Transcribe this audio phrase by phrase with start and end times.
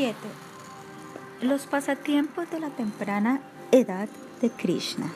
[0.00, 0.14] 7.
[1.42, 4.08] Los pasatiempos de la temprana edad
[4.40, 5.12] de Krishna.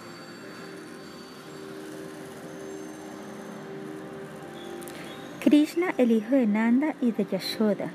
[5.40, 7.92] Krishna, el hijo de Nanda y de Yashoda.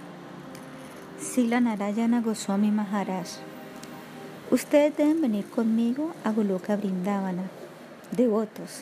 [1.19, 3.37] Sila Narayana Goswami Maharaj.
[4.49, 7.43] Ustedes deben venir conmigo a Goloka Brindavana.
[8.17, 8.81] Devotos.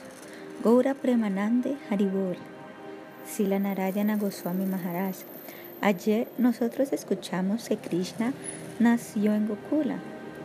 [0.64, 2.38] Gaura Premanande Haribol.
[3.30, 5.37] Sila Narayana Goswami Maharaj.
[5.82, 8.34] Ayer nosotros escuchamos que Krishna
[8.80, 10.00] nació en Gokula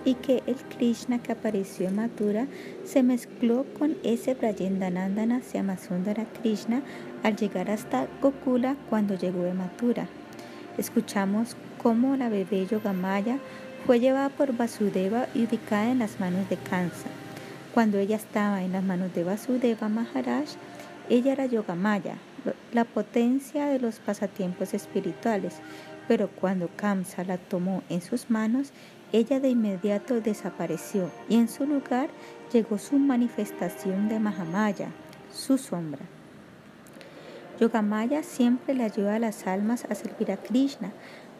[0.05, 2.47] y que el Krishna que apareció en Mathura
[2.85, 6.83] se mezcló con ese Brayendanandana Syamasundara Krishna
[7.23, 10.07] al llegar hasta Gokula cuando llegó de Mathura.
[10.77, 13.39] Escuchamos cómo la bebé Yogamaya
[13.87, 17.09] fue llevada por Vasudeva y ubicada en las manos de Kansa.
[17.73, 20.47] Cuando ella estaba en las manos de Vasudeva Maharaj,
[21.09, 22.17] ella era Yogamaya,
[22.73, 25.55] la potencia de los pasatiempos espirituales,
[26.09, 28.73] pero cuando Kamsa la tomó en sus manos,
[29.13, 32.09] ella de inmediato desapareció y en su lugar
[32.53, 34.89] llegó su manifestación de Mahamaya,
[35.33, 36.01] su sombra.
[37.61, 40.93] Yogamaya siempre le ayuda a las almas a servir a Krishna,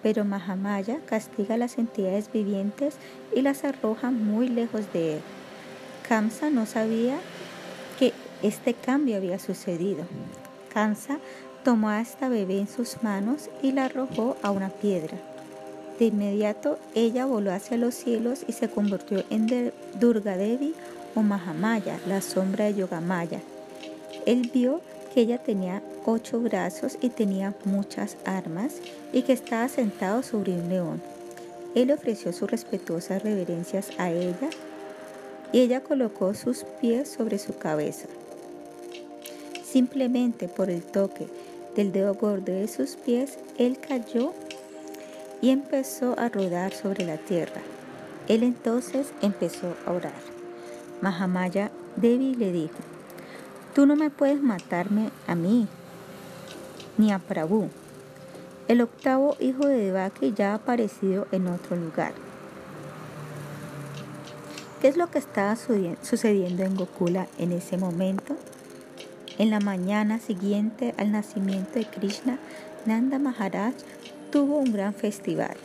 [0.03, 2.97] pero Mahamaya castiga a las entidades vivientes
[3.35, 5.21] y las arroja muy lejos de él.
[6.07, 7.19] Kamsa no sabía
[7.99, 10.05] que este cambio había sucedido.
[10.73, 11.19] Kamsa
[11.65, 15.17] tomó a esta bebé en sus manos y la arrojó a una piedra.
[15.99, 20.75] De inmediato ella voló hacia los cielos y se convirtió en Durga Devi
[21.15, 23.41] o Mahamaya, la sombra de Yogamaya.
[24.27, 24.81] Él vio
[25.13, 28.77] que ella tenía ocho brazos y tenía muchas armas
[29.13, 31.03] y que estaba sentado sobre un león.
[31.75, 34.51] Él ofreció sus respetuosas reverencias a ella
[35.53, 38.09] y ella colocó sus pies sobre su cabeza.
[39.73, 41.29] Simplemente por el toque
[41.75, 44.35] del dedo gordo de sus pies, él cayó
[45.41, 47.63] y empezó a rodar sobre la tierra.
[48.29, 50.21] Él entonces empezó a orar.
[51.01, 52.77] Mahamaya Devi le dijo,
[53.75, 55.67] Tú no me puedes matarme a mí,
[56.99, 57.71] ni a Prabhu.
[58.69, 62.13] El octavo hijo de Devaki ya ha aparecido en otro lugar.
[64.83, 68.37] ¿Qué es lo que estaba sucediendo en Gokula en ese momento?
[69.39, 72.39] En la mañana siguiente al nacimiento de Krishna,
[72.85, 73.73] Nanda Maharaj
[74.31, 75.57] tuvo un gran festival.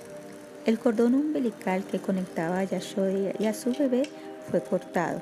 [0.66, 4.04] El cordón umbilical que conectaba a Yashoda y a su bebé
[4.50, 5.22] fue cortado.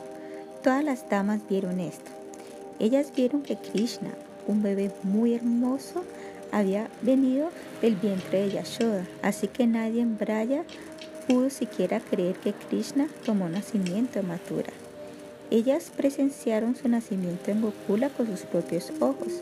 [0.64, 2.12] Todas las damas vieron esto.
[2.80, 4.12] Ellas vieron que Krishna,
[4.48, 6.04] un bebé muy hermoso,
[6.52, 7.50] había venido
[7.82, 10.64] del vientre de Yashoda, así que nadie en Braya
[11.28, 14.72] pudo siquiera creer que Krishna tomó nacimiento en Mathura.
[15.52, 19.42] Ellas presenciaron su nacimiento en Gokula con sus propios ojos,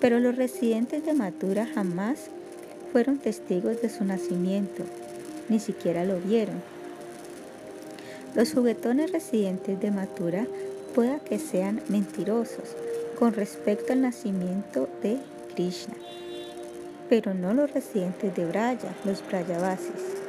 [0.00, 2.30] pero los residentes de Mathura jamás
[2.92, 4.84] fueron testigos de su nacimiento,
[5.48, 6.62] ni siquiera lo vieron.
[8.34, 10.46] Los juguetones residentes de Mathura
[10.94, 12.76] pueda que sean mentirosos
[13.18, 15.18] con respecto al nacimiento de
[15.54, 15.94] Krishna,
[17.08, 20.19] pero no los residentes de Braya, los Brayavasis.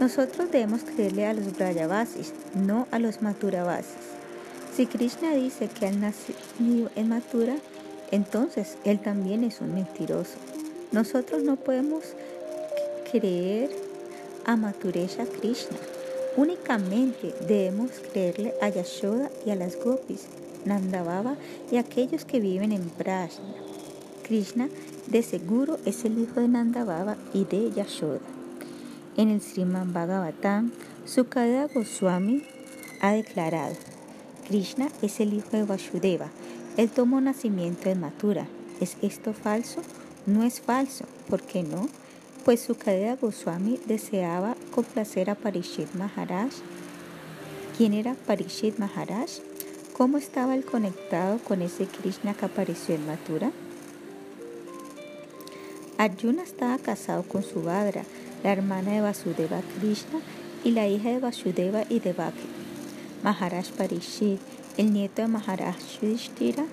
[0.00, 3.96] Nosotros debemos creerle a los Brayavasis, no a los Maturavasis.
[4.76, 7.56] Si Krishna dice que ha nacido en Mathura,
[8.12, 10.36] entonces él también es un mentiroso.
[10.92, 12.04] Nosotros no podemos
[13.10, 13.70] creer
[14.44, 15.76] a Maturesha Krishna.
[16.36, 20.26] Únicamente debemos creerle a Yashoda y a las Gopis,
[20.64, 21.36] Nandababa
[21.72, 23.54] y a aquellos que viven en Brajna.
[24.22, 24.68] Krishna
[25.08, 28.37] de seguro es el hijo de Nandababa y de Yashoda.
[29.18, 30.70] En el Sriman Bhagavatam,
[31.04, 32.44] Sukadeva Goswami
[33.00, 33.74] ha declarado,
[34.46, 36.28] Krishna es el hijo de Vasudeva.
[36.76, 38.46] Él tomó nacimiento en Mathura.
[38.80, 39.82] ¿Es esto falso?
[40.26, 41.04] No es falso.
[41.28, 41.88] ¿Por qué no?
[42.44, 46.52] Pues Sukadeva Goswami deseaba complacer a Parishit Maharaj.
[47.76, 49.30] ¿Quién era Parishit Maharaj?
[49.94, 53.50] ¿Cómo estaba él conectado con ese Krishna que apareció en Mathura?
[55.96, 58.04] Arjuna estaba casado con Subhadra,
[58.42, 60.20] la hermana de Vasudeva Krishna
[60.64, 62.46] y la hija de Vasudeva y Devaki.
[63.22, 64.40] Maharaj Parishit,
[64.76, 66.64] el nieto de Maharaj Yudhishthira,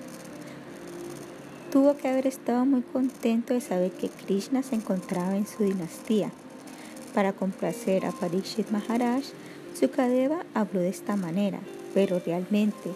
[1.72, 6.30] tuvo que haber estado muy contento de saber que Krishna se encontraba en su dinastía.
[7.14, 9.24] Para complacer a Parishit Maharaj,
[9.78, 11.60] Sukadeva habló de esta manera,
[11.94, 12.90] pero realmente,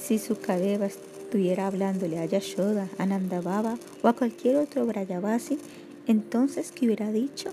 [0.00, 5.58] si Sukadeva estuviera hablándole a Yashoda, a Nandababa o a cualquier otro Brayavasi,
[6.06, 7.50] entonces, ¿qué hubiera dicho?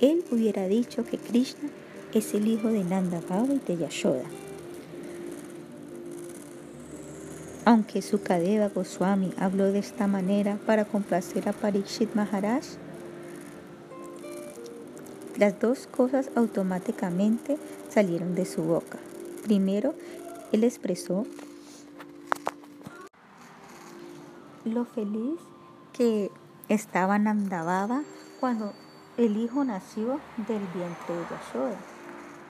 [0.00, 1.70] Él hubiera dicho que Krishna
[2.12, 4.24] es el hijo de Nanda Baba y de Yashoda.
[7.64, 12.64] Aunque Sukadeva Goswami habló de esta manera para complacer a Parikshit Maharaj,
[15.36, 17.58] Las dos cosas automáticamente
[17.90, 18.98] salieron de su boca.
[19.42, 19.94] Primero,
[20.52, 21.26] él expresó
[24.64, 25.40] lo feliz
[25.92, 26.30] que
[26.68, 28.04] estaba Nandababa
[28.38, 28.72] cuando
[29.16, 30.18] el hijo nació
[30.48, 31.78] del vientre de Yashoda.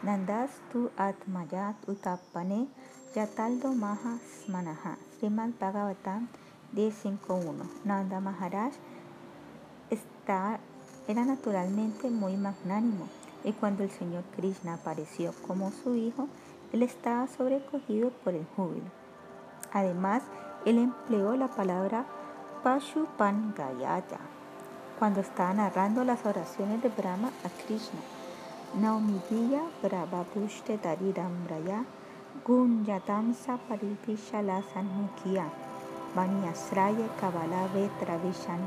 [0.02, 2.68] Nandas tu atmayat utapane
[3.14, 4.96] yataldo maha smanaha.
[5.18, 6.28] Srimad Bhagavatam
[6.74, 7.68] 10.5.1.
[7.84, 8.72] Nanda Maharaj
[11.06, 13.08] era naturalmente muy magnánimo
[13.44, 16.28] y cuando el Señor Krishna apareció como su hijo,
[16.72, 18.90] él estaba sobrecogido por el júbilo.
[19.70, 20.22] Además,
[20.64, 22.06] él empleó la palabra
[22.62, 24.33] Pashupangayaya
[24.98, 28.00] cuando estaba narrando las oraciones de Brahma a Krishna.
[28.80, 31.84] Naumidiya Brabhapushte Darirambraya
[32.44, 35.46] Gunyatamsa Paripishala Sanmukhya
[36.16, 38.18] Vanyasraya Kabala Vetra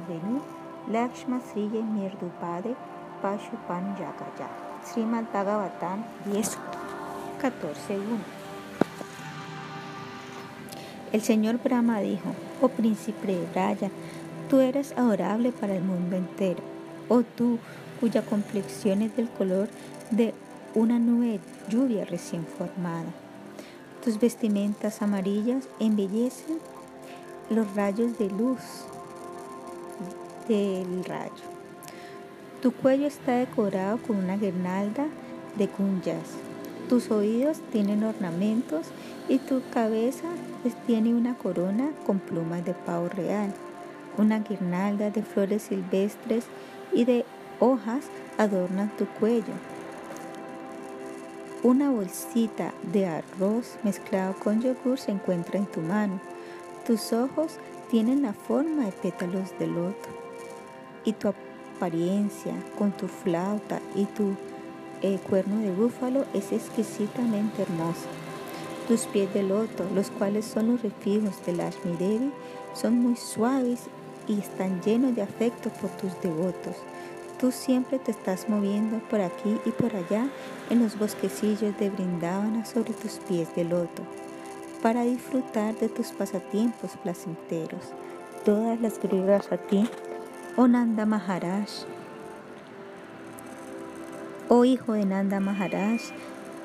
[0.08, 0.42] Venu
[0.90, 2.76] Lakshma Sriye Mirdupade
[3.22, 4.48] Pashupan Yakaya
[4.84, 6.58] Srimad Bhagavatam 10
[7.42, 8.38] 14 1
[11.14, 13.90] el señor Brahma dijo, oh príncipe de Braya,
[14.50, 16.62] tú eres adorable para el mundo entero,
[17.10, 17.60] oh tú
[18.00, 19.68] cuya complexión es del color
[20.12, 20.34] de
[20.76, 21.40] una nube
[21.70, 23.12] lluvia recién formada.
[24.04, 26.60] Tus vestimentas amarillas embellecen
[27.50, 28.60] los rayos de luz
[30.48, 31.32] del rayo.
[32.62, 35.08] Tu cuello está decorado con una guirnalda
[35.58, 36.24] de cunyas.
[36.90, 38.88] Tus oídos tienen ornamentos
[39.28, 40.28] y tu cabeza
[40.86, 43.54] tiene una corona con plumas de pavo real.
[44.18, 46.46] Una guirnalda de flores silvestres
[46.92, 47.26] y de
[47.60, 48.06] hojas
[48.38, 49.54] adornan tu cuello.
[51.64, 56.20] Una bolsita de arroz mezclado con yogur se encuentra en tu mano.
[56.86, 57.58] Tus ojos
[57.90, 60.10] tienen la forma de pétalos de loto.
[61.04, 64.36] Y tu apariencia con tu flauta y tu
[65.02, 68.08] eh, cuerno de búfalo es exquisitamente hermosa.
[68.88, 72.32] Tus pies de loto, los cuales son los refijos de Lashmi Devi,
[72.74, 73.90] son muy suaves
[74.28, 76.76] y están llenos de afecto por tus devotos.
[77.40, 80.28] Tú siempre te estás moviendo por aquí y por allá
[80.70, 84.04] en los bosquecillos de Brindavana sobre tus pies de loto
[84.82, 87.82] para disfrutar de tus pasatiempos placenteros.
[88.46, 89.88] Todas las glorias a ti,
[90.56, 91.68] oh Nanda Maharaj.
[94.50, 96.02] Oh hijo de Nanda Maharaj,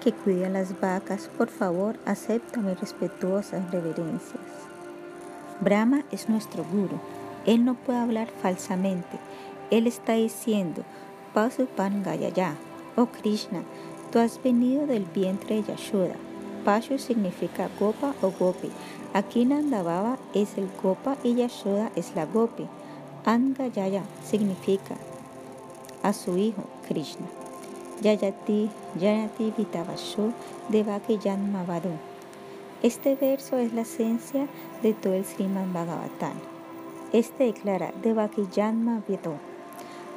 [0.03, 4.41] que cuida las vacas, por favor, acepta mis respetuosas reverencias.
[5.61, 7.01] Brahma es nuestro guru.
[7.47, 9.19] Él no puede hablar falsamente.
[9.71, 10.83] Él está diciendo,
[11.35, 12.57] Pasupan Gayaya,
[12.97, 13.63] oh Krishna,
[14.11, 16.17] tú has venido del vientre de Yashoda.
[16.65, 18.71] Pashu significa Gopa o Gopi.
[19.15, 22.69] Aquí Nandababa es el Gopa y Yashoda es la Gopi.
[23.25, 24.97] Angayaya significa
[26.03, 27.27] a su hijo Krishna.
[28.03, 28.69] Yayati,
[28.99, 30.33] Yayati Vitavashu
[30.69, 31.19] Devaki
[31.53, 31.93] Mavadu.
[32.83, 34.49] Este verso es la esencia
[34.83, 36.52] de todo el Sriman Bhagavatam.
[37.13, 39.03] Este declara Devaki Janma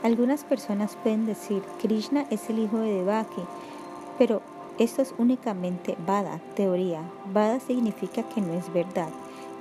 [0.01, 3.41] Algunas personas pueden decir Krishna es el hijo de Devaki,
[4.17, 4.41] pero
[4.79, 7.01] esto es únicamente Vada, teoría.
[7.33, 9.09] Vada significa que no es verdad.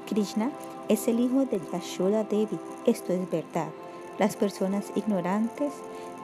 [0.06, 0.52] Krishna
[0.88, 3.70] es el hijo de Yashoda Devi, esto es verdad.
[4.20, 5.72] Las personas ignorantes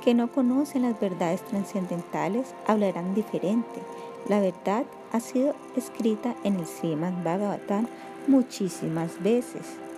[0.05, 3.81] que no conocen las verdades trascendentales hablarán diferente.
[4.29, 7.89] La verdad ha sido escrita en el Srimad Bhagavatam
[8.29, 9.90] muchísimas veces.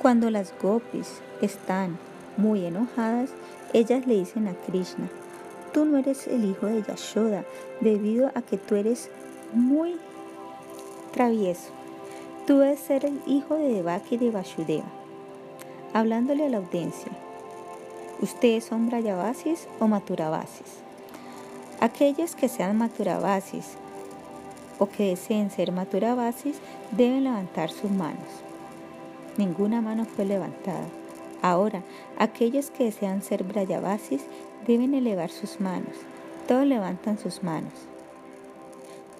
[0.00, 1.98] Cuando las gopis están
[2.36, 3.30] muy enojadas,
[3.72, 5.08] ellas le dicen a Krishna,
[5.72, 7.44] tú no eres el hijo de Yashoda
[7.80, 9.10] debido a que tú eres
[9.52, 9.96] muy
[11.12, 11.70] travieso.
[12.46, 14.86] Tú debes ser el hijo de Devaki y de Vasudeva.
[15.94, 17.10] Hablándole a la audiencia,
[18.20, 20.76] ¿ustedes son Brayavasis o Maturavasis?
[21.80, 23.76] Aquellos que sean Maturavasis
[24.78, 26.58] o que deseen ser Maturavasis
[26.92, 28.45] deben levantar sus manos.
[29.38, 30.88] Ninguna mano fue levantada.
[31.42, 31.82] Ahora,
[32.18, 34.22] aquellos que desean ser Brayavasis
[34.66, 35.94] deben elevar sus manos.
[36.48, 37.72] Todos levantan sus manos.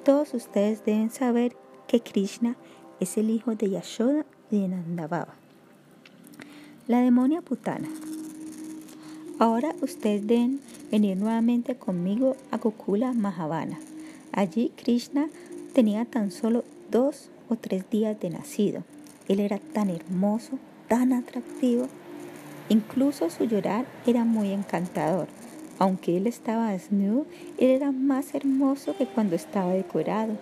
[0.05, 1.57] Todos ustedes deben saber
[1.87, 2.57] que Krishna
[3.01, 5.35] es el hijo de Yashoda y de Nandababa.
[6.87, 7.89] La demonia putana.
[9.39, 13.79] Ahora ustedes deben venir nuevamente conmigo a Gokula Mahavana.
[14.33, 15.29] Allí Krishna
[15.75, 18.85] tenía tan solo dos o tres días de nacido.
[19.29, 21.89] Él era tan hermoso, tan atractivo.
[22.69, 25.29] Incluso su llorar era muy encantador.
[25.79, 27.27] Aunque él estaba desnudo,
[27.59, 30.37] él era más hermoso que cuando estaba decorado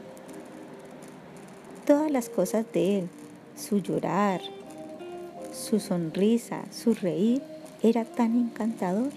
[1.84, 3.08] todas las cosas de él,
[3.56, 4.40] su llorar,
[5.52, 7.42] su sonrisa, su reír
[7.82, 9.10] era tan encantador.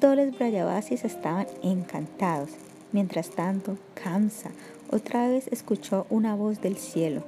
[0.00, 2.50] Todos los Brayavasis estaban encantados.
[2.92, 4.50] Mientras tanto, Kamsa
[4.90, 7.22] otra vez escuchó una voz del cielo.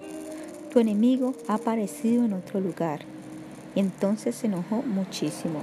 [0.72, 3.00] Tu enemigo ha aparecido en otro lugar.
[3.74, 5.60] Entonces se enojó muchísimo.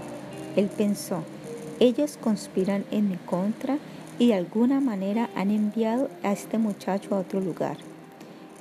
[0.56, 1.24] Él pensó,
[1.80, 3.78] ellos conspiran en mi contra
[4.18, 7.78] y de alguna manera han enviado a este muchacho a otro lugar.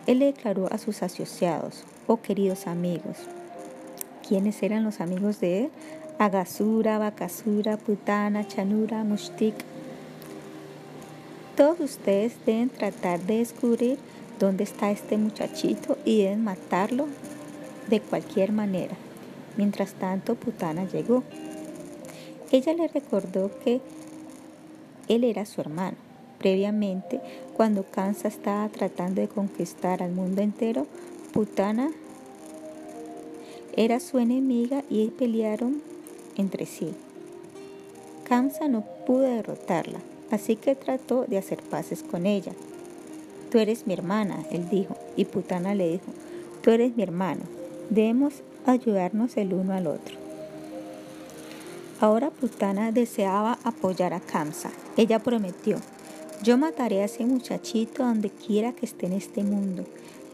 [0.06, 3.16] Él le declaró a sus asociados, oh queridos amigos.
[4.26, 5.70] ¿Quiénes eran los amigos de él?
[6.18, 9.54] Agasura, Bakasura, Putana, Chanura, Mushtik.
[11.56, 13.98] Todos ustedes deben tratar de descubrir
[14.38, 17.06] dónde está este muchachito y deben matarlo
[17.88, 18.96] de cualquier manera.
[19.56, 21.22] Mientras tanto, Putana llegó.
[22.50, 23.80] Ella le recordó que
[25.08, 25.96] él era su hermano.
[26.38, 27.20] Previamente,
[27.56, 30.86] cuando Kansa estaba tratando de conquistar al mundo entero,
[31.32, 31.90] Putana
[33.76, 35.82] era su enemiga y pelearon
[36.36, 36.94] entre sí.
[38.24, 40.00] Kamsa no pudo derrotarla,
[40.30, 42.52] así que trató de hacer paces con ella.
[43.54, 46.06] Tú eres mi hermana, él dijo, y Putana le dijo,
[46.60, 47.42] tú eres mi hermano,
[47.88, 50.16] debemos ayudarnos el uno al otro.
[52.00, 54.72] Ahora Putana deseaba apoyar a Kamsa.
[54.96, 55.76] Ella prometió,
[56.42, 59.84] yo mataré a ese muchachito donde quiera que esté en este mundo.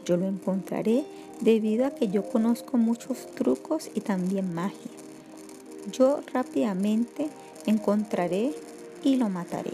[0.07, 1.05] Yo lo encontraré
[1.43, 4.93] debido a que yo conozco muchos trucos y también magia.
[5.93, 7.29] Yo rápidamente
[7.67, 8.55] encontraré
[9.05, 9.73] y lo mataré.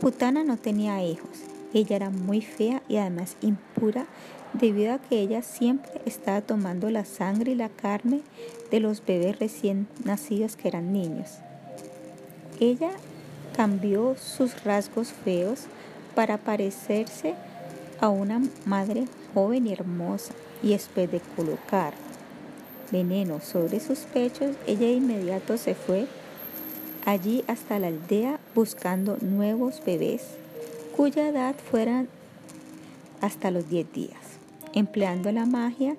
[0.00, 1.45] Putana no tenía hijos.
[1.74, 4.06] Ella era muy fea y además impura
[4.52, 8.22] debido a que ella siempre estaba tomando la sangre y la carne
[8.70, 11.38] de los bebés recién nacidos que eran niños.
[12.60, 12.90] Ella
[13.54, 15.64] cambió sus rasgos feos
[16.14, 17.34] para parecerse
[18.00, 19.04] a una madre
[19.34, 20.32] joven y hermosa
[20.62, 21.92] y después de colocar
[22.90, 26.06] veneno sobre sus pechos, ella de inmediato se fue
[27.04, 30.22] allí hasta la aldea buscando nuevos bebés
[30.96, 32.08] cuya edad fueran
[33.20, 34.20] hasta los 10 días.
[34.72, 35.96] Empleando la magia,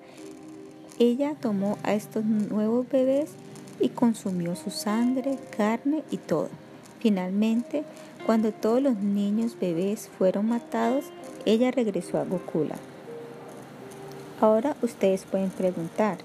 [0.99, 3.31] ella tomó a estos nuevos bebés
[3.79, 6.49] y consumió su sangre, carne y todo.
[6.99, 7.83] Finalmente,
[8.25, 11.05] cuando todos los niños bebés fueron matados,
[11.45, 12.75] ella regresó a Gokula.
[14.41, 16.17] Ahora ustedes pueden preguntar,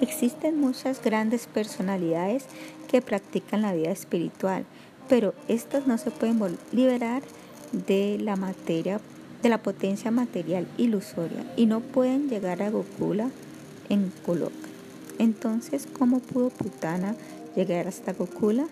[0.00, 2.44] existen muchas grandes personalidades
[2.88, 4.64] que practican la vida espiritual,
[5.08, 7.22] pero estas no se pueden liberar
[7.72, 9.00] de la materia
[9.42, 13.30] de la potencia material ilusoria y no pueden llegar a Gokula
[13.88, 14.54] en Goloka.
[15.18, 17.14] Entonces, ¿cómo pudo Putana
[17.56, 18.66] llegar hasta Gokula?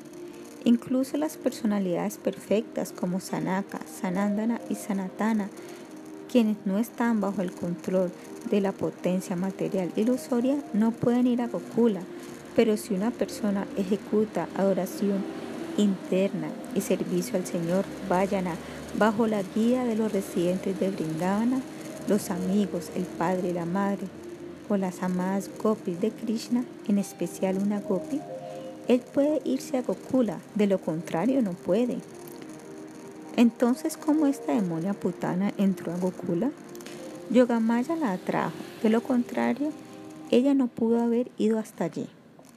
[0.65, 5.49] Incluso las personalidades perfectas como Sanaka, Sanandana y Sanatana,
[6.31, 8.11] quienes no están bajo el control
[8.51, 12.01] de la potencia material ilusoria, no pueden ir a Gokula.
[12.55, 15.25] Pero si una persona ejecuta adoración
[15.77, 18.57] interna y servicio al Señor, vayan a
[18.97, 21.61] bajo la guía de los residentes de Brindavana,
[22.09, 24.07] los amigos, el padre y la madre,
[24.69, 28.21] o las amadas gopis de Krishna, en especial una gopi,
[28.87, 31.99] él puede irse a Gokula, de lo contrario no puede.
[33.37, 36.51] Entonces, ¿cómo esta demonia putana entró a Gokula?
[37.31, 39.73] Yogamaya la atrajo, de lo contrario,
[40.31, 42.09] ella no pudo haber ido hasta allí.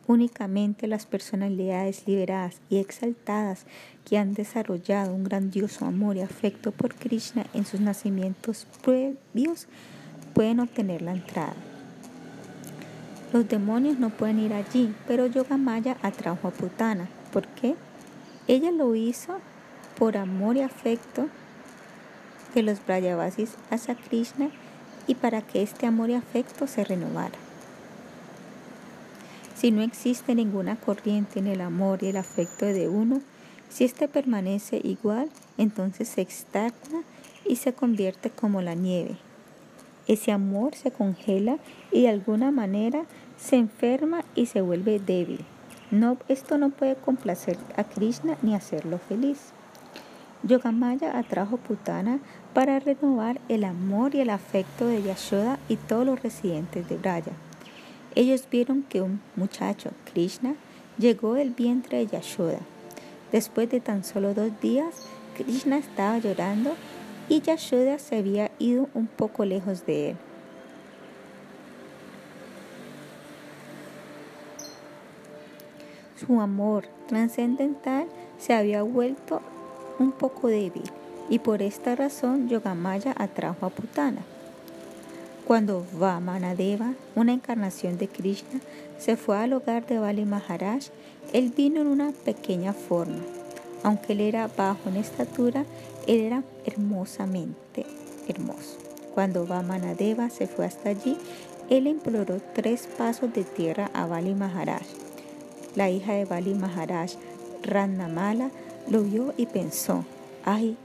[0.08, 3.66] Únicamente las personalidades liberadas y exaltadas
[4.04, 9.68] que han desarrollado un grandioso amor y afecto por Krishna en sus nacimientos previos
[10.34, 11.54] pueden obtener la entrada.
[13.32, 17.08] Los demonios no pueden ir allí, pero Yogamaya atrajo a Putana.
[17.32, 17.76] ¿Por qué?
[18.48, 19.40] Ella lo hizo
[19.98, 21.28] por amor y afecto
[22.54, 24.50] de los Brayavasis hacia Krishna
[25.08, 27.38] y para que este amor y afecto se renovara.
[29.62, 33.22] Si no existe ninguna corriente en el amor y el afecto de uno,
[33.70, 37.04] si éste permanece igual, entonces se externa
[37.46, 39.18] y se convierte como la nieve.
[40.08, 41.60] Ese amor se congela
[41.92, 43.04] y de alguna manera
[43.38, 45.46] se enferma y se vuelve débil.
[45.92, 49.52] No, esto no puede complacer a Krishna ni hacerlo feliz.
[50.42, 52.18] Yogamaya atrajo Putana
[52.56, 57.34] para renovar el amor y el afecto de Yashoda y todos los residentes de Braya.
[58.16, 60.56] Ellos vieron que un muchacho, Krishna,
[60.98, 62.60] llegó del vientre de Yashoda.
[63.32, 64.96] Después de tan solo dos días,
[65.38, 66.76] Krishna estaba llorando
[67.30, 70.18] y Yashoda se había ido un poco lejos de él.
[76.18, 79.42] Su amor trascendental se había vuelto
[79.98, 80.84] un poco débil
[81.30, 84.22] y por esta razón Yogamaya atrajo a Putana.
[85.48, 88.62] Cuando Vamanadeva, una encarnación de Krishna,
[89.00, 90.86] se fue al hogar de Bali Maharaj,
[91.34, 93.20] él vino en una pequeña forma.
[93.84, 95.66] Aunque él era bajo en estatura,
[96.08, 97.86] él era hermosamente
[98.28, 98.78] hermoso.
[99.14, 101.18] Cuando Vamanadeva se fue hasta allí,
[101.70, 104.86] él imploró tres pasos de tierra a Bali Maharaj.
[105.76, 107.14] La hija de Bali Maharaj,
[107.64, 108.52] Rannamala,
[108.90, 110.06] lo vio y pensó,
[110.46, 110.78] ay,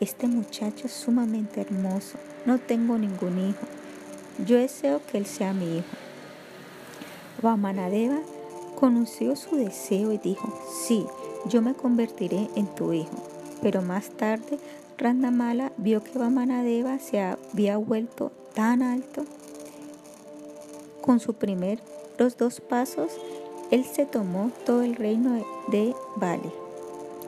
[0.00, 3.66] este muchacho es sumamente hermoso, no tengo ningún hijo.
[4.46, 5.86] Yo deseo que él sea mi hijo.
[7.42, 8.18] Vamanadeva
[8.78, 10.52] conoció su deseo y dijo,
[10.86, 11.06] sí,
[11.46, 13.22] yo me convertiré en tu hijo.
[13.62, 14.58] Pero más tarde,
[14.98, 19.24] Randamala vio que Vamanadeva se había vuelto tan alto.
[21.00, 21.80] Con su primer
[22.18, 23.12] los dos pasos,
[23.70, 26.52] él se tomó todo el reino de Bali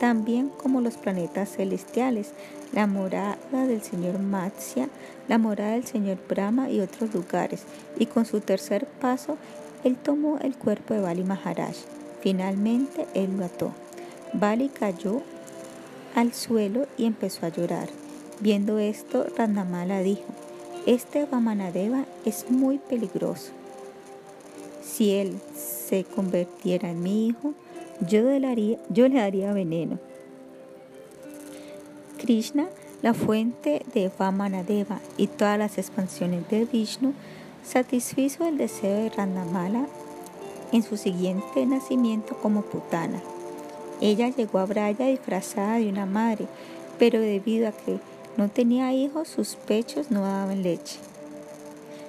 [0.04, 2.32] también como los planetas celestiales,
[2.74, 4.88] la morada del señor Matsya,
[5.28, 7.62] la morada del señor Brahma y otros lugares,
[7.98, 9.38] y con su tercer paso,
[9.84, 11.76] él tomó el cuerpo de Bali Maharaj.
[12.20, 13.72] Finalmente, él lo ató.
[14.32, 15.22] Bali cayó
[16.16, 17.88] al suelo y empezó a llorar.
[18.40, 20.24] Viendo esto, Randamala dijo,
[20.86, 23.52] este Vamanadeva es muy peligroso.
[24.82, 27.54] Si él se convirtiera en mi hijo,
[28.00, 29.98] yo le, daría, yo le daría veneno.
[32.24, 32.68] Krishna,
[33.02, 37.12] la fuente de Vamanadeva y todas las expansiones de Vishnu,
[37.62, 39.86] satisfizo el deseo de Randamala
[40.72, 43.20] en su siguiente nacimiento como putana.
[44.00, 46.46] Ella llegó a Braya disfrazada de una madre,
[46.98, 47.98] pero debido a que
[48.38, 50.96] no tenía hijos, sus pechos no daban leche.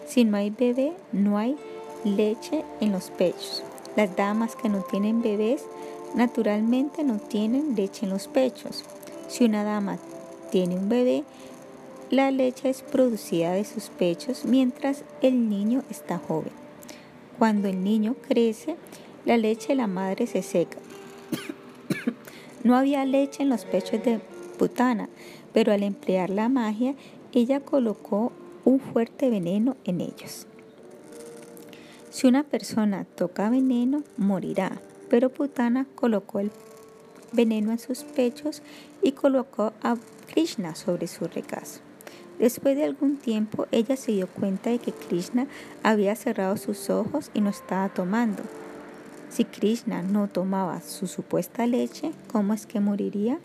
[0.07, 1.57] Si no hay bebé, no hay
[2.05, 3.63] leche en los pechos.
[3.97, 5.65] Las damas que no tienen bebés
[6.15, 8.85] naturalmente no tienen leche en los pechos.
[9.27, 9.97] Si una dama
[10.51, 11.23] tiene un bebé,
[12.11, 16.51] la leche es producida de sus pechos mientras el niño está joven.
[17.39, 18.75] Cuando el niño crece,
[19.25, 20.77] la leche de la madre se seca.
[22.63, 24.19] no había leche en los pechos de
[24.57, 25.09] Putana,
[25.53, 26.95] pero al emplear la magia,
[27.33, 28.31] ella colocó
[28.63, 30.47] un fuerte veneno en ellos.
[32.09, 34.79] Si una persona toca veneno, morirá.
[35.09, 36.51] Pero Putana colocó el
[37.31, 38.61] veneno en sus pechos
[39.01, 39.95] y colocó a
[40.31, 41.81] Krishna sobre su regazo.
[42.39, 45.47] Después de algún tiempo, ella se dio cuenta de que Krishna
[45.83, 48.43] había cerrado sus ojos y no estaba tomando.
[49.29, 53.39] Si Krishna no tomaba su supuesta leche, ¿cómo es que moriría?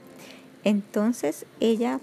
[0.65, 2.01] Entonces ella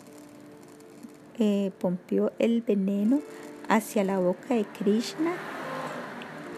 [1.40, 3.22] eh, pompió el veneno
[3.70, 5.34] hacia la boca de Krishna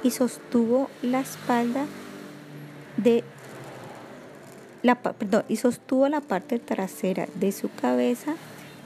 [0.04, 1.86] y sostuvo la espalda
[2.98, 3.24] de
[5.48, 8.36] y sostuvo la parte trasera de su cabeza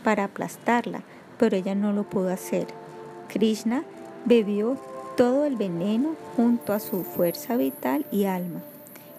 [0.03, 1.03] para aplastarla,
[1.38, 2.67] pero ella no lo pudo hacer.
[3.27, 3.84] Krishna
[4.25, 4.77] bebió
[5.15, 8.62] todo el veneno junto a su fuerza vital y alma.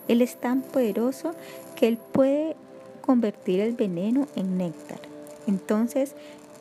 [0.08, 1.32] Él es tan poderoso
[1.76, 2.56] que él puede
[3.00, 4.98] convertir el veneno en néctar.
[5.46, 6.14] Entonces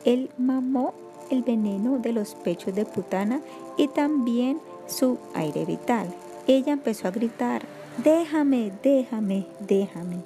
[0.04, 0.94] él mamó
[1.30, 3.40] el veneno de los pechos de Putana
[3.76, 6.06] y también su aire vital.
[6.46, 7.62] Ella empezó a gritar,
[8.02, 10.16] déjame, déjame, déjame.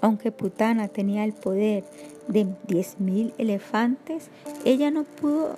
[0.00, 1.84] Aunque Putana tenía el poder
[2.28, 4.28] de 10.000 elefantes,
[4.64, 5.56] ella no pudo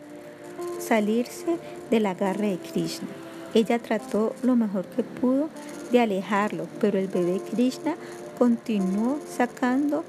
[0.78, 1.58] salirse
[1.90, 3.08] del agarre de Krishna.
[3.54, 5.48] Ella trató lo mejor que pudo
[5.90, 7.94] de alejarlo, pero el bebé Krishna
[8.38, 10.04] continuó sacando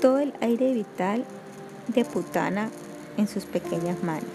[0.00, 1.24] todo el aire vital
[1.88, 2.70] de Putana
[3.16, 4.30] en sus pequeñas manos.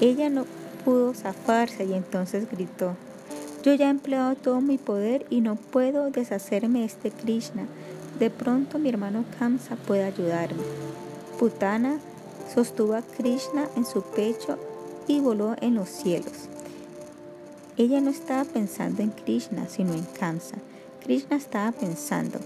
[0.00, 0.44] Ella no
[0.84, 2.96] pudo zafarse y entonces gritó,
[3.62, 7.66] yo ya he empleado todo mi poder y no puedo deshacerme de este Krishna.
[8.18, 10.62] De pronto mi hermano Kamsa puede ayudarme.
[11.38, 11.98] Putana
[12.52, 14.58] sostuvo a Krishna en su pecho
[15.06, 16.48] y voló en los cielos.
[17.76, 20.56] Ella no estaba pensando en Krishna, sino en Kamsa.
[21.02, 22.38] Krishna estaba pensando,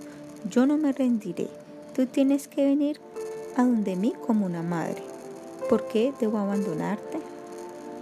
[0.48, 1.48] yo no me rendiré.
[1.94, 3.00] Tú tienes que venir
[3.56, 5.02] a donde mí como una madre.
[5.68, 7.18] ¿Por qué debo abandonarte?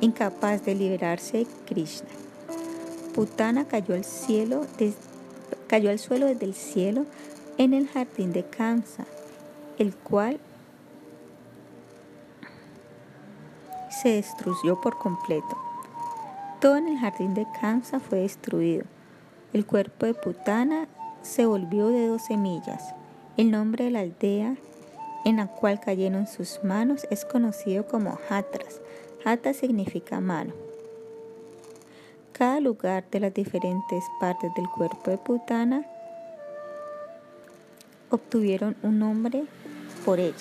[0.00, 2.08] incapaz de liberarse de Krishna.
[3.14, 4.66] Putana cayó al, suelo
[6.26, 7.06] desde el cielo
[7.58, 9.04] en el jardín de Kamsa,
[9.78, 10.40] el cual
[13.90, 15.56] se destruyó por completo.
[16.60, 18.84] Todo en el jardín de Kamsa fue destruido.
[19.52, 20.88] El cuerpo de Putana
[21.22, 22.94] se volvió de dos semillas.
[23.36, 24.56] El nombre de la aldea
[25.24, 28.80] en la cual cayeron sus manos es conocido como Hatras,
[29.24, 30.63] Hata significa mano.
[32.36, 35.86] Cada lugar de las diferentes partes del cuerpo de Putana
[38.10, 39.44] obtuvieron un nombre
[40.04, 40.34] por ella.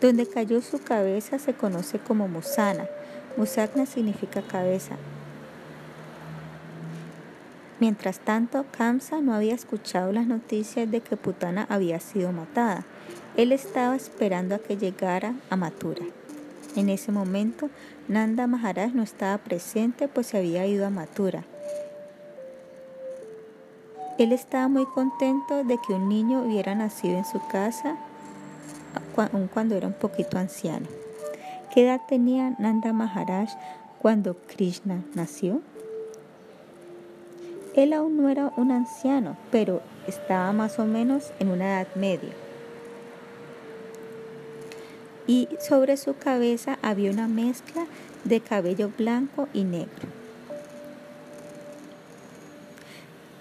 [0.00, 2.88] Donde cayó su cabeza se conoce como Musana.
[3.36, 4.96] Musagna significa cabeza.
[7.78, 12.84] Mientras tanto, Kamsa no había escuchado las noticias de que Putana había sido matada.
[13.36, 16.04] Él estaba esperando a que llegara a Mathura.
[16.74, 17.70] En ese momento,
[18.08, 21.44] Nanda Maharaj no estaba presente pues se había ido a Mathura.
[24.18, 27.98] Él estaba muy contento de que un niño hubiera nacido en su casa
[29.16, 30.86] aun cuando era un poquito anciano.
[31.72, 33.50] ¿Qué edad tenía Nanda Maharaj
[33.98, 35.60] cuando Krishna nació?
[37.74, 42.47] Él aún no era un anciano, pero estaba más o menos en una edad media.
[45.28, 47.86] Y sobre su cabeza había una mezcla
[48.24, 50.08] de cabello blanco y negro.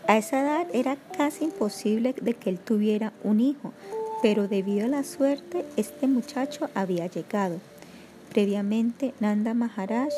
[0.08, 3.73] A esa edad era casi imposible de que él tuviera un hijo,
[4.21, 7.60] pero debido a la suerte, este muchacho había llegado.
[8.30, 10.13] Previamente, Nanda Maharaj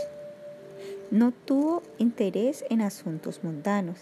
[1.12, 3.98] no tuvo interés en asuntos mundanos.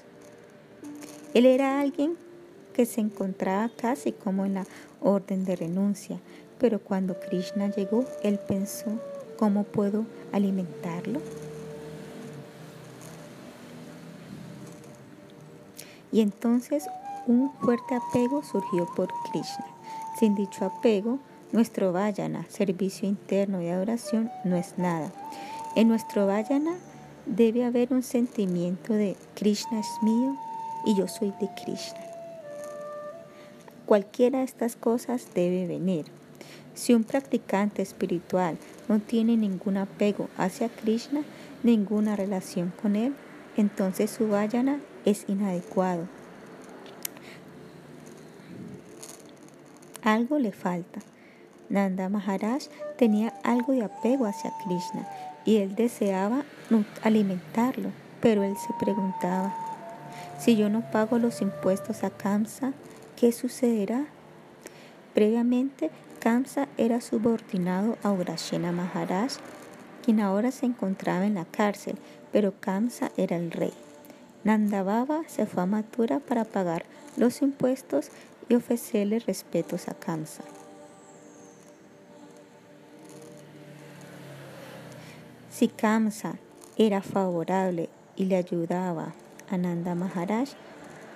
[1.34, 2.16] Él era alguien
[2.74, 4.66] que se encontraba casi como en la
[5.02, 6.20] orden de renuncia,
[6.60, 8.92] pero cuando Krishna llegó, él pensó,
[9.38, 11.22] ¿cómo puedo alimentarlo?
[16.12, 16.86] Y entonces
[17.28, 19.66] un fuerte apego surgió por Krishna.
[20.20, 21.20] Sin dicho apego,
[21.52, 25.12] nuestro vayana, servicio interno y adoración, no es nada.
[25.76, 26.76] En nuestro vayana
[27.26, 30.38] debe haber un sentimiento de Krishna es mío
[30.86, 32.00] y yo soy de Krishna.
[33.86, 36.17] Cualquiera de estas cosas debe venir.
[36.78, 38.56] Si un practicante espiritual
[38.88, 41.22] no tiene ningún apego hacia Krishna,
[41.64, 43.16] ninguna relación con él,
[43.58, 46.08] entonces su vayana es inadecuado
[50.04, 51.00] Algo le falta.
[51.68, 52.62] Nanda Maharaj
[52.96, 55.08] tenía algo de apego hacia Krishna
[55.46, 56.44] y él deseaba
[57.02, 57.90] alimentarlo,
[58.22, 59.54] pero él se preguntaba,
[60.40, 62.74] si yo no pago los impuestos a Kamsa,
[63.16, 64.06] ¿qué sucederá?
[65.16, 69.34] Previamente, Kamsa era subordinado a Urashena Maharaj,
[70.04, 71.98] quien ahora se encontraba en la cárcel,
[72.32, 73.74] pero Kamsa era el rey.
[74.44, 76.86] Nanda Baba se fue a Mathura para pagar
[77.18, 78.10] los impuestos
[78.50, 80.44] y ofrecerle respetos a Kamsa.
[85.52, 86.36] Si Kamsa
[86.78, 89.14] era favorable y le ayudaba
[89.50, 90.50] a Nanda Maharaj,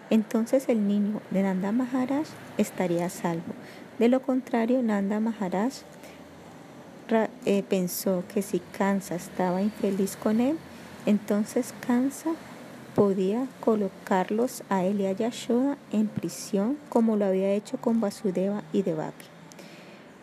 [0.10, 2.26] entonces el niño de Nanda Maharaj
[2.58, 3.54] estaría a salvo.
[4.02, 5.74] De lo contrario, Nanda Maharaj
[7.46, 10.58] eh, pensó que si Kamsa estaba infeliz con él,
[11.06, 12.32] entonces Kamsa
[12.96, 18.64] podía colocarlos a él y a Yashoda en prisión como lo había hecho con Vasudeva
[18.74, 19.28] y Devaki.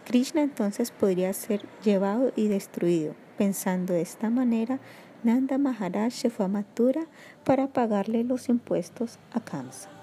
[0.07, 3.15] Krishna entonces podría ser llevado y destruido.
[3.37, 4.81] Pensando de esta manera,
[5.23, 7.07] Nanda Maharaj se fue a Mathura
[7.45, 9.98] para pagarle los impuestos a Kamsa.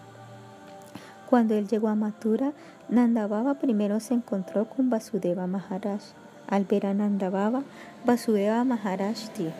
[1.29, 2.53] Cuando él llegó a Mathura,
[2.87, 6.01] Nanda Baba primero se encontró con Vasudeva Maharaj.
[6.47, 7.63] Al ver a Nanda Baba,
[8.05, 9.51] Vasudeva Maharaj dijo,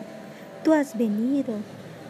[0.64, 1.54] Tú has venido,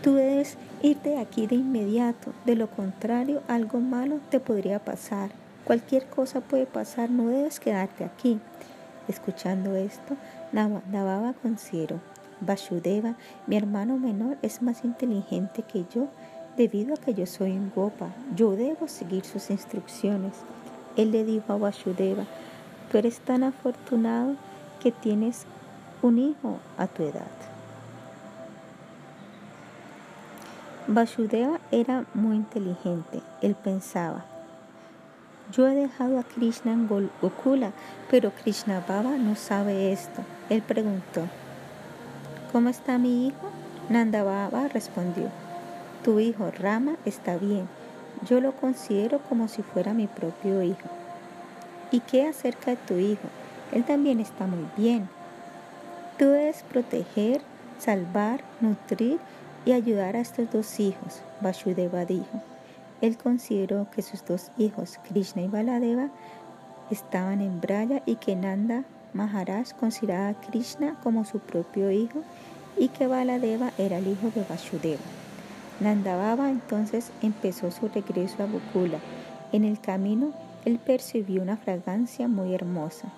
[0.03, 5.29] tú debes irte aquí de inmediato, de lo contrario algo malo te podría pasar.
[5.63, 8.39] Cualquier cosa puede pasar, no debes quedarte aquí.
[9.07, 10.15] Escuchando esto,
[10.51, 11.99] Navaba consideró,
[12.41, 13.15] Vasudeva,
[13.47, 16.07] mi hermano menor, es más inteligente que yo
[16.57, 18.09] debido a que yo soy un gopa.
[18.35, 20.33] Yo debo seguir sus instrucciones.
[20.95, 22.25] Él le dijo a Vasudeva,
[22.91, 24.35] tú eres tan afortunado
[24.81, 25.45] que tienes
[26.01, 27.31] un hijo a tu edad.
[30.87, 33.21] Vasudeva era muy inteligente.
[33.41, 34.25] Él pensaba,
[35.51, 37.71] yo he dejado a Krishna en Gokula,
[38.09, 40.21] pero Krishna Baba no sabe esto.
[40.49, 41.27] Él preguntó,
[42.51, 43.49] ¿cómo está mi hijo?
[43.89, 45.29] Nanda Baba respondió,
[46.05, 47.67] tu hijo Rama está bien.
[48.29, 50.87] Yo lo considero como si fuera mi propio hijo.
[51.91, 53.27] ¿Y qué acerca de tu hijo?
[53.71, 55.09] Él también está muy bien.
[56.19, 57.41] Tú debes proteger,
[57.79, 59.17] salvar, nutrir
[59.65, 62.43] y ayudar a estos dos hijos, Vasudeva dijo.
[63.01, 66.09] Él consideró que sus dos hijos, Krishna y Baladeva,
[66.91, 72.21] estaban en Braya y que Nanda Maharaj consideraba a Krishna como su propio hijo
[72.77, 75.24] y que Baladeva era el hijo de Vasudeva.
[75.79, 78.99] Nanda Baba entonces empezó su regreso a Gokula.
[79.51, 80.31] En el camino,
[80.63, 83.09] él percibió una fragancia muy hermosa.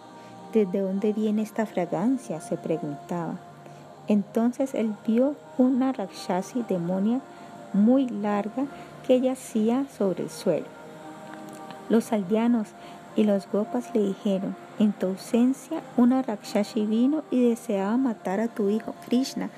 [0.54, 2.42] ¿Desde dónde viene esta fragancia?
[2.42, 3.36] se preguntaba.
[4.08, 7.22] Entonces él vio una Rakshasi demonia
[7.74, 8.66] muy larga
[9.06, 10.66] que yacía sobre el suelo.
[11.90, 12.70] Los aldeanos
[13.16, 18.48] y los gopas le dijeron, En tu ausencia, una Rakshashi vino y deseaba matar a
[18.48, 19.50] tu hijo Krishna,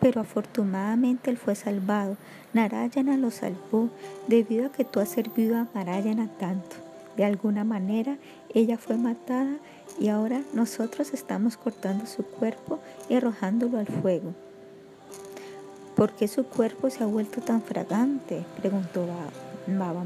[0.00, 2.16] pero afortunadamente él fue salvado.
[2.52, 3.90] Narayana lo salvó
[4.26, 6.76] debido a que tú has servido a Narayana tanto.
[7.16, 8.16] De alguna manera,
[8.54, 9.56] ella fue matada
[9.98, 14.34] y ahora nosotros estamos cortando su cuerpo y arrojándolo al fuego.
[15.94, 18.44] ¿Por qué su cuerpo se ha vuelto tan fragante?
[18.60, 19.06] preguntó
[19.66, 20.04] Baba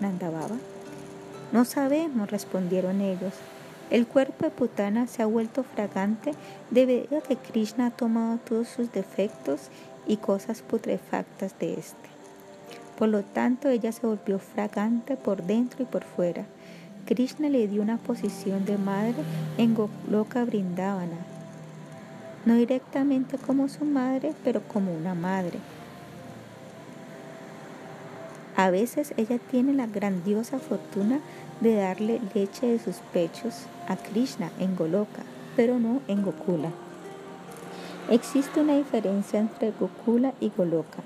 [0.00, 0.56] Nanda Baba.
[1.52, 3.34] No sabemos, respondieron ellos.
[3.90, 6.32] El cuerpo de Putana se ha vuelto fragante
[6.70, 9.68] debido a que Krishna ha tomado todos sus defectos
[10.06, 12.08] y cosas putrefactas de este.
[12.98, 16.46] Por lo tanto, ella se volvió fragante por dentro y por fuera.
[17.06, 19.16] Krishna le dio una posición de madre
[19.58, 21.18] en Goloka Brindavana,
[22.46, 25.58] no directamente como su madre, pero como una madre.
[28.56, 31.18] A veces ella tiene la grandiosa fortuna
[31.60, 35.22] de darle leche de sus pechos a Krishna en Goloka,
[35.56, 36.70] pero no en Gokula.
[38.10, 41.02] Existe una diferencia entre Gokula y Goloka.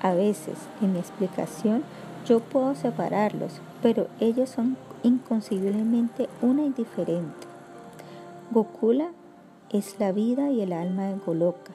[0.00, 1.82] A veces, en mi explicación,
[2.26, 7.46] yo puedo separarlos, pero ellos son inconcebiblemente una y diferente.
[8.50, 9.10] Gokula
[9.70, 11.72] es la vida y el alma de Goloka.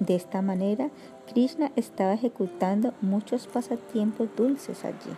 [0.00, 0.90] De esta manera,
[1.26, 5.12] Krishna estaba ejecutando muchos pasatiempos dulces allí.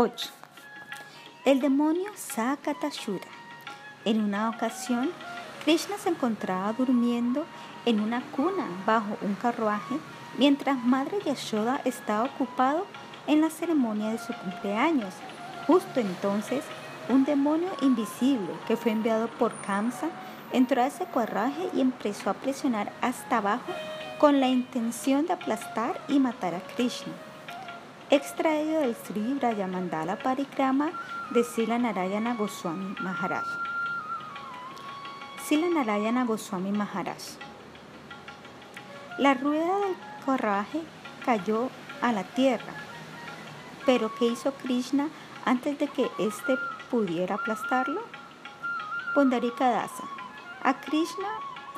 [0.00, 0.28] 8.
[1.44, 3.26] El demonio Sakatashura.
[4.04, 5.10] En una ocasión,
[5.64, 7.44] Krishna se encontraba durmiendo
[7.84, 9.96] en una cuna bajo un carruaje
[10.38, 12.86] mientras Madre Yashoda estaba ocupado
[13.26, 15.12] en la ceremonia de su cumpleaños.
[15.66, 16.62] Justo entonces,
[17.08, 20.10] un demonio invisible que fue enviado por Kamsa
[20.52, 23.72] entró a ese carruaje y empezó a presionar hasta abajo
[24.20, 27.14] con la intención de aplastar y matar a Krishna.
[28.10, 30.92] Extraído del Sri Brayamandala Parikrama
[31.30, 33.44] de Sila Narayana Goswami Maharaj.
[35.44, 37.36] Sila Narayana Goswami Maharaj.
[39.18, 39.94] La rueda del
[40.24, 40.80] carruaje
[41.26, 41.68] cayó
[42.00, 42.72] a la tierra,
[43.84, 45.10] pero ¿qué hizo Krishna
[45.44, 46.56] antes de que éste
[46.90, 48.00] pudiera aplastarlo?
[49.12, 50.04] Pundarika Dasa.
[50.62, 51.28] A Krishna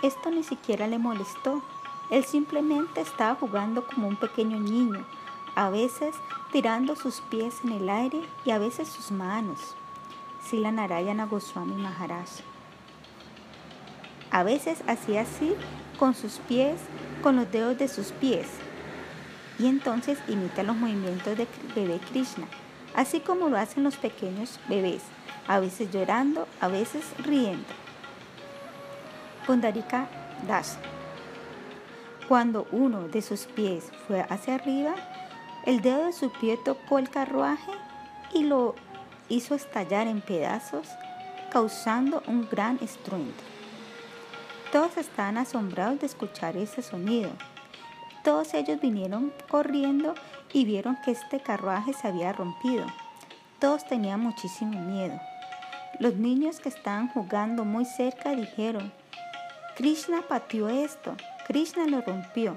[0.05, 1.61] esto ni siquiera le molestó.
[2.13, 5.05] Él simplemente estaba jugando como un pequeño niño,
[5.61, 6.15] a veces
[6.53, 9.59] tirando sus pies en el aire y a veces sus manos.
[10.43, 12.31] Sila Narayana Goswami Maharaj.
[14.31, 15.53] A veces hacía así
[15.99, 16.81] con sus pies,
[17.23, 18.47] con los dedos de sus pies.
[19.59, 22.47] Y entonces imita los movimientos de bebé Krishna,
[22.97, 25.03] así como lo hacen los pequeños bebés,
[25.47, 27.69] a veces llorando, a veces riendo.
[29.47, 30.09] Pundarika
[30.49, 30.79] Das.
[32.29, 34.95] Cuando uno de sus pies fue hacia arriba,
[35.67, 37.73] el dedo de su pie tocó el carruaje
[38.33, 38.75] y lo
[39.29, 40.89] hizo estallar en pedazos,
[41.51, 43.43] causando un gran estruendo.
[44.73, 47.31] Todos estaban asombrados de escuchar ese sonido.
[48.23, 50.15] Todos ellos vinieron corriendo
[50.53, 52.87] y vieron que este carruaje se había rompido.
[53.59, 55.21] Todos tenían muchísimo miedo.
[55.99, 58.93] Los niños que estaban jugando muy cerca dijeron,
[59.77, 62.57] Krishna pateó esto, Krishna lo rompió.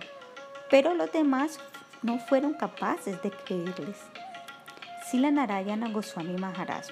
[0.70, 1.60] Pero los demás
[2.04, 3.98] no fueron capaces de creerles.
[5.10, 6.86] Sila Narayana Goswami Maharaj.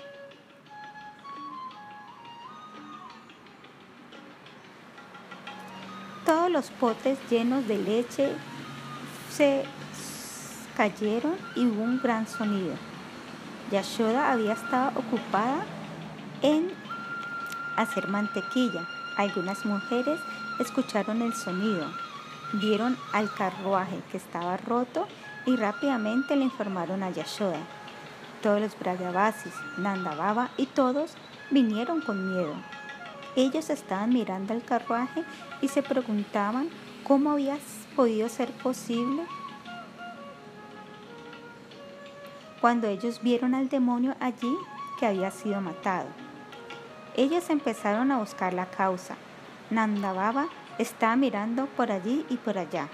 [6.26, 8.32] Todos los potes llenos de leche
[9.30, 9.64] se
[10.78, 12.76] cayeron y hubo un gran sonido.
[13.72, 15.66] Yashoda había estado ocupada
[16.42, 16.72] en
[17.76, 18.88] hacer mantequilla.
[19.18, 20.20] Algunas mujeres
[20.60, 21.86] escucharon el sonido,
[22.54, 25.08] vieron al carruaje que estaba roto
[25.46, 27.60] y rápidamente le informaron a Yashoda.
[28.42, 31.14] Todos los Brajavasis, Nanda y todos
[31.52, 32.54] vinieron con miedo.
[33.36, 35.24] Ellos estaban mirando al carruaje
[35.62, 36.70] y se preguntaban
[37.04, 37.58] cómo había
[37.96, 39.24] podido ser posible
[42.60, 44.56] cuando ellos vieron al demonio allí
[45.00, 46.08] que había sido matado.
[47.16, 49.16] Ellos empezaron a buscar la causa.
[49.70, 50.14] Nanda
[50.78, 52.88] estaba mirando por allí y por allá.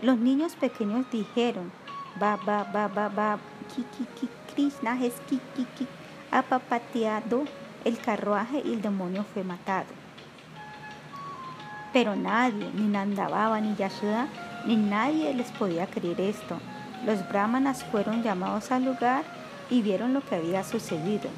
[0.00, 1.70] Los niños pequeños dijeron,
[2.18, 3.38] ba, ba, ba, ba, ba,
[3.74, 5.86] ki, ki, Krishna es ki, ki, ki,
[6.30, 7.44] ha papateado
[7.84, 9.88] el carruaje y el demonio fue matado.
[11.92, 14.26] Pero nadie, ni Nandababa, ni Yashoda,
[14.66, 16.58] ni nadie les podía creer esto.
[17.04, 19.24] Los brahmanas fueron llamados al lugar
[19.70, 21.28] y vieron lo que había sucedido.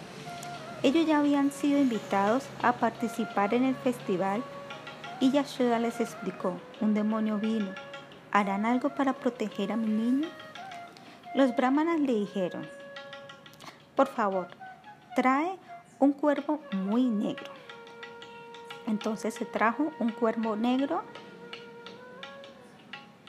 [0.82, 4.42] Ellos ya habían sido invitados a participar en el festival
[5.20, 7.72] y Yashoda les explicó, un demonio vino,
[8.32, 10.28] ¿harán algo para proteger a mi niño?
[11.34, 12.66] Los brahmanas le dijeron,
[13.96, 14.48] por favor,
[15.14, 15.58] trae
[15.98, 17.52] un cuervo muy negro.
[18.86, 21.02] Entonces se trajo un cuervo negro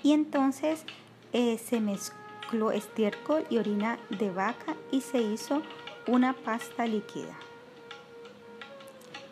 [0.03, 0.85] y entonces
[1.33, 5.61] eh, se mezcló estiércol y orina de vaca y se hizo
[6.07, 7.35] una pasta líquida.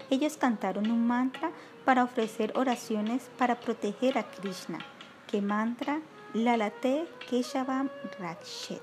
[0.09, 1.51] Ellos cantaron un mantra
[1.85, 4.79] para ofrecer oraciones para proteger a Krishna,
[5.27, 6.01] que mantra
[6.33, 8.81] Lalate Keshavam Rakshet.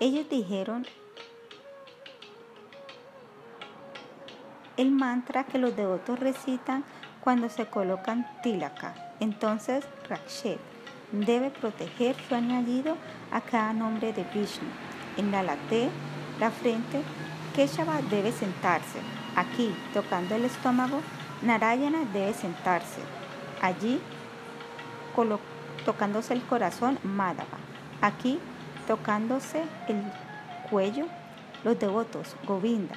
[0.00, 0.86] Ellos dijeron
[4.76, 6.84] el mantra que los devotos recitan
[7.20, 8.94] cuando se colocan tilaka.
[9.20, 10.58] Entonces, Rakshet
[11.12, 12.96] debe proteger su añadido
[13.30, 14.68] a cada nombre de Vishnu.
[15.16, 15.88] En la late,
[16.40, 17.02] la frente,
[17.54, 18.98] Keshava debe sentarse.
[19.36, 21.00] Aquí, tocando el estómago,
[21.42, 23.00] Narayana debe sentarse.
[23.60, 24.00] Allí,
[25.84, 27.58] tocándose el corazón, Madhava.
[28.00, 28.38] Aquí,
[28.86, 30.02] tocándose el
[30.70, 31.06] cuello,
[31.64, 32.94] los devotos, Govinda.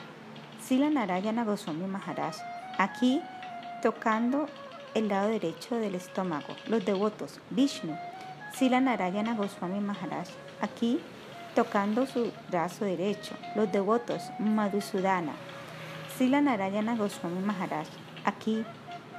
[0.63, 2.36] Sila Narayana Goswami Maharaj.
[2.77, 3.21] Aquí,
[3.81, 4.47] tocando
[4.93, 7.97] el lado derecho del estómago, los devotos, Vishnu.
[8.53, 10.27] Sila Narayana Goswami Maharaj.
[10.62, 10.99] Aquí,
[11.55, 15.34] tocando su brazo derecho, los devotos, Madhusudana.
[16.17, 17.88] Sila Narayana Goswami Maharaj.
[18.25, 18.65] Aquí,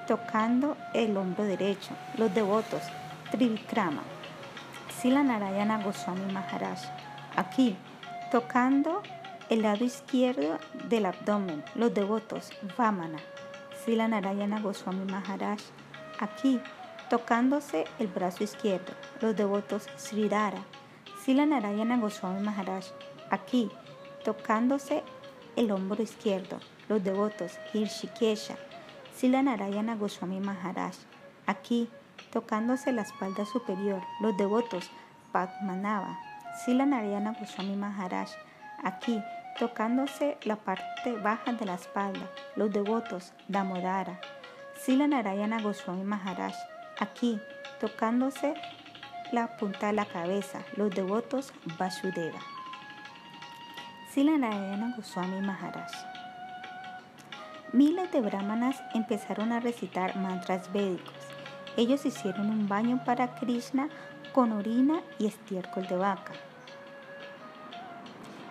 [0.06, 2.82] tocando el hombro derecho, los devotos,
[3.30, 4.02] Trivikrama.
[5.00, 6.80] Sila Narayana Goswami Maharaj.
[7.36, 7.76] Aquí,
[8.32, 9.02] tocando
[9.50, 13.18] el lado izquierdo del abdomen, los devotos, Vamana,
[13.84, 15.60] Sila Narayana Goswami Maharaj.
[16.18, 16.60] Aquí,
[17.10, 20.62] tocándose el brazo izquierdo, los devotos, Sridhara,
[21.24, 22.86] Sila Narayana Goswami Maharaj.
[23.30, 23.70] Aquí,
[24.24, 25.04] tocándose
[25.54, 28.56] el hombro izquierdo, los devotos, Hirshikesha,
[29.16, 30.94] Sila Narayana Goswami Maharaj.
[31.46, 31.88] Aquí,
[32.32, 34.90] tocándose la espalda superior, los devotos,
[35.32, 36.18] Padmanava,
[36.62, 38.28] Sila Narayana Goswami Maharaj.
[38.84, 39.22] Aquí,
[39.58, 44.20] tocándose la parte baja de la espalda, los devotos Damodara,
[44.84, 46.54] Sila Narayana Goswami Maharaj,
[47.00, 47.40] aquí
[47.80, 48.52] tocándose
[49.32, 52.40] la punta de la cabeza, los devotos Vasudeva.
[54.12, 56.15] Sila Narayana Goswami Maharaj.
[57.76, 61.12] Miles de brahmanas empezaron a recitar mantras védicos.
[61.76, 63.90] Ellos hicieron un baño para Krishna
[64.32, 66.32] con orina y estiércol de vaca.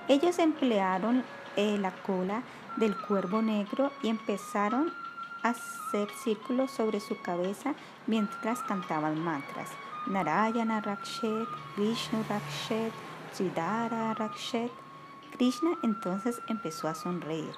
[0.08, 1.24] Ellos emplearon
[1.56, 2.44] eh, la cola
[2.78, 4.94] del cuervo negro y empezaron
[5.42, 7.74] a hacer círculos sobre su cabeza
[8.06, 9.70] mientras cantaban mantras.
[10.06, 12.94] Narayana Rakshet, Vishnu Rakshet,
[13.34, 14.72] Siddhara Rakshet.
[15.32, 17.56] Krishna entonces empezó a sonreír.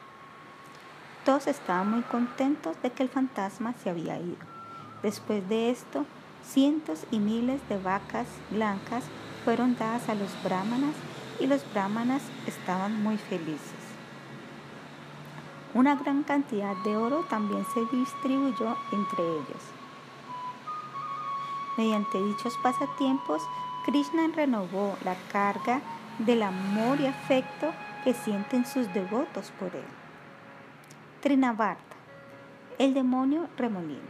[1.28, 4.38] Todos estaban muy contentos de que el fantasma se había ido.
[5.04, 6.06] Después de esto,
[6.42, 9.04] cientos y miles de vacas blancas
[9.44, 10.96] fueron dadas a los brahmanas
[11.42, 13.60] y los brahmanas estaban muy felices.
[15.74, 19.64] Una gran cantidad de oro también se distribuyó entre ellos.
[21.78, 23.42] Mediante dichos pasatiempos,
[23.86, 25.82] Krishna renovó la carga
[26.20, 27.74] del amor y afecto
[28.06, 29.97] que sienten sus devotos por él.
[31.22, 31.96] Trinavarta,
[32.78, 34.08] el demonio remolino.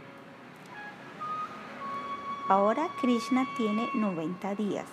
[2.50, 4.84] Ahora Krishna tiene 90 días.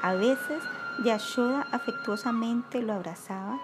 [0.00, 0.62] A veces
[1.04, 3.58] Yashoda afectuosamente lo abrazaba,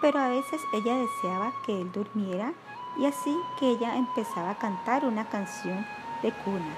[0.00, 2.52] pero a veces ella deseaba que él durmiera
[2.98, 5.84] y así que ella empezaba a cantar una canción
[6.22, 6.74] de cuna.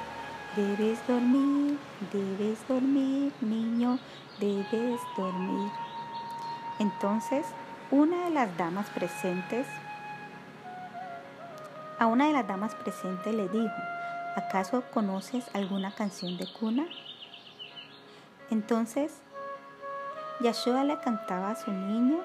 [0.57, 1.79] Debes dormir,
[2.11, 3.99] debes dormir, niño,
[4.41, 5.71] debes dormir.
[6.79, 7.45] Entonces,
[7.91, 9.67] una de las damas presentes,
[11.99, 13.75] a una de las damas presentes le dijo,
[14.37, 16.87] ¿acaso conoces alguna canción de cuna?
[18.51, 19.13] Entonces
[20.41, 22.19] Yashoda le cantaba a su niño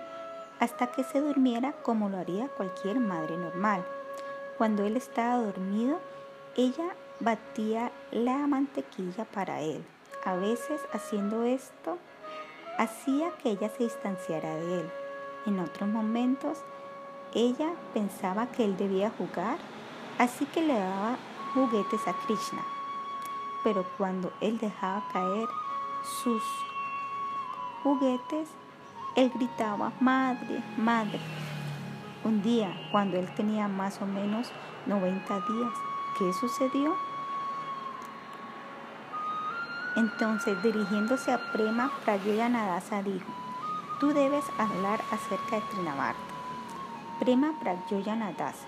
[0.60, 3.86] hasta que se durmiera como lo haría cualquier madre normal.
[4.57, 5.99] Cuando él estaba dormido,
[6.55, 9.84] ella batía la mantequilla para él.
[10.24, 11.97] A veces haciendo esto,
[12.78, 14.91] hacía que ella se distanciara de él.
[15.47, 16.59] En otros momentos,
[17.34, 19.57] ella pensaba que él debía jugar,
[20.17, 21.17] así que le daba
[21.53, 22.61] juguetes a Krishna.
[23.63, 25.47] Pero cuando él dejaba caer
[26.23, 26.41] sus
[27.84, 28.49] juguetes,
[29.15, 31.19] él gritaba, madre, madre.
[32.23, 34.51] Un día, cuando él tenía más o menos
[34.86, 35.73] 90 días,
[36.17, 36.95] ¿qué sucedió?
[39.95, 43.27] Entonces, dirigiéndose a Prema Prayoyanadasa, dijo,
[43.99, 46.30] tú debes hablar acerca de Trinavarta.
[47.22, 48.65] Prema Prayoyanadasa.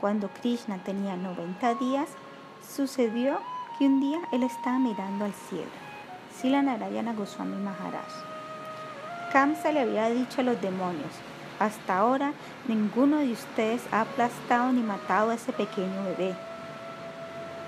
[0.00, 2.08] Cuando Krishna tenía 90 días,
[2.68, 3.38] sucedió
[3.78, 5.70] que un día él estaba mirando al cielo
[6.34, 8.10] Sila Narayana Goswami Maharaj.
[9.32, 11.12] Kamsa le había dicho a los demonios,
[11.60, 12.32] hasta ahora
[12.66, 16.34] ninguno de ustedes ha aplastado ni matado a ese pequeño bebé.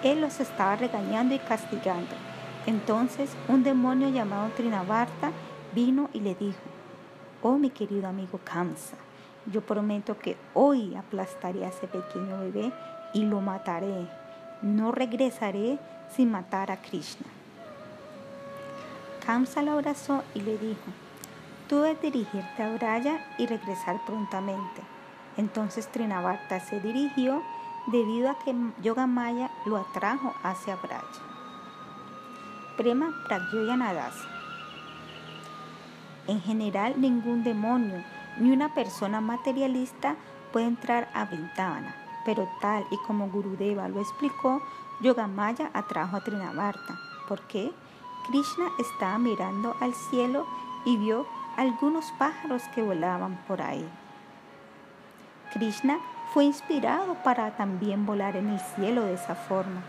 [0.03, 2.17] Él los estaba regañando y castigando.
[2.67, 5.31] Entonces un demonio llamado Trinabarta
[5.73, 6.59] vino y le dijo,
[7.41, 8.97] oh mi querido amigo Kamsa,
[9.47, 12.73] yo prometo que hoy aplastaré a ese pequeño bebé
[13.13, 14.07] y lo mataré.
[14.63, 15.79] No regresaré
[16.15, 17.27] sin matar a Krishna.
[19.27, 20.91] Kamsa lo abrazó y le dijo,
[21.69, 24.83] tú debes dirigirte a Braya y regresar prontamente.
[25.37, 27.43] Entonces Trinavarta se dirigió
[27.87, 31.03] debido a que Yogamaya lo atrajo hacia Braya.
[32.77, 34.29] Prema Pragyoyanadasa.
[36.27, 38.03] En general, ningún demonio
[38.39, 40.17] ni una persona materialista
[40.53, 44.63] puede entrar a Vrindavana, pero tal y como Gurudeva lo explicó,
[45.01, 46.99] Yogamaya atrajo a Trinavarta.
[47.29, 47.73] ¿Por qué?
[48.29, 50.47] Krishna estaba mirando al cielo
[50.85, 51.27] y vio
[51.57, 53.89] algunos pájaros que volaban por ahí.
[55.53, 55.99] Krishna
[56.33, 59.83] fue inspirado para también volar en el cielo de esa forma.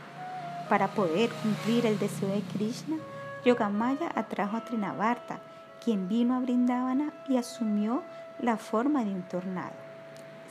[0.68, 2.98] Para poder cumplir el deseo de Krishna,
[3.46, 5.39] Yogamaya atrajo a Trinavarta,
[5.84, 8.04] quien vino a Brindavana y asumió
[8.44, 9.72] la forma de un tornado.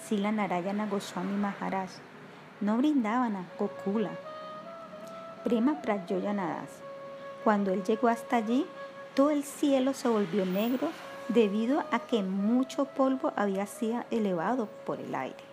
[0.08, 1.90] Sila Narayana Goswami Maharaj,
[2.62, 4.12] no Brindavana, Gokula.
[5.44, 6.70] Prema Prayoyanadas.
[7.44, 8.66] Cuando él llegó hasta allí,
[9.14, 10.88] todo el cielo se volvió negro
[11.28, 15.44] debido a que mucho polvo había sido elevado por el aire.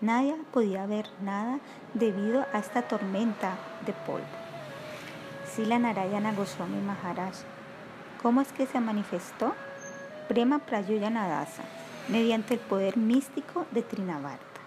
[0.00, 1.58] Nadie podía ver nada
[1.92, 4.28] debido a esta tormenta de polvo.
[5.44, 7.34] Sila Narayana Goswami Maharaj.
[8.22, 9.54] ¿Cómo es que se manifestó?
[10.28, 11.62] Prema Prayoyanadasa,
[12.08, 14.60] mediante el poder místico de Trinavarta.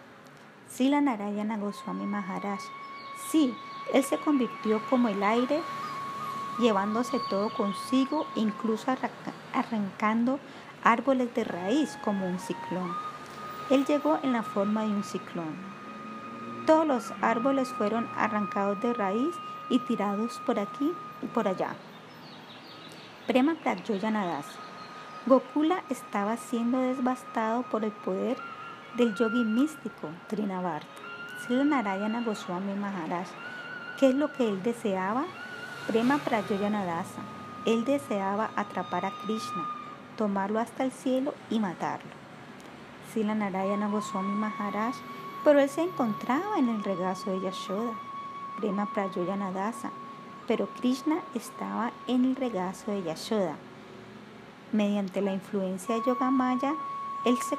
[0.68, 2.60] Sila Narayana Goswami Maharaj.
[3.30, 3.54] Sí,
[3.94, 5.62] él se convirtió como el aire
[6.60, 8.92] llevándose todo consigo, incluso
[9.54, 10.40] arrancando
[10.84, 12.96] árboles de raíz como un ciclón.
[13.70, 15.56] Él llegó en la forma de un ciclón.
[16.66, 19.36] Todos los árboles fueron arrancados de raíz
[19.70, 20.92] y tirados por aquí
[21.22, 21.76] y por allá.
[23.28, 24.61] Prema Prayoyanadasa.
[25.28, 28.38] Gokula estaba siendo devastado por el poder
[28.98, 30.88] del yogi místico Trinavarta.
[31.42, 33.28] Sri Narayana Goswami Maharaj.
[34.00, 35.26] ¿Qué es lo que él deseaba?
[35.86, 37.22] Prema Prayoyanadasa.
[37.68, 39.64] Él deseaba atrapar a Krishna,
[40.18, 42.10] tomarlo hasta el cielo y matarlo.
[43.14, 44.96] Sila Narayana Goswami Maharaj,
[45.44, 47.94] pero él se encontraba en el regazo de Yashoda.
[48.58, 49.92] Prema Prayoyanadasa.
[50.48, 53.56] Pero Krishna estaba en el regazo de Yashoda.
[54.72, 56.74] Mediante la influencia de Yogamaya,
[57.26, 57.58] él se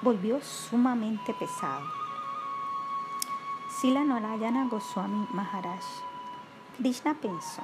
[0.00, 1.84] volvió sumamente pesado.
[3.80, 5.82] Sila Narayana Goswami Maharaj.
[6.78, 7.62] Krishna pensó,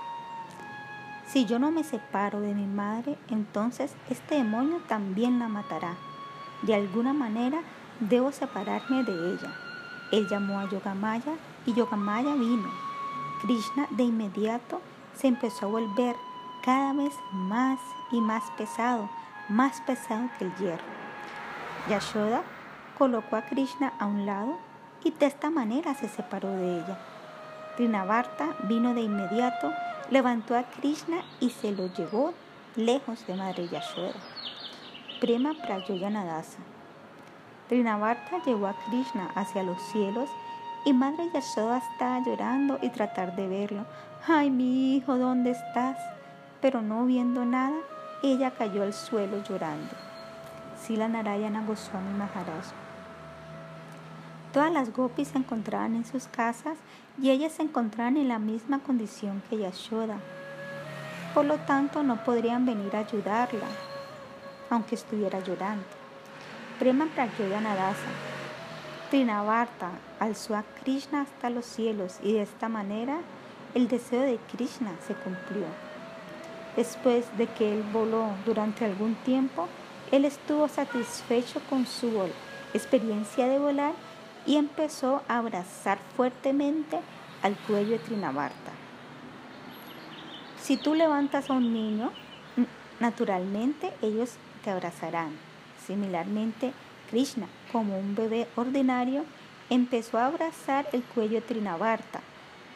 [1.26, 5.94] si yo no me separo de mi madre, entonces este demonio también la matará.
[6.62, 7.62] De alguna manera
[8.00, 9.54] debo separarme de ella.
[10.12, 12.68] Él llamó a Yogamaya y Yogamaya vino.
[13.42, 14.80] Krishna de inmediato
[15.14, 16.16] se empezó a volver
[16.62, 17.78] cada vez más
[18.10, 19.08] y más pesado,
[19.48, 20.84] más pesado que el hierro.
[21.88, 22.42] Yashoda
[22.98, 24.58] colocó a Krishna a un lado
[25.02, 26.98] y de esta manera se separó de ella.
[27.76, 29.72] Trinavarta vino de inmediato,
[30.10, 32.34] levantó a Krishna y se lo llevó
[32.76, 34.14] lejos de Madre Yashoda.
[35.20, 36.58] Prema Prayoyanadasa.
[37.68, 40.28] Trinavarta llevó a Krishna hacia los cielos
[40.84, 43.86] y Madre Yashoda estaba llorando y tratar de verlo.
[44.26, 45.98] Ay, mi hijo, ¿dónde estás?
[46.60, 47.76] Pero no viendo nada,
[48.22, 49.94] ella cayó al suelo llorando.
[50.82, 52.66] Sila Narayana Goswami Maharaj.
[54.52, 56.76] Todas las gopis se encontraban en sus casas
[57.20, 60.18] y ellas se encontraban en la misma condición que Yashoda.
[61.34, 63.66] Por lo tanto, no podrían venir a ayudarla,
[64.68, 65.84] aunque estuviera llorando.
[66.78, 68.10] Prema Prayoyanadasa.
[69.10, 73.18] Trinavarta alzó a Krishna hasta los cielos y de esta manera
[73.74, 75.89] el deseo de Krishna se cumplió.
[76.76, 79.68] Después de que él voló durante algún tiempo,
[80.12, 82.10] él estuvo satisfecho con su
[82.74, 83.92] experiencia de volar
[84.46, 86.98] y empezó a abrazar fuertemente
[87.42, 88.72] al cuello de Trinavarta.
[90.60, 92.12] Si tú levantas a un niño,
[93.00, 95.30] naturalmente ellos te abrazarán.
[95.86, 96.72] Similarmente,
[97.10, 99.24] Krishna, como un bebé ordinario,
[99.70, 102.20] empezó a abrazar el cuello de Trinavarta,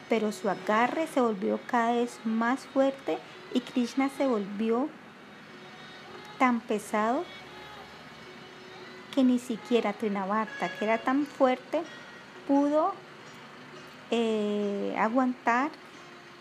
[0.09, 3.17] pero su agarre se volvió cada vez más fuerte
[3.55, 4.89] y Krishna se volvió
[6.37, 7.23] tan pesado
[9.13, 11.81] que ni siquiera Trinavarta, que era tan fuerte,
[12.49, 12.93] pudo
[14.11, 15.71] eh, aguantar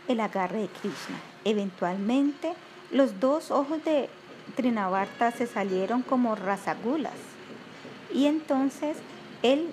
[0.09, 1.17] el agarre de Krishna.
[1.45, 2.53] Eventualmente,
[2.91, 4.11] los dos ojos de
[4.57, 7.15] Trinavarta se salieron como rasagulas
[8.12, 8.97] y entonces
[9.45, 9.73] él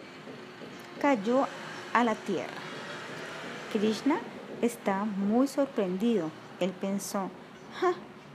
[1.02, 1.48] cayó
[1.94, 2.54] a la tierra.
[3.74, 4.20] Krishna
[4.62, 6.30] está muy sorprendido.
[6.62, 7.30] Él pensó,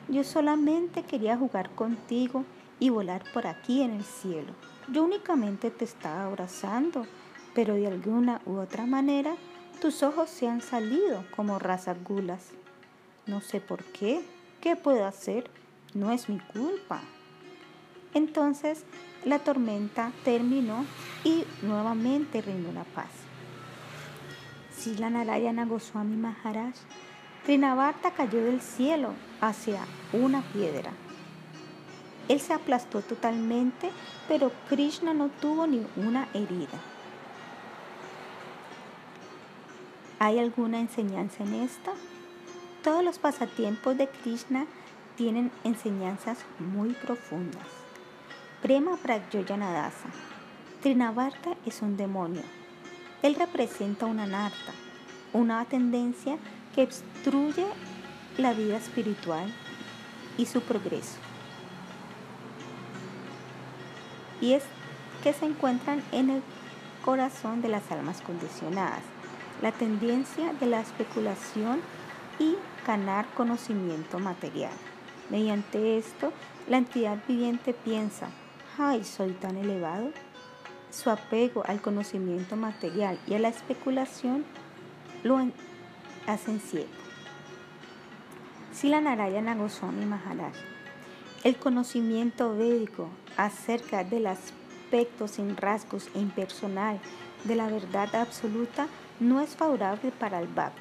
[0.09, 2.45] yo solamente quería jugar contigo
[2.81, 4.53] y volar por aquí en el cielo.
[4.93, 7.07] Yo únicamente te estaba abrazando,
[7.55, 9.37] pero de alguna u otra manera
[9.81, 12.51] tus ojos se han salido como rasagulas.
[13.27, 14.23] No sé por qué.
[14.61, 15.49] ¿Qué puedo hacer?
[15.95, 17.01] No es mi culpa.
[18.13, 18.85] Entonces
[19.25, 20.85] la tormenta terminó
[21.23, 23.11] y nuevamente reinó la paz.
[24.77, 26.75] Sila Narayana Goswami Maharaj,
[27.47, 30.91] Trinavarta cayó del cielo hacia una piedra.
[32.27, 33.93] Él se aplastó totalmente,
[34.27, 36.81] pero Krishna no tuvo ni una herida.
[40.19, 41.93] ¿Hay alguna enseñanza en esta?
[42.83, 44.67] Todos los pasatiempos de Krishna
[45.15, 47.63] tienen enseñanzas muy profundas.
[48.61, 50.09] Prema Prayoyanadasa.
[50.83, 52.43] Trinavarta es un demonio.
[53.23, 54.73] Él representa una narta,
[55.33, 56.39] una tendencia
[56.77, 57.67] que obstruye
[58.39, 59.53] la vida espiritual
[60.37, 61.17] y su progreso.
[64.41, 64.63] Y es
[65.23, 66.43] que se encuentran en el
[67.03, 69.03] corazón de las almas condicionadas,
[69.63, 71.81] la tendencia de la especulación
[72.39, 72.57] y
[72.87, 74.73] ganar conocimiento material.
[75.31, 76.33] Mediante esto,
[76.69, 78.29] la entidad viviente piensa,
[78.79, 80.11] ay, soy tan elevado.
[80.91, 84.45] Su apego al conocimiento material y a la especulación
[85.23, 85.41] lo
[86.27, 86.89] hacen ciego.
[88.73, 90.55] Sila Narayana Goswami Maharaj.
[91.45, 97.01] El conocimiento védico acerca del aspecto sin rasgos e impersonal
[97.45, 98.89] de la verdad absoluta
[99.21, 100.77] no es favorable para el Bhakt.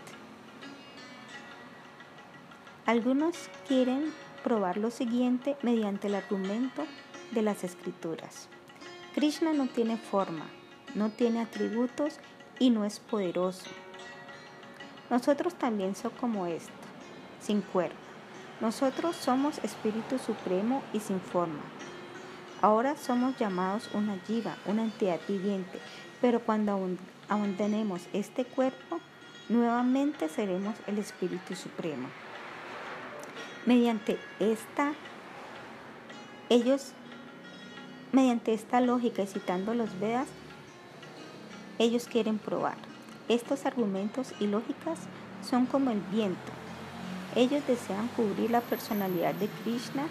[2.86, 6.86] Algunos quieren probar lo siguiente mediante el argumento
[7.32, 8.48] de las escrituras.
[9.16, 10.46] Krishna no tiene forma,
[10.94, 12.20] no tiene atributos
[12.60, 13.70] y no es poderoso.
[15.16, 16.74] Nosotros también somos como esto,
[17.42, 17.96] sin cuerpo.
[18.60, 21.62] Nosotros somos espíritu supremo y sin forma.
[22.62, 25.80] Ahora somos llamados una jiva, una entidad viviente,
[26.20, 26.78] pero cuando
[27.30, 29.00] abandonemos este cuerpo,
[29.48, 32.10] nuevamente seremos el espíritu supremo.
[33.66, 34.92] Mediante esta,
[36.50, 36.92] ellos
[38.12, 40.28] Mediante esta lógica y citando los Vedas,
[41.80, 42.95] ellos quieren probar.
[43.28, 45.00] Estos argumentos y lógicas
[45.42, 46.52] son como el viento.
[47.36, 50.08] Ellos desean cubrir la personalidad de Krishna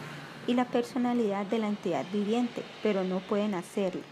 [0.47, 4.03] y la personalidad de la entidad viviente, pero no pueden hacerlo.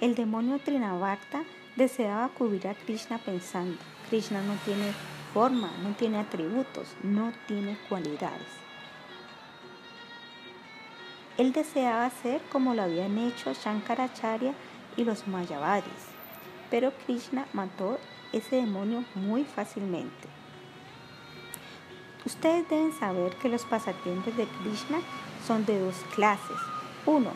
[0.00, 1.42] El demonio Trinavarta
[1.74, 3.76] deseaba cubrir a Krishna pensando,
[4.08, 4.92] Krishna no tiene
[5.34, 8.66] forma, no tiene atributos, no tiene cualidades.
[11.36, 14.54] Él deseaba ser como lo habían hecho Shankaracharya
[14.96, 16.06] y los Mayavadis,
[16.70, 17.98] pero Krishna mató
[18.32, 20.28] ese demonio muy fácilmente.
[22.24, 24.98] Ustedes deben saber que los pasatiempos de Krishna
[25.46, 26.56] son de dos clases.
[27.06, 27.30] Uno,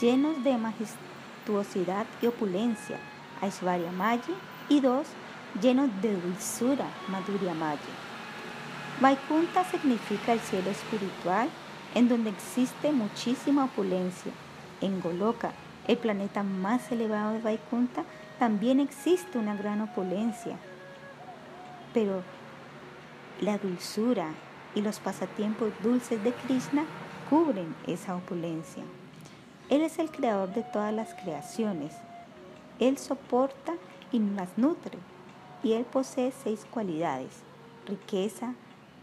[0.00, 2.98] llenos de majestuosidad y opulencia,
[3.40, 4.34] Aishwarya Maji,
[4.68, 5.06] y dos,
[5.60, 7.92] llenos de dulzura, Madhurya Maji.
[9.00, 11.48] Vaikunta significa el cielo espiritual
[11.94, 14.32] en donde existe muchísima opulencia.
[14.80, 15.52] En Goloka,
[15.86, 18.04] el planeta más elevado de Vaikunta,
[18.42, 20.56] también existe una gran opulencia.
[21.94, 22.24] Pero
[23.40, 24.30] la dulzura
[24.74, 26.84] y los pasatiempos dulces de Krishna
[27.30, 28.82] cubren esa opulencia.
[29.70, 31.92] Él es el creador de todas las creaciones.
[32.80, 33.74] Él soporta
[34.10, 34.98] y las nutre.
[35.62, 37.44] Y él posee seis cualidades.
[37.86, 38.54] Riqueza,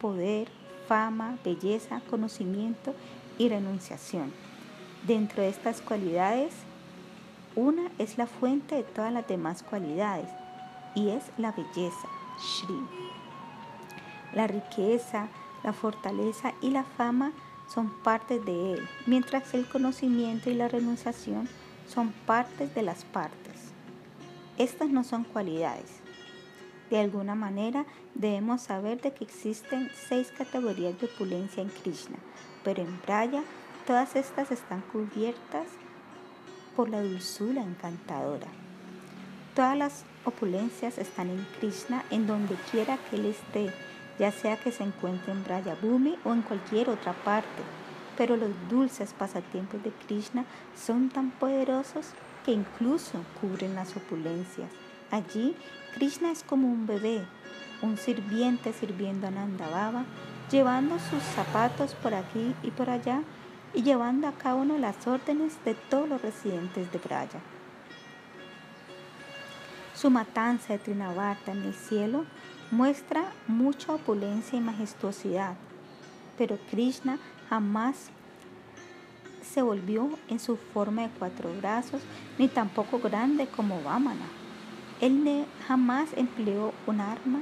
[0.02, 0.50] poder,
[0.90, 2.94] fama, belleza, conocimiento
[3.38, 4.34] y renunciación.
[5.08, 6.52] Dentro de estas cualidades,
[7.56, 10.30] una es la fuente de todas las demás cualidades
[10.95, 12.08] y es la belleza,
[12.39, 12.80] Shri.
[14.34, 15.28] La riqueza,
[15.64, 17.32] la fortaleza y la fama
[17.68, 21.47] son partes de él, mientras el conocimiento y la renunciación
[21.88, 23.72] son partes de las partes.
[24.58, 26.02] Estas no son cualidades,
[26.89, 27.86] de alguna manera
[28.16, 32.18] debemos saber de que existen seis categorías de opulencia en Krishna,
[32.64, 33.43] pero en Braya
[33.86, 35.68] todas estas están cubiertas
[36.80, 38.48] por la dulzura encantadora.
[39.54, 43.74] Todas las opulencias están en Krishna en donde quiera que él esté,
[44.18, 47.64] ya sea que se encuentre en Braya Bhumi o en cualquier otra parte.
[48.18, 52.12] Pero los dulces pasatiempos de Krishna son tan poderosos
[52.46, 54.72] que incluso cubren las opulencias.
[55.12, 55.58] Allí,
[55.96, 57.26] Krishna es como un bebé,
[57.82, 60.06] un sirviente sirviendo a Nanda
[60.50, 63.22] llevando sus zapatos por aquí y por allá
[63.74, 67.40] y llevando a cabo las órdenes de todos los residentes de Braya.
[69.94, 72.26] Su matanza de Trinavarta en el cielo
[72.72, 75.56] muestra mucha opulencia y majestuosidad,
[76.38, 78.10] pero Krishna jamás
[79.42, 82.02] se volvió en su forma de cuatro brazos,
[82.38, 84.28] ni tampoco grande como Vamana.
[85.02, 87.40] Él jamás empleó un arma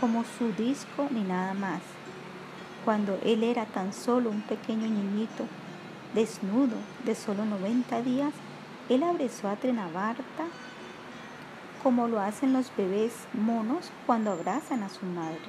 [0.00, 1.80] como su disco ni nada más.
[2.84, 5.44] Cuando él era tan solo un pequeño niñito,
[6.14, 8.32] desnudo de solo 90 días,
[8.88, 10.44] él abrazó a Trinavarta
[11.82, 15.40] como lo hacen los bebés monos cuando abrazan a su madre.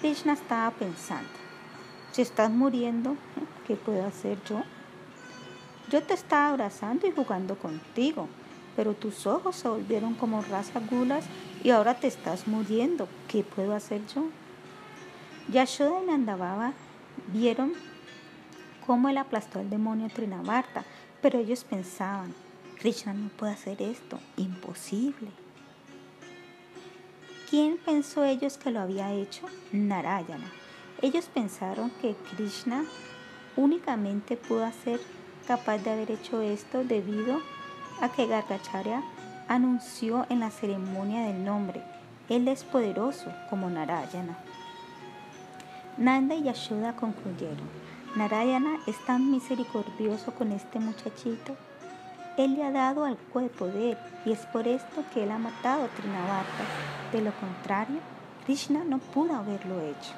[0.00, 1.28] Krishna estaba pensando,
[2.12, 3.16] si estás muriendo,
[3.66, 4.62] ¿qué puedo hacer yo?
[5.90, 8.28] Yo te estaba abrazando y jugando contigo,
[8.74, 10.42] pero tus ojos se volvieron como
[10.90, 11.24] gulas
[11.62, 13.08] y ahora te estás muriendo.
[13.28, 14.24] ¿Qué puedo hacer yo?
[15.52, 16.72] Yashoda y Nandababa
[17.32, 17.72] vieron
[18.84, 20.84] cómo él aplastó al demonio Trinavarta,
[21.22, 22.34] pero ellos pensaban,
[22.80, 25.30] Krishna no puede hacer esto, imposible.
[27.48, 29.46] ¿Quién pensó ellos que lo había hecho?
[29.70, 30.50] Narayana.
[31.00, 32.84] Ellos pensaron que Krishna
[33.56, 35.00] únicamente pudo ser
[35.46, 37.40] capaz de haber hecho esto debido
[38.00, 39.02] a que Gargacharya
[39.46, 41.82] anunció en la ceremonia del nombre,
[42.28, 44.36] Él es poderoso como Narayana.
[45.98, 47.68] Nanda y Yashoda concluyeron,
[48.16, 51.56] Narayana es tan misericordioso con este muchachito.
[52.36, 55.84] Él le ha dado algo de poder y es por esto que él ha matado
[55.84, 56.64] a Trinavarta.
[57.12, 58.00] De lo contrario,
[58.44, 60.12] Krishna no pudo haberlo hecho.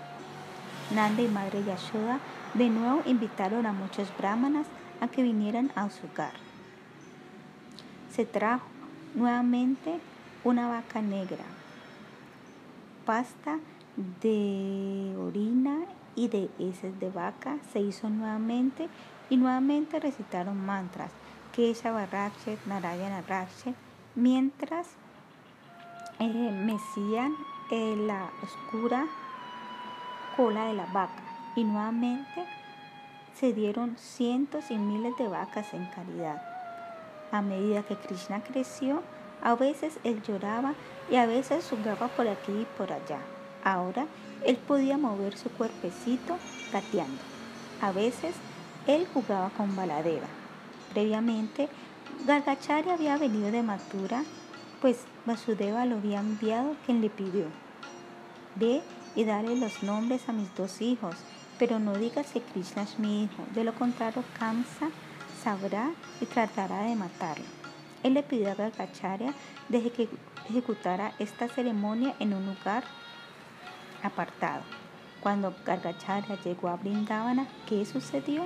[0.95, 2.18] Nanda y Madre Yashoda
[2.55, 4.66] de nuevo invitaron a muchos brahmanas
[5.01, 6.33] a que vinieran a su hogar.
[8.12, 8.66] Se trajo
[9.14, 10.01] nuevamente
[10.43, 11.45] una vaca negra,
[13.05, 13.59] pasta
[14.20, 15.80] de orina
[16.14, 18.88] y de heces de vaca se hizo nuevamente
[19.30, 21.11] y nuevamente recitaron mantras
[21.53, 23.74] Kesha Rakshet, Narayana Rakshet,
[24.14, 24.86] mientras
[26.20, 26.24] eh,
[26.64, 27.34] mecían
[27.70, 29.07] eh, la oscura
[30.36, 31.22] cola de la vaca
[31.57, 32.46] y nuevamente
[33.34, 36.40] se dieron cientos y miles de vacas en caridad.
[37.32, 39.03] A medida que Krishna creció,
[39.42, 40.74] a veces él lloraba
[41.11, 43.18] y a veces jugaba por aquí y por allá.
[43.64, 44.06] Ahora
[44.44, 46.36] él podía mover su cuerpecito
[46.72, 47.20] gateando.
[47.80, 48.34] A veces
[48.86, 50.26] él jugaba con Baladeva.
[50.92, 51.68] Previamente,
[52.26, 54.24] Gargacharya había venido de Mathura,
[54.80, 57.46] pues Vasudeva lo había enviado quien le pidió.
[58.54, 58.82] Ve
[59.14, 61.16] y dale los nombres a mis dos hijos,
[61.59, 64.88] pero no digas que Krishna es mi hijo, de lo contrario Kamsa
[65.42, 65.90] sabrá
[66.20, 67.44] y tratará de matarlo.
[68.02, 69.34] Él le pidió a Gargacharya
[69.68, 70.09] de que
[70.48, 72.84] ejecutara esta ceremonia en un lugar
[74.03, 74.62] apartado.
[75.20, 78.44] Cuando Gargacharya llegó a Brindavana, ¿qué sucedió?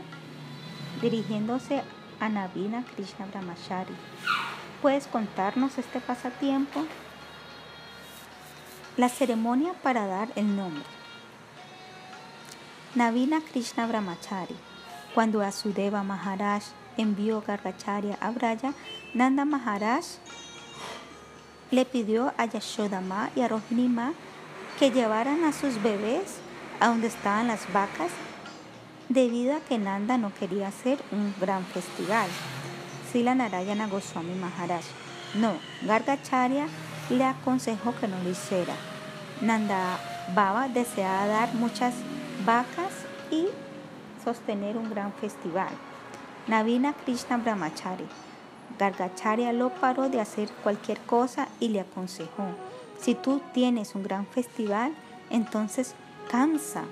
[1.00, 1.82] Dirigiéndose
[2.20, 3.94] a Navina Krishna Brahmachari.
[4.80, 6.84] ¿Puedes contarnos este pasatiempo?
[8.96, 10.84] La ceremonia para dar el nombre.
[12.94, 14.56] Navina Krishna Brahmachari.
[15.14, 16.62] Cuando Asudeva Maharaj
[16.96, 18.72] envió Gargacharya a Braya,
[19.14, 20.04] Nanda Maharaj
[21.70, 24.12] le pidió a Yashodama y a Rohinima
[24.82, 26.38] que llevaran a sus bebés
[26.80, 28.10] a donde estaban las vacas
[29.08, 32.26] debido a que Nanda no quería hacer un gran festival.
[33.12, 34.82] Sila Narayana Goswami Maharaj.
[35.36, 35.52] No,
[35.82, 36.66] Gargacharya
[37.10, 38.74] le aconsejó que no lo hiciera.
[39.40, 40.00] Nanda
[40.34, 41.94] Baba deseaba dar muchas
[42.44, 42.90] vacas
[43.30, 43.46] y
[44.24, 45.70] sostener un gran festival.
[46.48, 48.08] Navina Krishna Brahmachari.
[48.80, 52.48] Gargacharya lo paró de hacer cualquier cosa y le aconsejó,
[53.02, 54.94] si tú tienes un gran festival,
[55.28, 55.94] entonces
[56.30, 56.84] cansa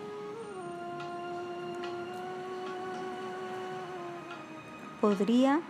[5.00, 5.61] podría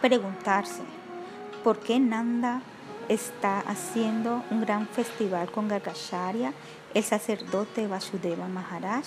[0.00, 0.82] preguntarse
[1.62, 2.62] por qué Nanda
[3.08, 6.52] está haciendo un gran festival con Gargacharya,
[6.94, 9.04] el sacerdote Vasudeva Maharaj.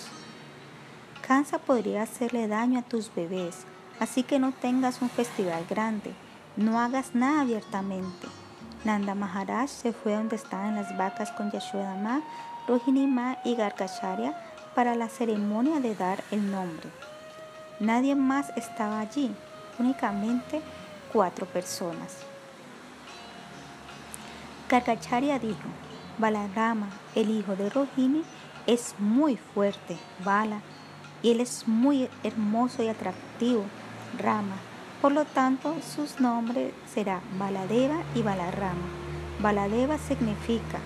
[1.28, 3.66] Kansa podría hacerle daño a tus bebés,
[4.00, 6.14] así que no tengas un festival grande,
[6.56, 8.28] no hagas nada abiertamente.
[8.86, 12.22] Nanda Maharaj se fue donde estaban las vacas con Yashodama,
[12.68, 14.36] Rohinima y Gargacharya
[14.76, 16.90] para la ceremonia de dar el nombre.
[17.80, 19.34] Nadie más estaba allí,
[19.80, 20.62] únicamente
[21.12, 22.20] cuatro personas.
[24.70, 25.68] Gargacharya dijo,
[26.20, 28.24] Balarama, el hijo de Rohini,
[28.68, 30.62] es muy fuerte, Bala,
[31.24, 33.66] y él es muy hermoso y atractivo,
[34.20, 34.58] Rama.
[35.06, 38.88] Por lo tanto, sus nombres será Baladeva y Balarama.
[39.40, 40.80] Baladeva significa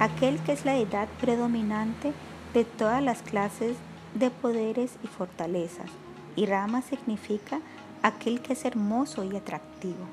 [0.00, 2.14] aquel que es la edad predominante
[2.54, 3.76] de todas las clases
[4.14, 5.90] de poderes y fortalezas.
[6.36, 7.60] Y Rama significa
[8.02, 10.06] aquel que es hermoso y atractivo.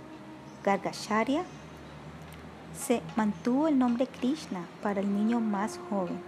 [0.66, 1.44] Gargacharya
[2.78, 6.20] se mantuvo el nombre Krishna para el niño más joven.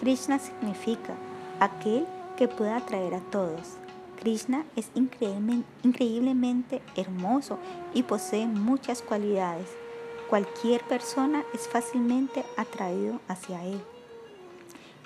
[0.00, 1.12] Krishna significa
[1.60, 2.06] aquel
[2.38, 3.81] que puede atraer a todos.
[4.22, 7.58] Krishna es increíblemente hermoso
[7.92, 9.66] y posee muchas cualidades.
[10.30, 13.80] Cualquier persona es fácilmente atraído hacia él.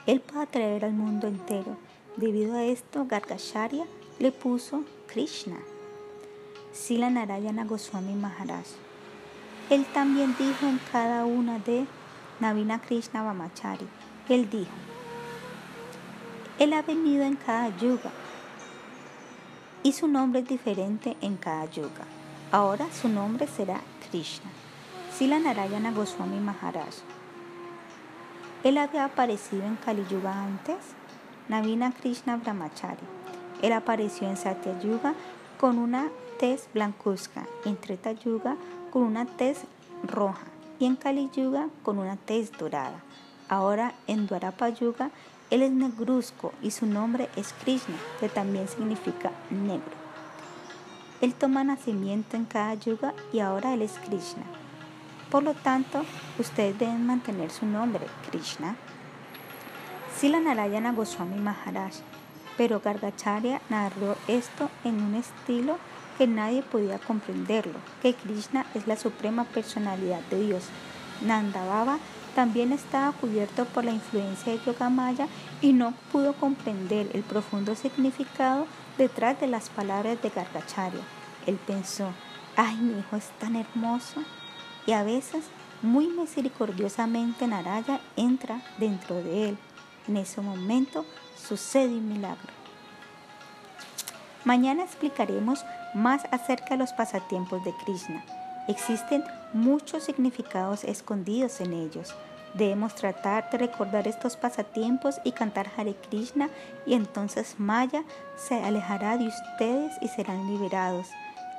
[0.06, 1.78] Él puede atraer al mundo entero.
[2.18, 3.86] Debido a esto, Gargacharya
[4.18, 5.56] le puso Krishna.
[6.74, 8.66] Sila Narayana Goswami Maharaj.
[9.70, 11.86] Él también dijo en cada una de
[12.38, 13.88] Navina Krishna Vamachari.
[14.28, 14.76] Él dijo,
[16.58, 18.12] Él ha venido en cada yuga
[19.86, 22.04] y su nombre es diferente en cada yuga.
[22.50, 23.80] Ahora su nombre será
[24.10, 24.50] Krishna.
[25.16, 26.92] Sila Narayana Goswami Maharaj.
[28.64, 30.78] Él había aparecido en Kali Yuga antes,
[31.48, 33.06] Navina Krishna Brahmachari.
[33.62, 35.14] Él apareció en Satya Yuga
[35.60, 36.08] con una
[36.40, 38.56] tez blancuzca, en Treta Yuga
[38.90, 39.66] con una tez
[40.02, 40.46] roja
[40.80, 43.04] y en Kali Yuga con una tez dorada.
[43.48, 45.12] Ahora en Dwarapa Yuga
[45.50, 49.94] él es negruzco y su nombre es Krishna, que también significa negro.
[51.20, 54.42] Él toma nacimiento en cada yuga y ahora él es Krishna.
[55.30, 56.04] Por lo tanto,
[56.38, 58.76] ustedes deben mantener su nombre, Krishna.
[60.18, 61.92] Sila Narayana Goswami Maharaj,
[62.56, 65.78] pero Gargacharya narró esto en un estilo
[66.16, 70.64] que nadie podía comprenderlo, que Krishna es la suprema personalidad de Dios.
[71.22, 71.98] Nanda Baba
[72.36, 75.26] también estaba cubierto por la influencia de Yogamaya
[75.62, 78.66] y no pudo comprender el profundo significado
[78.98, 81.00] detrás de las palabras de Gargacharya.
[81.46, 82.12] Él pensó,
[82.54, 84.22] ay, mi hijo es tan hermoso.
[84.86, 85.46] Y a veces,
[85.80, 89.58] muy misericordiosamente, Naraya entra dentro de él.
[90.06, 91.06] En ese momento
[91.42, 92.52] sucede un milagro.
[94.44, 95.64] Mañana explicaremos
[95.94, 98.22] más acerca de los pasatiempos de Krishna.
[98.68, 102.14] Existen muchos significados escondidos en ellos.
[102.54, 106.48] Debemos tratar de recordar estos pasatiempos y cantar Hare Krishna
[106.86, 108.02] y entonces Maya
[108.36, 111.08] se alejará de ustedes y serán liberados.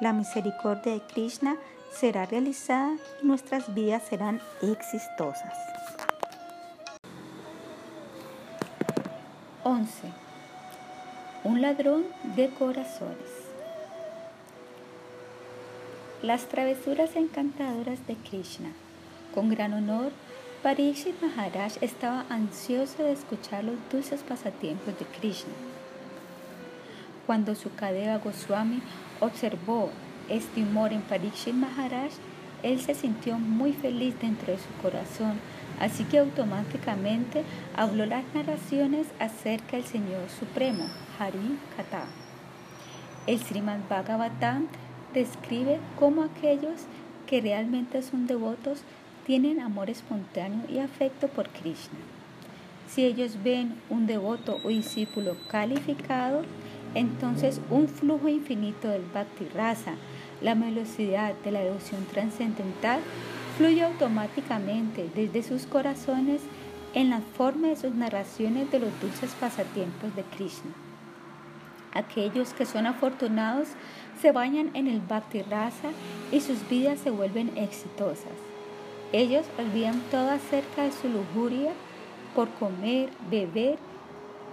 [0.01, 1.57] La misericordia de Krishna
[1.91, 5.53] será realizada y nuestras vidas serán exitosas.
[9.63, 10.07] 11.
[11.43, 12.05] Un ladrón
[12.35, 13.36] de corazones.
[16.23, 18.69] Las travesuras encantadoras de Krishna.
[19.35, 20.11] Con gran honor,
[20.63, 25.53] Parikshit Maharaj estaba ansioso de escuchar los dulces pasatiempos de Krishna.
[27.27, 28.81] Cuando Sukadeva Goswami
[29.19, 29.91] observó
[30.27, 32.09] este humor en Parikshit Maharaj,
[32.63, 35.39] él se sintió muy feliz dentro de su corazón,
[35.79, 37.43] así que automáticamente
[37.75, 40.85] habló las narraciones acerca del Señor Supremo,
[41.19, 42.05] Hari Kata.
[43.27, 44.67] El Srimad Bhagavatam
[45.17, 46.85] describe cómo aquellos
[47.25, 48.79] que realmente son devotos
[49.25, 51.99] tienen amor espontáneo y afecto por Krishna.
[52.87, 56.43] Si ellos ven un devoto o discípulo calificado,
[56.95, 59.95] entonces un flujo infinito del Bhakti Rasa,
[60.41, 63.01] la velocidad de la devoción trascendental,
[63.57, 66.41] fluye automáticamente desde sus corazones
[66.93, 70.86] en la forma de sus narraciones de los dulces pasatiempos de Krishna.
[71.97, 73.69] Aquellos que son afortunados
[74.21, 75.89] se bañan en el Bhakti Rasa
[76.31, 78.37] y sus vidas se vuelven exitosas.
[79.13, 81.71] Ellos olvidan todo acerca de su lujuria
[82.35, 83.79] por comer, beber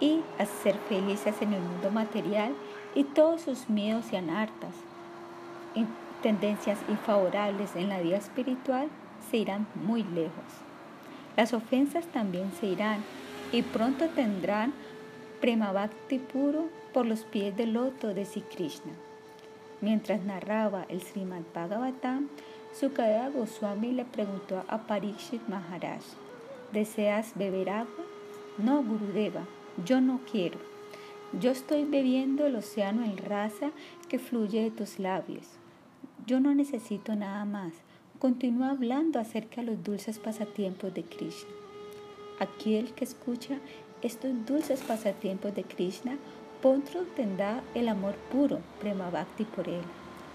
[0.01, 2.55] y hacer felices en el mundo material
[2.95, 4.73] y todos sus miedos y anartas,
[6.23, 8.89] tendencias infavorables en la vida espiritual
[9.31, 10.33] se irán muy lejos.
[11.37, 13.05] Las ofensas también se irán
[13.53, 14.73] y pronto tendrán
[15.45, 18.93] prema bhakti puro por los pies del loto de Sri Krishna.
[19.83, 22.31] Mientras narraba el Srimad Bhagavatam,
[22.73, 26.01] Sukadeva Goswami le preguntó a Parikshit Maharaj,
[26.73, 28.07] ¿deseas beber agua?
[28.57, 29.45] No, Gurudeva,
[29.85, 30.59] yo no quiero.
[31.39, 33.71] Yo estoy bebiendo el océano en raza
[34.09, 35.47] que fluye de tus labios.
[36.27, 37.75] Yo no necesito nada más.
[38.19, 41.51] Continúa hablando acerca de los dulces pasatiempos de Krishna.
[42.41, 43.59] Aquel que escucha
[44.05, 46.19] estos dulces pasatiempos de Krishna
[46.61, 49.83] pronto tendrá el amor puro, Prema Bhakti por él.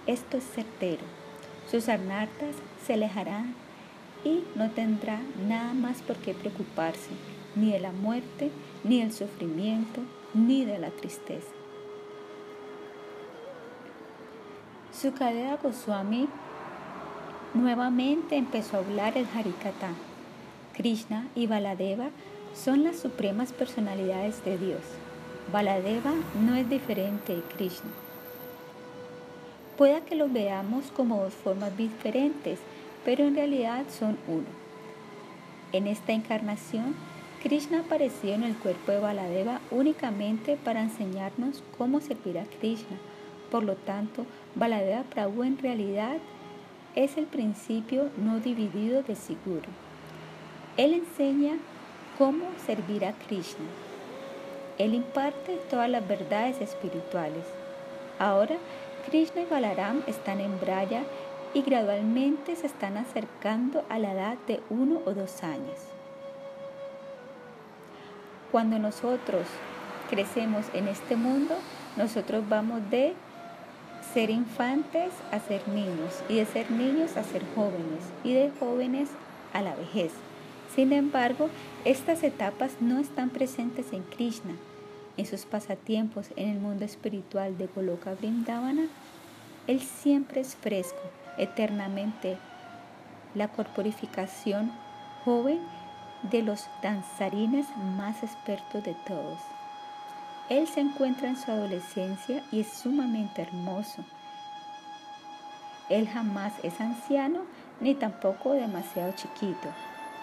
[0.07, 1.03] Esto es certero.
[1.69, 3.53] Sus arnartas se alejarán
[4.25, 7.11] y no tendrá nada más por qué preocuparse,
[7.55, 8.49] ni de la muerte,
[8.83, 10.01] ni del sufrimiento,
[10.33, 11.51] ni de la tristeza.
[14.91, 16.27] Sukadeva Goswami
[17.53, 19.91] nuevamente empezó a hablar el Harikata.
[20.73, 22.09] Krishna y Baladeva
[22.53, 24.81] son las supremas personalidades de Dios.
[25.51, 27.89] Baladeva no es diferente de Krishna.
[29.77, 32.59] Pueda que los veamos como dos formas diferentes,
[33.05, 34.45] pero en realidad son uno.
[35.71, 36.95] En esta encarnación,
[37.41, 42.97] Krishna apareció en el cuerpo de Baladeva únicamente para enseñarnos cómo servir a Krishna.
[43.49, 44.25] Por lo tanto,
[44.55, 46.17] Baladeva Prabhu en realidad
[46.95, 49.69] es el principio no dividido de Siguru.
[50.75, 51.57] Él enseña
[52.19, 53.65] cómo servir a Krishna.
[54.77, 57.45] Él imparte todas las verdades espirituales.
[58.19, 58.57] Ahora,
[59.05, 61.03] Krishna y Balaram están en Braya
[61.53, 65.79] y gradualmente se están acercando a la edad de uno o dos años.
[68.51, 69.47] Cuando nosotros
[70.09, 71.55] crecemos en este mundo,
[71.95, 73.13] nosotros vamos de
[74.13, 79.07] ser infantes a ser niños y de ser niños a ser jóvenes y de jóvenes
[79.53, 80.11] a la vejez.
[80.75, 81.49] Sin embargo,
[81.85, 84.53] estas etapas no están presentes en Krishna.
[85.17, 88.87] En sus pasatiempos en el mundo espiritual de Goloka Vrindavana,
[89.67, 90.99] Él siempre es fresco,
[91.37, 92.37] eternamente.
[93.35, 94.71] La corporificación
[95.23, 95.59] joven
[96.23, 97.65] de los danzarines
[97.97, 99.39] más expertos de todos.
[100.49, 104.03] Él se encuentra en su adolescencia y es sumamente hermoso.
[105.89, 107.41] Él jamás es anciano
[107.79, 109.69] ni tampoco demasiado chiquito.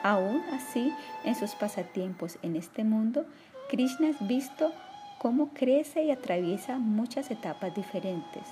[0.07, 0.95] Aún así,
[1.25, 3.27] en sus pasatiempos en este mundo,
[3.69, 4.73] Krishna es visto
[5.19, 8.45] cómo crece y atraviesa muchas etapas diferentes.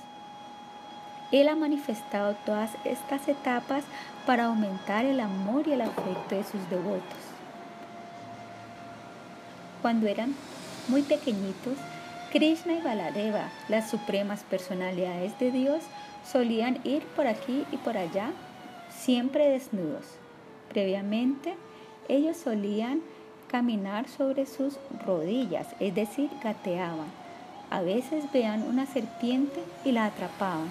[1.31, 3.85] Él ha manifestado todas estas etapas
[4.25, 7.23] para aumentar el amor y el afecto de sus devotos.
[9.81, 10.35] Cuando eran
[10.89, 11.77] muy pequeñitos,
[12.33, 15.85] Krishna y Baladeva, las supremas personalidades de Dios,
[16.29, 18.31] solían ir por aquí y por allá,
[18.89, 20.24] siempre desnudos.
[20.75, 21.55] Previamente,
[22.09, 22.99] ellos solían
[23.47, 27.07] caminar sobre sus rodillas, es decir, gateaban.
[27.69, 30.67] A veces veían una serpiente y la atrapaban.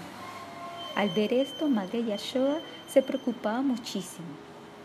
[0.94, 4.26] Al ver esto, Madre Yashoda se preocupaba muchísimo.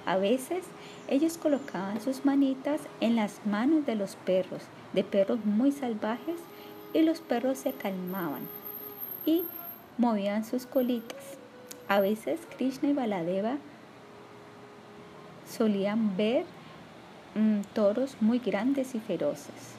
[0.06, 0.64] A veces
[1.10, 4.62] ellos colocaban sus manitas en las manos de los perros,
[4.94, 6.40] de perros muy salvajes,
[6.94, 8.48] y los perros se calmaban
[9.26, 9.44] y
[9.98, 11.38] movían sus colitas.
[11.90, 13.58] A veces Krishna y Baladeva
[15.50, 16.46] solían ver
[17.36, 19.74] mm, toros muy grandes y feroces,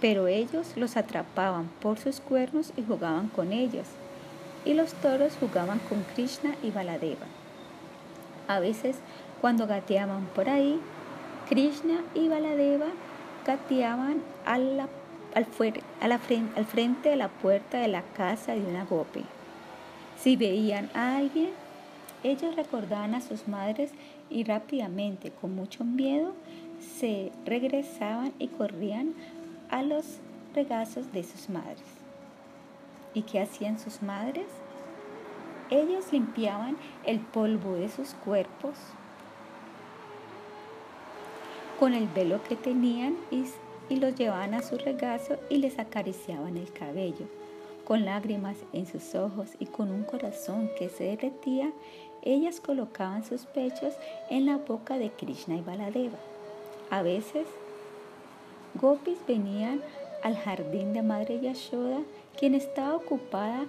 [0.00, 3.86] pero ellos los atrapaban por sus cuernos y jugaban con ellos
[4.66, 7.26] y los toros jugaban con Krishna y Baladeva.
[8.48, 8.96] A veces,
[9.40, 10.80] cuando gateaban por ahí,
[11.48, 12.88] Krishna y Baladeva
[13.46, 14.88] gateaban al,
[16.66, 19.24] frente de la puerta de la casa de una gopi.
[20.18, 21.50] Si veían a alguien,
[22.24, 23.92] ellos recordaban a sus madres
[24.30, 26.34] y rápidamente, con mucho miedo,
[26.98, 29.14] se regresaban y corrían
[29.70, 30.18] a los
[30.54, 31.84] regazos de sus madres.
[33.14, 34.46] ¿Y qué hacían sus madres?
[35.70, 38.74] Ellos limpiaban el polvo de sus cuerpos
[41.78, 43.44] con el velo que tenían y,
[43.94, 47.26] los llevaban a su regazo y les acariciaban el cabello.
[47.84, 51.70] Con lágrimas en sus ojos y con un corazón que se derretía,
[52.26, 53.94] ellas colocaban sus pechos
[54.28, 56.18] en la boca de Krishna y Baladeva.
[56.90, 57.46] A veces,
[58.74, 59.80] gopis venían
[60.22, 62.00] al jardín de Madre Yashoda
[62.38, 63.66] quien estaba ocupada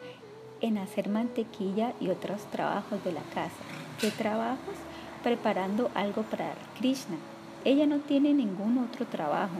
[0.59, 3.55] en hacer mantequilla y otros trabajos de la casa.
[4.01, 4.75] ¿Qué trabajos?
[5.23, 7.17] Preparando algo para Krishna.
[7.63, 9.57] Ella no tiene ningún otro trabajo.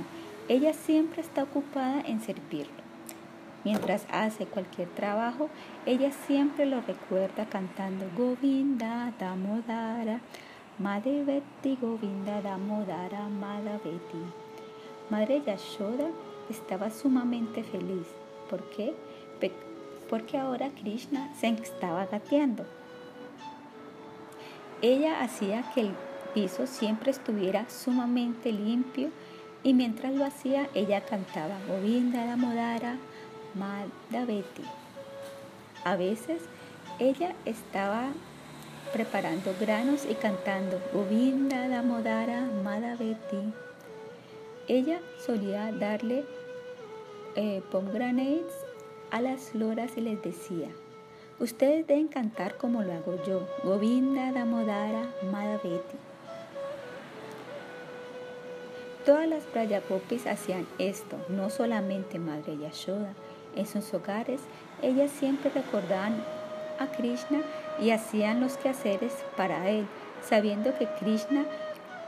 [0.50, 2.87] Ella siempre está ocupada en servirlo.
[3.64, 5.50] Mientras hace cualquier trabajo,
[5.86, 10.22] ella siempre lo recuerda cantando Govinda Damodara,
[10.80, 14.24] Madhaveti Govinda Damodara Madhaveti.
[15.10, 16.10] Madre Yashoda
[16.50, 18.08] estaba sumamente feliz
[18.50, 18.94] ¿Por qué?
[20.10, 22.66] Porque ahora Krishna se estaba gateando.
[24.82, 25.92] Ella hacía que el
[26.34, 29.10] piso siempre estuviera sumamente limpio
[29.64, 32.96] y mientras lo hacía ella cantaba Govinda Damodara
[33.58, 34.64] Madhaveti.
[35.84, 36.42] A veces
[37.00, 38.10] ella estaba
[38.94, 43.54] preparando granos y cantando Govinda Damodara Madhaveti.
[44.68, 46.26] Ella solía darle
[47.36, 48.54] eh, pomegranates
[49.12, 50.70] a las loras y les decía,
[51.40, 55.98] ustedes deben cantar como lo hago yo, Govinda Damodara Madhaveti.
[59.06, 63.14] Todas las Brayagopis hacían esto, no solamente Madre Yashoda.
[63.58, 64.40] En sus hogares,
[64.84, 66.24] ellas siempre recordaban
[66.80, 67.42] a Krishna
[67.80, 69.88] y hacían los quehaceres para él,
[70.22, 71.44] sabiendo que Krishna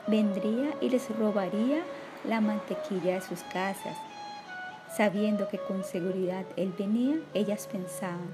[0.05, 1.81] vendría y les robaría
[2.23, 3.97] la mantequilla de sus casas.
[4.95, 8.29] Sabiendo que con seguridad él venía, ellas pensaban,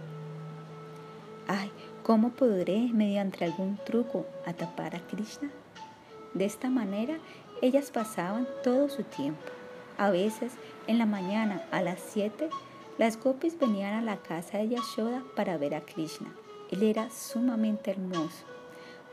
[1.47, 1.71] ay,
[2.03, 5.49] ¿cómo podré mediante algún truco atapar a Krishna?
[6.33, 7.17] De esta manera,
[7.61, 9.41] ellas pasaban todo su tiempo.
[9.97, 10.51] A veces,
[10.87, 12.49] en la mañana a las 7,
[12.97, 16.33] las gopis venían a la casa de Yashoda para ver a Krishna.
[16.71, 18.45] Él era sumamente hermoso.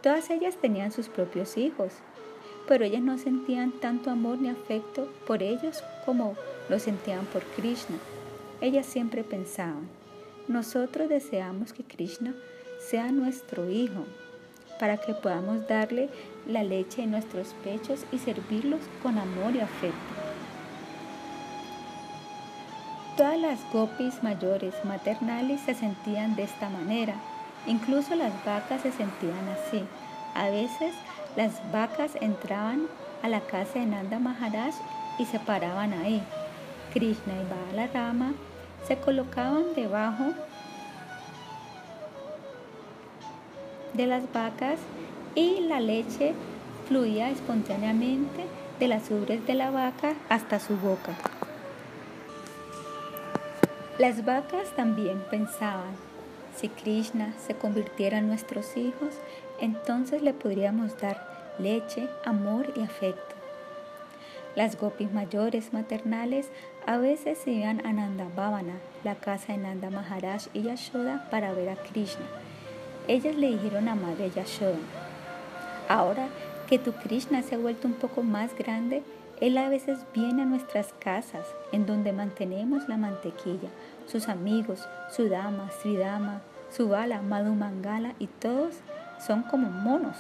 [0.03, 1.93] Todas ellas tenían sus propios hijos,
[2.68, 6.37] pero ellas no sentían tanto amor ni afecto por ellos como
[6.68, 7.97] lo sentían por Krishna.
[8.61, 9.89] Ellas siempre pensaban,
[10.47, 12.35] nosotros deseamos que Krishna
[12.78, 14.05] sea nuestro hijo,
[14.78, 16.09] para que podamos darle
[16.47, 20.22] la leche en nuestros pechos y servirlos con amor y afecto.
[23.16, 27.14] Todas las gopis mayores maternales se sentían de esta manera.
[27.66, 29.84] Incluso las vacas se sentían así.
[30.34, 30.94] A veces
[31.36, 32.86] las vacas entraban
[33.22, 34.74] a la casa de Nanda Maharaj
[35.18, 36.22] y se paraban ahí.
[36.94, 38.32] Krishna y Balarama
[38.88, 40.32] se colocaban debajo
[43.92, 44.78] de las vacas
[45.34, 46.32] y la leche
[46.88, 48.46] fluía espontáneamente
[48.80, 51.12] de las ubres de la vaca hasta su boca.
[53.99, 55.95] Las vacas también pensaban,
[56.57, 59.14] si Krishna se convirtiera en nuestros hijos,
[59.61, 63.34] entonces le podríamos dar leche, amor y afecto.
[64.55, 66.51] Las gopis mayores maternales
[66.86, 68.74] a veces iban a Nanda Bhavana,
[69.05, 72.24] la casa de Nanda Maharaj y Yashoda, para ver a Krishna.
[73.09, 74.78] Ellas le dijeron a Madre Yashoda,
[75.88, 76.28] ahora
[76.66, 79.03] que tu Krishna se ha vuelto un poco más grande,
[79.43, 83.70] él a veces viene a nuestras casas, en donde mantenemos la mantequilla,
[84.07, 88.76] sus amigos, su dama, Sridama, su bala, Madhumangala y todos
[89.18, 90.16] son como monos.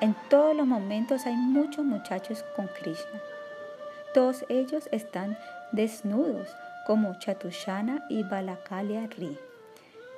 [0.00, 3.22] En todos los momentos hay muchos muchachos con Krishna.
[4.12, 5.38] Todos ellos están
[5.70, 6.48] desnudos
[6.84, 9.38] como Chatushana y Balakalia Ri.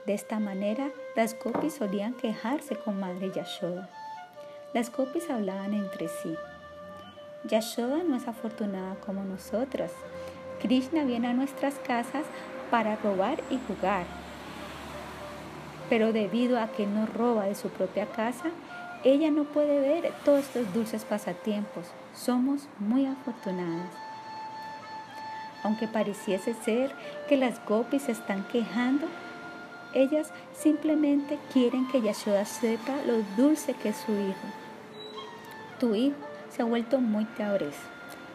[0.07, 3.91] De esta manera, las gopis solían quejarse con Madre Yashoda.
[4.75, 6.37] Las gopis hablaban entre sí.
[7.45, 9.93] Yashoda no es afortunada como nosotras.
[10.61, 12.27] Krishna viene a nuestras casas
[12.71, 14.05] para robar y jugar.
[15.89, 18.51] Pero debido a que no roba de su propia casa,
[19.05, 21.87] ella no puede ver todos estos dulces pasatiempos.
[22.15, 23.91] Somos muy afortunadas.
[25.63, 26.93] Aunque pareciese ser
[27.29, 29.07] que las gopis se están quejando,
[29.95, 34.47] ellas simplemente quieren que Yashoda sepa lo dulce que es su hijo.
[35.81, 36.17] Tu hijo
[36.51, 37.81] se ha vuelto muy cabrezo.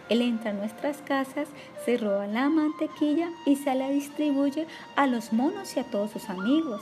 [0.09, 1.47] Él entra a nuestras casas,
[1.85, 6.29] se roba la mantequilla y se la distribuye a los monos y a todos sus
[6.29, 6.81] amigos.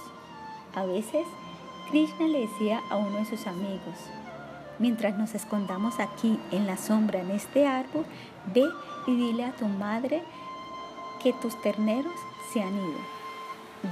[0.73, 1.25] A veces,
[1.89, 3.95] Krishna le decía a uno de sus amigos,
[4.79, 8.05] mientras nos escondamos aquí en la sombra en este árbol,
[8.53, 8.65] ve
[9.07, 10.23] y dile a tu madre
[11.21, 12.13] que tus terneros
[12.51, 13.20] se han ido.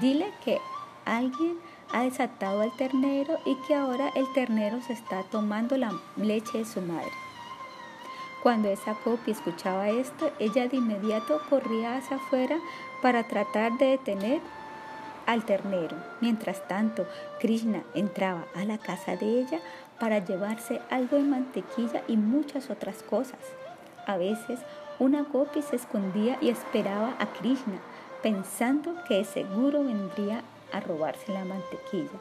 [0.02, 0.60] Dile que
[1.06, 1.58] alguien
[1.92, 6.66] ha desatado al ternero y que ahora el ternero se está tomando la leche de
[6.66, 7.12] su madre.
[8.44, 12.58] Cuando esa copia escuchaba esto, ella de inmediato corría hacia afuera
[13.02, 14.42] para tratar de detener
[15.26, 15.98] al ternero.
[16.22, 17.06] Mientras tanto,
[17.40, 19.60] Krishna entraba a la casa de ella
[20.00, 23.40] para llevarse algo de mantequilla y muchas otras cosas.
[24.08, 24.60] A veces,
[25.00, 27.80] una gopi se escondía y esperaba a Krishna,
[28.22, 32.20] pensando que seguro vendría a robarse la mantequilla.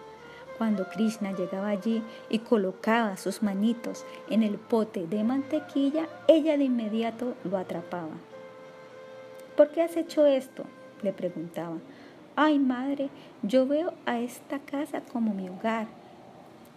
[0.57, 6.65] Cuando Krishna llegaba allí y colocaba sus manitos en el pote de mantequilla, ella de
[6.65, 8.17] inmediato lo atrapaba.
[9.57, 10.65] ¿Por qué has hecho esto?
[11.03, 11.77] le preguntaba.
[12.35, 13.09] Ay, madre,
[13.43, 15.87] yo veo a esta casa como mi hogar.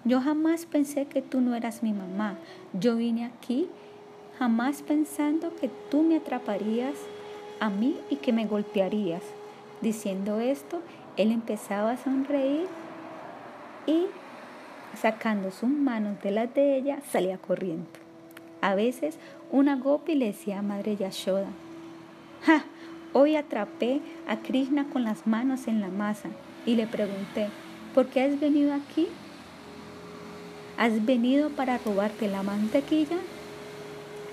[0.04, 2.38] Yo jamás pensé que tú no eras mi mamá.
[2.74, 3.68] Yo vine aquí
[4.40, 6.96] jamás pensando que tú me atraparías
[7.62, 9.22] a mí y que me golpearías.
[9.82, 10.82] Diciendo esto,
[11.16, 12.68] él empezaba a sonreír
[13.86, 14.08] y
[15.00, 17.88] sacando sus manos de las de ella salía corriendo.
[18.62, 19.18] A veces
[19.52, 21.50] una gopi le decía a Madre Yashoda,
[22.44, 22.64] ¡Ja!
[23.14, 26.30] Hoy atrapé a Krishna con las manos en la masa
[26.66, 27.50] y le pregunté,
[27.94, 29.08] ¿por qué has venido aquí?
[30.78, 33.18] ¿Has venido para robarte la mantequilla?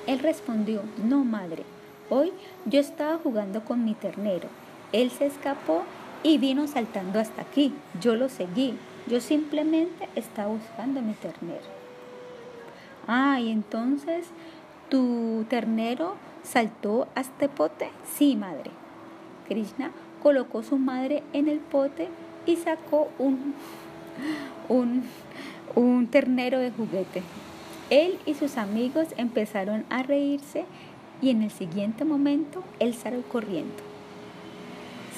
[0.06, 1.64] Él respondió, no, madre,
[2.10, 2.32] hoy
[2.66, 4.48] yo estaba jugando con mi ternero.
[4.92, 5.82] Él se escapó
[6.22, 7.72] y vino saltando hasta aquí.
[8.00, 8.74] Yo lo seguí.
[9.06, 11.78] Yo simplemente estaba buscando mi ternero.
[13.06, 14.26] Ah, y entonces
[14.88, 17.90] tu ternero saltó a este pote.
[18.16, 18.70] Sí, madre.
[19.46, 19.92] Krishna
[20.22, 22.08] colocó su madre en el pote
[22.44, 23.54] y sacó un,
[24.68, 25.04] un
[25.74, 27.22] un ternero de juguete.
[27.90, 30.64] Él y sus amigos empezaron a reírse
[31.20, 33.82] y en el siguiente momento él salió corriendo.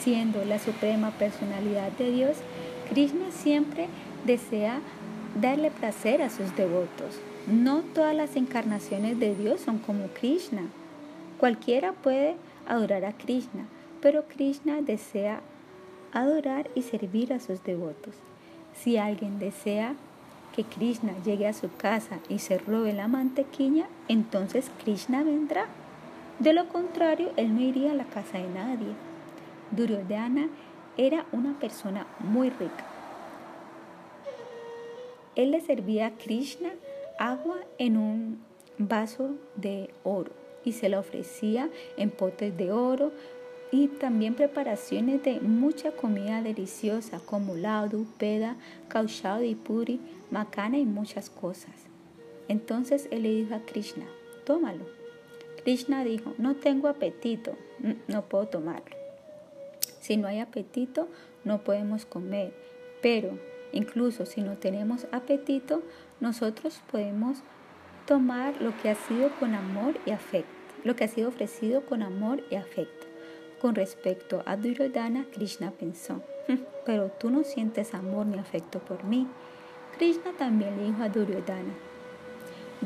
[0.00, 2.36] Siendo la suprema personalidad de Dios,
[2.88, 3.88] Krishna siempre
[4.24, 4.80] desea
[5.40, 7.20] darle placer a sus devotos.
[7.46, 10.62] No todas las encarnaciones de Dios son como Krishna.
[11.38, 12.36] Cualquiera puede
[12.66, 13.66] adorar a Krishna,
[14.00, 15.40] pero Krishna desea
[16.12, 18.14] adorar y servir a sus devotos.
[18.74, 19.94] Si alguien desea
[20.54, 25.66] que Krishna llegue a su casa y se robe la mantequilla, entonces Krishna vendrá.
[26.40, 28.94] De lo contrario, él no iría a la casa de nadie.
[29.72, 30.48] Duryodhana
[30.96, 32.86] era una persona muy rica.
[35.36, 36.70] Él le servía a Krishna
[37.18, 38.40] agua en un
[38.78, 40.32] vaso de oro
[40.64, 41.68] y se la ofrecía
[41.98, 43.12] en potes de oro
[43.70, 48.56] y también preparaciones de mucha comida deliciosa como ladu, peda,
[49.42, 51.74] y puri, macana y muchas cosas.
[52.48, 54.06] Entonces él le dijo a Krishna,
[54.44, 54.99] tómalo.
[55.62, 57.56] Krishna dijo, no tengo apetito,
[58.08, 58.96] no puedo tomarlo.
[60.00, 61.08] Si no hay apetito,
[61.44, 62.52] no podemos comer,
[63.02, 63.38] pero
[63.72, 65.82] incluso si no tenemos apetito,
[66.20, 67.38] nosotros podemos
[68.06, 70.50] tomar lo que ha sido con amor y afecto,
[70.84, 73.06] lo que ha sido ofrecido con amor y afecto.
[73.60, 79.04] Con respecto a Duryodhana, Krishna pensó, hm, pero tú no sientes amor ni afecto por
[79.04, 79.26] mí.
[79.98, 81.74] Krishna también le dijo a Duryodhana,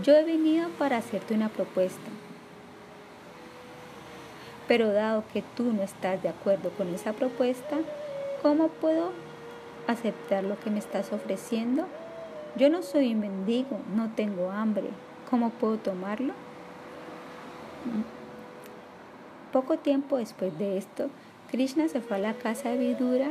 [0.03, 2.11] yo he venido para hacerte una propuesta.
[4.67, 7.77] Pero dado que tú no estás de acuerdo con esa propuesta,
[8.43, 9.13] ¿cómo puedo
[9.87, 11.87] aceptar lo que me estás ofreciendo?
[12.57, 14.89] Yo no soy un mendigo, no tengo hambre.
[15.29, 16.35] ¿Cómo puedo tomarlo?
[19.53, 21.11] Poco tiempo después de esto,
[21.51, 23.29] Krishna se fue a la casa de Vidura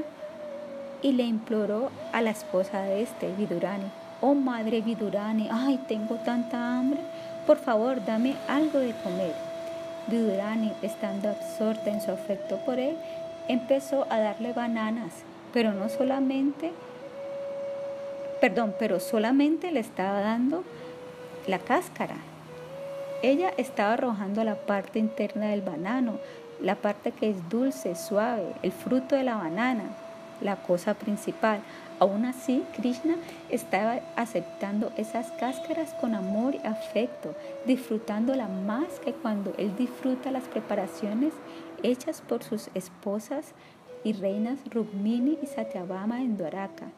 [1.02, 6.78] y le imploró a la esposa de este, Vidurani, oh madre Vidurani, ay, tengo tanta
[6.78, 7.02] hambre,
[7.46, 9.53] por favor, dame algo de comer.
[10.08, 12.98] Vidurani, estando absorta en su afecto por él,
[13.48, 15.14] empezó a darle bananas,
[15.54, 16.72] pero no solamente,
[18.42, 20.64] perdón, pero solamente le estaba dando
[21.48, 22.16] la cáscara,
[23.22, 26.20] ella estaba arrojando la parte interna del banano,
[26.62, 29.84] la parte que es dulce, suave, el fruto de la banana,
[30.44, 31.62] la cosa principal.
[32.00, 33.16] Aún así, Krishna
[33.50, 37.36] estaba aceptando esas cáscaras con amor y afecto,
[37.66, 41.34] disfrutándola más que cuando él disfruta las preparaciones
[41.82, 43.54] hechas por sus esposas
[44.04, 46.92] y reinas Rukmini y Satyabhama en Dwaraka.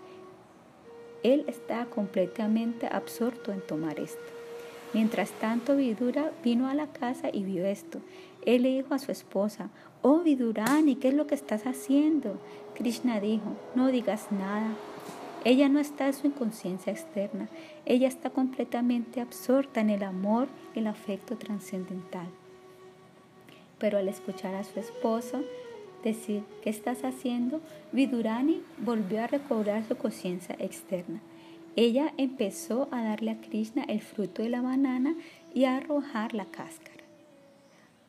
[1.24, 4.36] Él estaba completamente absorto en tomar esto.
[4.94, 8.00] Mientras tanto, Vidura vino a la casa y vio esto.
[8.46, 9.70] Él le dijo a su esposa,
[10.08, 12.40] Oh Vidurani, ¿qué es lo que estás haciendo?
[12.76, 14.76] Krishna dijo, no digas nada.
[15.44, 17.50] Ella no está en su inconsciencia externa,
[17.88, 22.28] ella está completamente absorta en el amor y el afecto trascendental.
[23.80, 25.42] Pero al escuchar a su esposo
[26.04, 27.60] decir, ¿qué estás haciendo?
[27.92, 31.20] Vidurani volvió a recobrar su conciencia externa.
[31.76, 35.16] Ella empezó a darle a Krishna el fruto de la banana
[35.56, 37.04] y a arrojar la cáscara.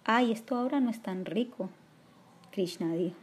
[0.05, 1.71] Ay, esto ahora no es tan rico,
[2.57, 3.17] Krishna dijo.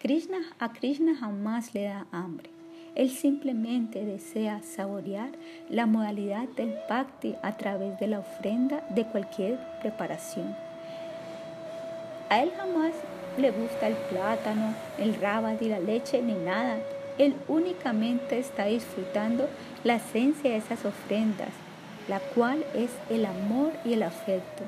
[0.00, 2.50] Krishna a Krishna jamás le da hambre.
[2.96, 5.30] Él simplemente desea saborear
[5.70, 10.56] la modalidad del bhakti a través de la ofrenda de cualquier preparación.
[12.30, 12.94] A él jamás
[13.36, 16.80] le gusta el plátano, el rábano y la leche ni nada.
[17.16, 19.48] Él únicamente está disfrutando
[19.84, 21.50] la esencia de esas ofrendas,
[22.08, 24.64] la cual es el amor y el afecto.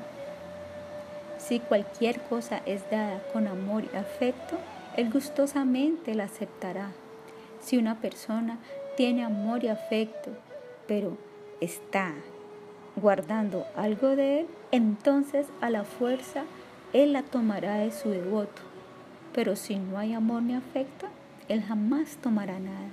[1.41, 4.57] Si cualquier cosa es dada con amor y afecto,
[4.95, 6.91] Él gustosamente la aceptará.
[7.61, 8.59] Si una persona
[8.95, 10.31] tiene amor y afecto,
[10.87, 11.17] pero
[11.59, 12.13] está
[12.95, 16.43] guardando algo de Él, entonces a la fuerza
[16.93, 18.61] Él la tomará de su devoto.
[19.33, 21.07] Pero si no hay amor ni afecto,
[21.47, 22.89] él jamás tomará nada.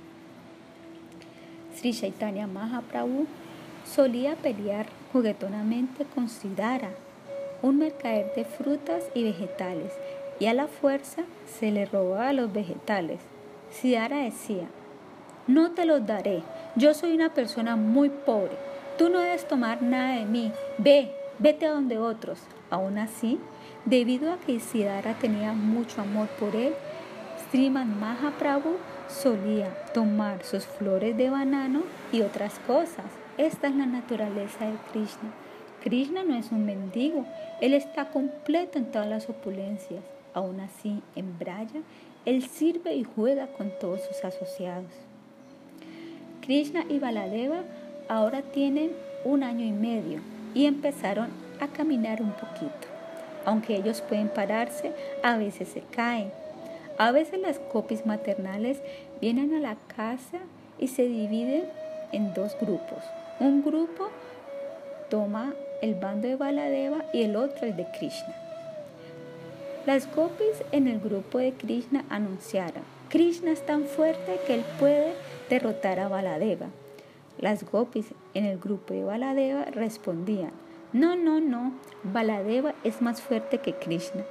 [1.75, 3.25] Sri Chaitanya Mahaprabhu
[3.85, 6.91] solía pelear juguetonamente con Siddhara,
[7.61, 9.93] un mercader de frutas y vegetales,
[10.39, 11.23] y a la fuerza
[11.59, 13.19] se le robaba los vegetales.
[13.69, 14.67] Siddhara decía,
[15.47, 16.43] no te los daré,
[16.75, 18.57] yo soy una persona muy pobre,
[18.97, 22.39] tú no debes tomar nada de mí, ve, vete a donde otros.
[22.69, 23.39] Aún así,
[23.85, 26.73] debido a que Siddhara tenía mucho amor por él,
[27.49, 28.77] Sriman Mahaprabhu
[29.07, 31.81] solía tomar sus flores de banano
[32.11, 33.05] y otras cosas.
[33.37, 35.31] Esta es la naturaleza de Krishna.
[35.83, 37.25] Krishna no es un mendigo,
[37.61, 40.01] él está completo en todas las opulencias.
[40.33, 41.81] Aún así, en Braya,
[42.25, 44.91] él sirve y juega con todos sus asociados.
[46.41, 47.61] Krishna y Baladeva
[48.07, 48.91] ahora tienen
[49.23, 50.19] un año y medio
[50.53, 51.29] y empezaron
[51.59, 52.87] a caminar un poquito.
[53.45, 54.93] Aunque ellos pueden pararse,
[55.23, 56.31] a veces se caen.
[56.97, 58.81] A veces las copias maternales
[59.21, 60.39] vienen a la casa
[60.77, 61.63] y se dividen
[62.11, 63.03] en dos grupos.
[63.39, 64.09] Un grupo
[65.09, 68.35] toma el bando de Baladeva y el otro el de Krishna.
[69.85, 75.13] Las gopis en el grupo de Krishna anunciaron, Krishna es tan fuerte que él puede
[75.49, 76.67] derrotar a Baladeva.
[77.39, 80.51] Las gopis en el grupo de Baladeva respondían,
[80.91, 81.73] no, no, no,
[82.03, 84.23] Baladeva es más fuerte que Krishna.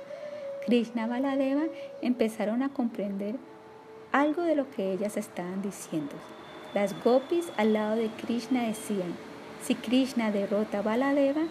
[0.67, 1.63] Krishna y Baladeva
[2.03, 3.37] empezaron a comprender
[4.13, 6.15] algo de lo que ellas estaban diciendo.
[6.75, 9.15] Las gopis al lado de Krishna decían,
[9.63, 11.43] si Krishna derrota a Baladeva,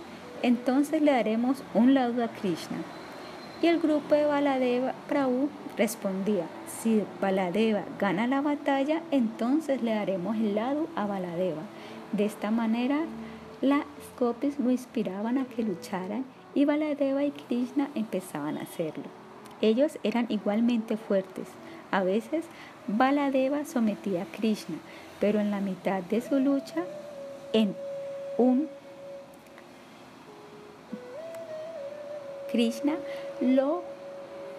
[0.44, 2.78] entonces le daremos un lado a Krishna.
[3.62, 10.36] Y el grupo de Baladeva Prabhu respondía, si Baladeva gana la batalla, entonces le daremos
[10.38, 11.64] el lado a Baladeva.
[12.12, 13.00] De esta manera,
[13.62, 13.84] las
[14.20, 16.24] gopis lo inspiraban a que lucharan
[16.54, 19.06] y Baladeva y Krishna empezaban a hacerlo.
[19.62, 21.48] Ellos eran igualmente fuertes.
[21.90, 22.46] A veces
[22.88, 24.78] Baladeva sometía a Krishna,
[25.20, 26.84] pero en la mitad de su lucha,
[27.54, 27.76] en
[28.38, 28.70] un
[32.52, 32.96] Krishna
[33.42, 33.84] lo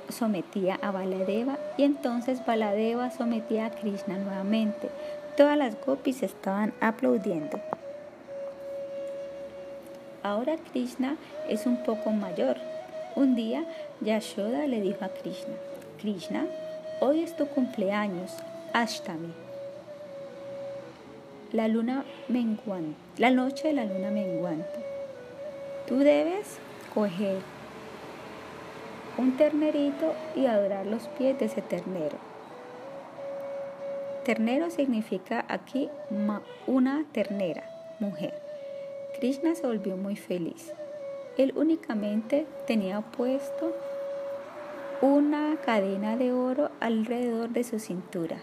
[0.09, 4.91] sometía a Baladeva y entonces Baladeva sometía a Krishna nuevamente.
[5.37, 7.61] Todas las gopis estaban aplaudiendo.
[10.23, 11.17] Ahora Krishna
[11.49, 12.57] es un poco mayor.
[13.17, 13.65] Un día
[14.01, 15.55] Yashoda le dijo a Krishna,
[16.01, 16.47] Krishna,
[17.01, 18.33] hoy es tu cumpleaños,
[18.73, 19.48] Ashtami.
[21.51, 24.85] La luna menguante, la noche de la luna menguante.
[25.87, 26.59] Tú debes
[26.93, 27.39] coger
[29.17, 32.19] un ternerito y adorar los pies de ese ternero.
[34.27, 35.89] Ternero significa aquí
[36.67, 37.65] una ternera,
[37.99, 38.35] mujer.
[39.19, 40.75] Krishna se volvió muy feliz.
[41.39, 43.75] Él únicamente tenía puesto
[45.01, 48.37] una cadena de oro alrededor de su cintura.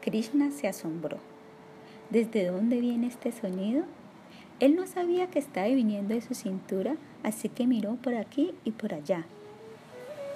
[0.00, 1.29] Krishna se asombró.
[2.10, 3.84] ¿Desde dónde viene este sonido?
[4.58, 8.72] Él no sabía que estaba viniendo de su cintura, así que miró por aquí y
[8.72, 9.24] por allá.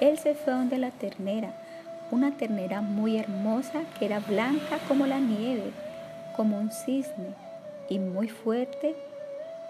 [0.00, 1.52] Él se fue donde la ternera,
[2.10, 5.72] una ternera muy hermosa que era blanca como la nieve,
[6.36, 7.34] como un cisne,
[7.88, 8.94] y muy fuerte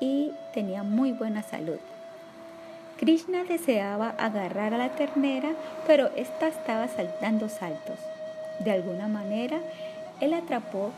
[0.01, 1.79] y tenía muy buena salud.
[2.99, 5.53] Krishna deseaba agarrar a la ternera,
[5.87, 7.99] pero ésta estaba saltando saltos.
[8.61, 9.59] De alguna manera,
[10.21, 10.91] él atrapó.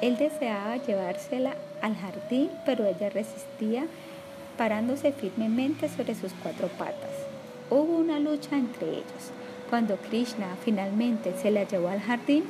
[0.00, 3.86] Él deseaba llevársela al jardín, pero ella resistía,
[4.58, 7.10] parándose firmemente sobre sus cuatro patas.
[7.70, 9.32] Hubo una lucha entre ellos.
[9.70, 12.44] Cuando Krishna finalmente se la llevó al jardín,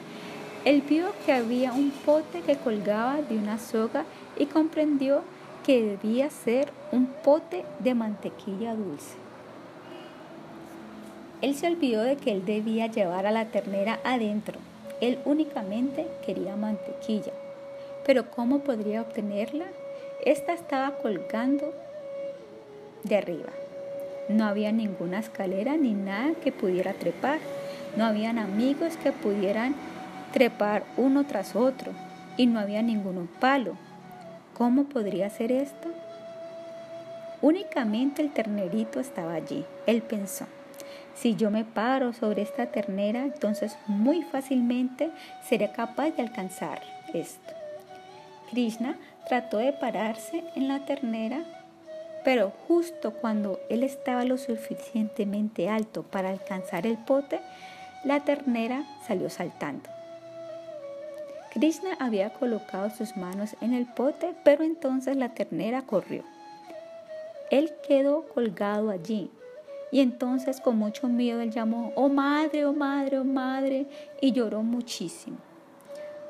[0.65, 4.05] él vio que había un pote que colgaba de una soga
[4.37, 5.23] y comprendió
[5.65, 9.15] que debía ser un pote de mantequilla dulce.
[11.41, 14.59] Él se olvidó de que él debía llevar a la ternera adentro.
[15.01, 17.33] Él únicamente quería mantequilla.
[18.05, 19.67] Pero ¿cómo podría obtenerla?
[20.25, 21.75] Esta estaba colgando
[23.05, 23.51] de arriba.
[24.29, 27.39] No había ninguna escalera ni nada que pudiera trepar.
[27.97, 29.75] No habían amigos que pudieran
[30.33, 31.93] trepar uno tras otro.
[32.37, 33.77] Y no había ningún palo.
[34.55, 35.89] ¿Cómo podría ser esto?
[37.43, 39.65] Únicamente el ternerito estaba allí.
[39.87, 40.47] Él pensó,
[41.17, 45.11] si yo me paro sobre esta ternera, entonces muy fácilmente
[45.43, 46.81] seré capaz de alcanzar
[47.13, 47.53] esto.
[48.51, 48.97] Krishna
[49.29, 51.45] trató de pararse en la ternera
[52.27, 57.39] pero justo cuando él estaba lo suficientemente alto para alcanzar el pote,
[58.03, 59.89] la ternera salió saltando.
[61.53, 66.25] Krishna había colocado sus manos en el pote, pero entonces la ternera corrió.
[67.53, 69.31] Él quedó colgado allí
[69.91, 73.87] y entonces con mucho miedo él llamó, oh madre, oh madre, oh madre,
[74.21, 75.39] y lloró muchísimo.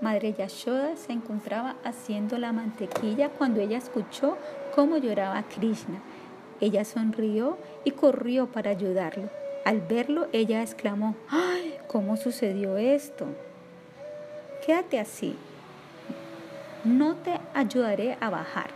[0.00, 4.36] Madre Yashoda se encontraba haciendo la mantequilla cuando ella escuchó
[4.74, 6.02] cómo lloraba Krishna.
[6.60, 9.30] Ella sonrió y corrió para ayudarlo.
[9.64, 11.74] Al verlo, ella exclamó, ¡ay!
[11.88, 13.26] ¿Cómo sucedió esto?
[14.64, 15.34] Quédate así.
[16.84, 18.70] No te ayudaré a bajar.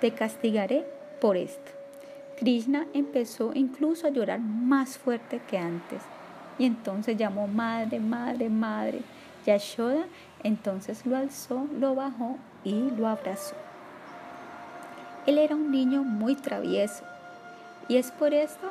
[0.00, 0.84] Te castigaré
[1.20, 1.75] por esto.
[2.38, 6.02] Krishna empezó incluso a llorar más fuerte que antes.
[6.58, 9.00] Y entonces llamó madre, madre, madre.
[9.46, 10.06] Yashoda
[10.42, 13.56] entonces lo alzó, lo bajó y lo abrazó.
[15.26, 17.04] Él era un niño muy travieso
[17.88, 18.70] y es por esto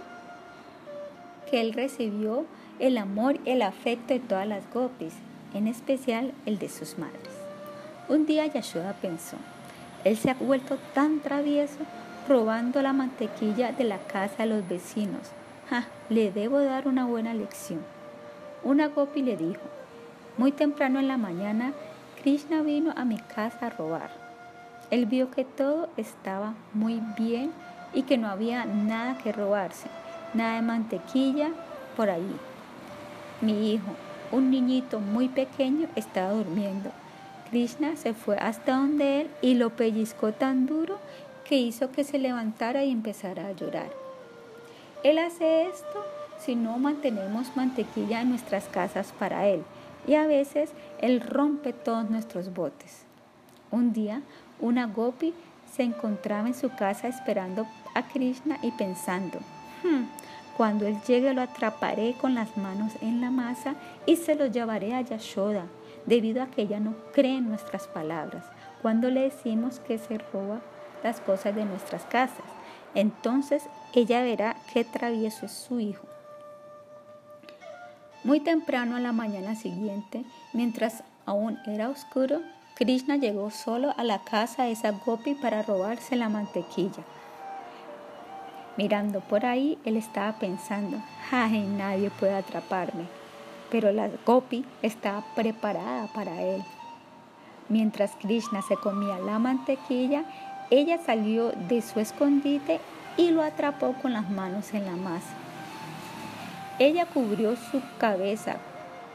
[1.49, 2.45] que él recibió
[2.79, 5.13] el amor y el afecto de todas las gopis,
[5.53, 7.31] en especial el de sus madres.
[8.09, 9.37] Un día Yashoda pensó,
[10.03, 11.79] él se ha vuelto tan travieso
[12.27, 15.21] robando la mantequilla de la casa de los vecinos.
[15.69, 17.81] Ja, le debo dar una buena lección.
[18.63, 19.61] Una gopi le dijo,
[20.37, 21.73] muy temprano en la mañana,
[22.21, 24.09] Krishna vino a mi casa a robar.
[24.91, 27.51] Él vio que todo estaba muy bien
[27.93, 29.87] y que no había nada que robarse,
[30.33, 31.49] nada de mantequilla
[31.95, 32.35] por allí.
[33.41, 33.95] Mi hijo,
[34.31, 36.91] un niñito muy pequeño, estaba durmiendo.
[37.49, 40.99] Krishna se fue hasta donde él y lo pellizcó tan duro
[41.47, 43.89] que hizo que se levantara y empezara a llorar.
[45.03, 46.03] Él hace esto
[46.39, 49.63] si no mantenemos mantequilla en nuestras casas para él
[50.07, 53.03] y a veces él rompe todos nuestros botes.
[53.71, 54.21] Un día,
[54.59, 55.33] una gopi
[55.71, 59.39] se encontraba en su casa esperando a Krishna y pensando,
[59.83, 60.03] hmm,
[60.57, 64.93] cuando él llegue lo atraparé con las manos en la masa y se lo llevaré
[64.93, 65.65] a Yashoda,
[66.05, 68.45] debido a que ella no cree en nuestras palabras
[68.81, 70.61] cuando le decimos que se roba
[71.05, 72.45] las cosas de nuestras casas.
[72.95, 73.63] Entonces
[73.93, 76.07] ella verá qué travieso es su hijo.
[78.23, 82.41] Muy temprano a la mañana siguiente, mientras aún era oscuro,
[82.73, 87.03] Krishna llegó solo a la casa de esa gopi para robarse la mantequilla.
[88.75, 90.97] Mirando por ahí, él estaba pensando,
[91.31, 93.05] ¡ay, nadie puede atraparme!
[93.69, 96.63] Pero la gopi estaba preparada para él.
[97.69, 100.25] Mientras Krishna se comía la mantequilla,
[100.69, 102.79] ella salió de su escondite
[103.17, 105.35] y lo atrapó con las manos en la masa.
[106.79, 108.57] Ella cubrió su cabeza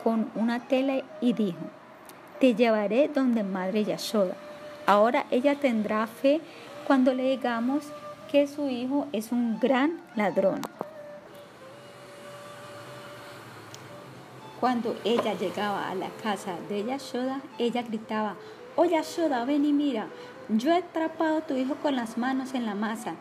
[0.02, 1.58] con una tela y dijo,
[2.38, 4.34] te llevaré donde Madre Yashoda.
[4.86, 6.40] Ahora ella tendrá fe
[6.86, 7.84] cuando le digamos
[8.30, 10.62] que su hijo es un gran ladrón.
[14.58, 18.36] Cuando ella llegaba a la casa de Yashoda, ella gritaba,
[18.76, 20.06] oh Yashoda, ven y mira,
[20.56, 23.14] yo he atrapado a tu hijo con las manos en la masa.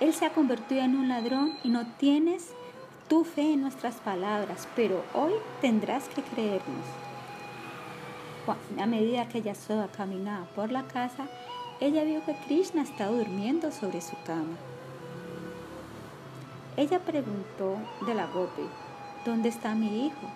[0.00, 2.52] Él se ha convertido en un ladrón y no tienes
[3.08, 6.86] tu fe en nuestras palabras, pero hoy tendrás que creernos.
[8.78, 11.26] A medida que Yasoda caminaba por la casa,
[11.80, 14.56] ella vio que Krishna estaba durmiendo sobre su cama.
[16.76, 17.76] Ella preguntó
[18.06, 18.62] de la Gopi,
[19.24, 20.26] ¿dónde está mi hijo?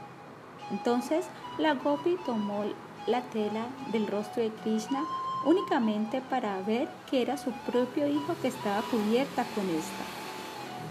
[0.71, 1.27] Entonces
[1.59, 2.65] la Gopi tomó
[3.07, 5.03] la tela del rostro de Krishna
[5.45, 10.05] únicamente para ver que era su propio hijo que estaba cubierta con esta.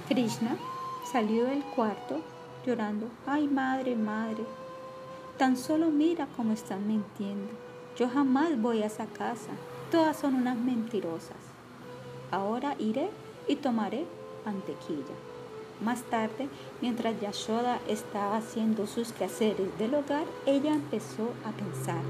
[0.07, 0.57] Krishna
[1.11, 2.21] salió del cuarto
[2.65, 4.43] llorando, ay madre, madre,
[5.37, 7.51] tan solo mira cómo están mintiendo.
[7.97, 9.51] Yo jamás voy a esa casa,
[9.91, 11.37] todas son unas mentirosas.
[12.31, 13.09] Ahora iré
[13.47, 14.05] y tomaré
[14.45, 15.15] mantequilla.
[15.83, 16.49] Más tarde,
[16.81, 22.01] mientras Yashoda estaba haciendo sus quehaceres del hogar, ella empezó a pensar.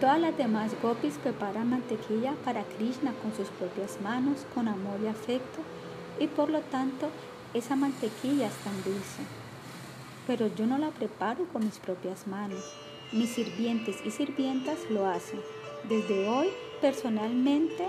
[0.00, 5.08] Todas las demás gopis preparan mantequilla para Krishna con sus propias manos, con amor y
[5.08, 5.58] afecto,
[6.18, 7.10] y por lo tanto
[7.52, 9.22] esa mantequilla es tan dulce.
[10.26, 12.64] Pero yo no la preparo con mis propias manos.
[13.12, 15.40] Mis sirvientes y sirvientas lo hacen.
[15.86, 16.48] Desde hoy,
[16.80, 17.86] personalmente,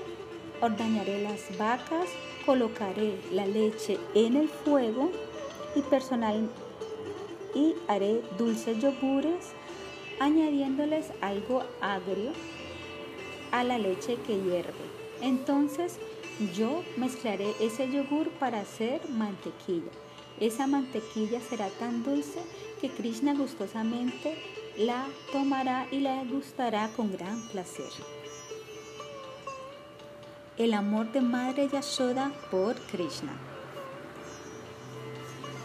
[0.60, 2.10] ordeñaré las vacas,
[2.46, 5.12] colocaré la leche en el fuego
[5.78, 6.50] y personal
[7.56, 9.54] y haré dulces yogures
[10.22, 12.32] añadiéndoles algo agrio
[13.52, 14.86] a la leche que hierve.
[15.20, 15.98] Entonces
[16.56, 19.92] yo mezclaré ese yogur para hacer mantequilla.
[20.40, 22.40] Esa mantequilla será tan dulce
[22.80, 24.38] que Krishna gustosamente
[24.78, 27.90] la tomará y la gustará con gran placer.
[30.56, 33.34] El amor de Madre Yashoda por Krishna.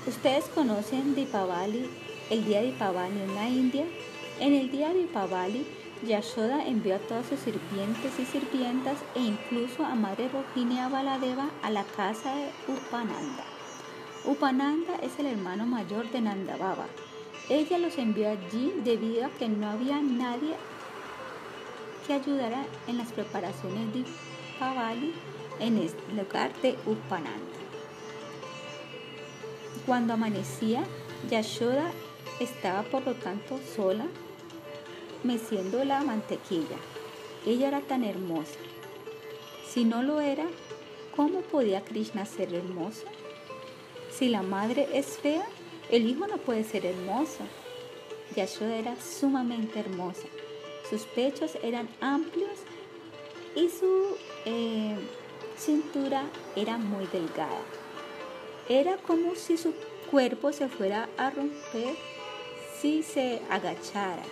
[0.07, 1.91] Ustedes conocen Dipavali,
[2.31, 3.85] el día de Dipavali en la India.
[4.39, 5.67] En el día de Pavali,
[6.07, 11.71] Yashoda envió a todos sus sirvientes y sirvientas e incluso a Madre Rohini Baladeva a
[11.71, 13.45] la casa de Upananda.
[14.27, 16.87] Upananda es el hermano mayor de Nandababa.
[17.49, 20.55] Ella los envió allí debido a que no había nadie
[22.07, 24.05] que ayudara en las preparaciones de
[24.59, 25.15] Pavali
[25.61, 27.57] en el lugar de Upananda.
[29.87, 30.85] Cuando amanecía,
[31.31, 31.91] Yashoda
[32.39, 34.05] estaba por lo tanto sola
[35.27, 36.77] meciendo la mantequilla.
[37.45, 38.59] Ella era tan hermosa.
[39.69, 40.47] Si no lo era,
[41.15, 43.05] ¿cómo podía Krishna ser hermoso?
[44.11, 45.47] Si la madre es fea,
[45.91, 47.45] el hijo no puede ser hermoso.
[48.35, 50.27] Yashoda era sumamente hermosa.
[50.89, 52.59] Sus pechos eran amplios
[53.55, 54.97] y su eh,
[55.59, 56.25] cintura
[56.55, 57.61] era muy delgada.
[58.69, 59.75] Era como si su
[60.11, 61.97] cuerpo se fuera a romper
[62.81, 64.23] si se agachara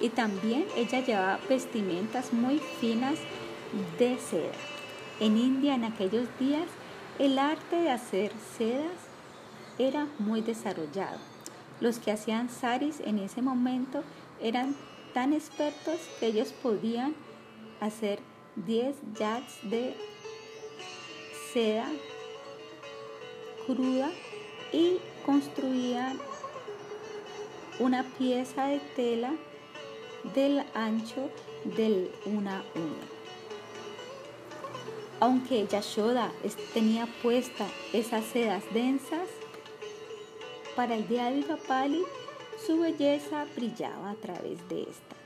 [0.00, 3.18] y también ella llevaba vestimentas muy finas
[3.98, 4.52] de seda.
[5.20, 6.66] En India en aquellos días
[7.18, 8.98] el arte de hacer sedas
[9.78, 11.18] era muy desarrollado.
[11.80, 14.02] Los que hacían saris en ese momento
[14.40, 14.74] eran
[15.12, 17.14] tan expertos que ellos podían
[17.80, 18.18] hacer
[18.56, 19.96] 10 yards de
[21.52, 21.86] seda
[23.66, 24.10] cruda
[24.72, 26.18] y construían
[27.78, 29.32] una pieza de tela
[30.34, 31.30] del ancho
[31.64, 33.06] de una uña.
[35.20, 36.32] Aunque Yashoda
[36.72, 39.28] tenía puesta esas sedas densas,
[40.76, 42.02] para el día de Gapali
[42.66, 45.16] su belleza brillaba a través de esta.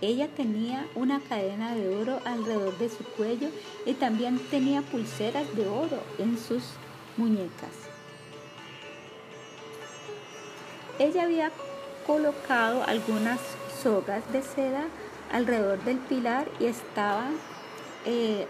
[0.00, 3.48] Ella tenía una cadena de oro alrededor de su cuello
[3.86, 6.62] y también tenía pulseras de oro en sus
[7.16, 7.72] muñecas.
[10.98, 11.50] Ella había
[12.06, 13.40] colocado algunas
[13.86, 14.88] de seda
[15.32, 17.30] alrededor del pilar y estaba
[18.04, 18.44] eh,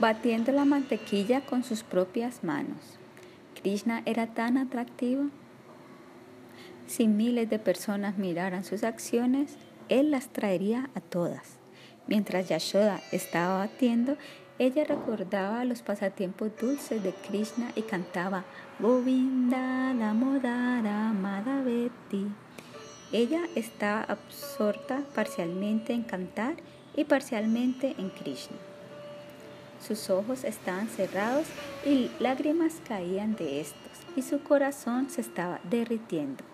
[0.00, 2.98] batiendo la mantequilla con sus propias manos.
[3.54, 5.26] Krishna era tan atractivo.
[6.88, 9.58] Si miles de personas miraran sus acciones,
[9.88, 11.60] él las traería a todas.
[12.08, 14.16] Mientras Yashoda estaba batiendo,
[14.60, 18.44] ella recordaba los pasatiempos dulces de Krishna y cantaba
[18.78, 22.26] Govinda Damodara Madhaveti.
[23.10, 26.56] Ella estaba absorta parcialmente en cantar
[26.94, 28.58] y parcialmente en Krishna.
[29.80, 31.46] Sus ojos estaban cerrados
[31.86, 33.80] y lágrimas caían de estos
[34.14, 36.44] y su corazón se estaba derritiendo.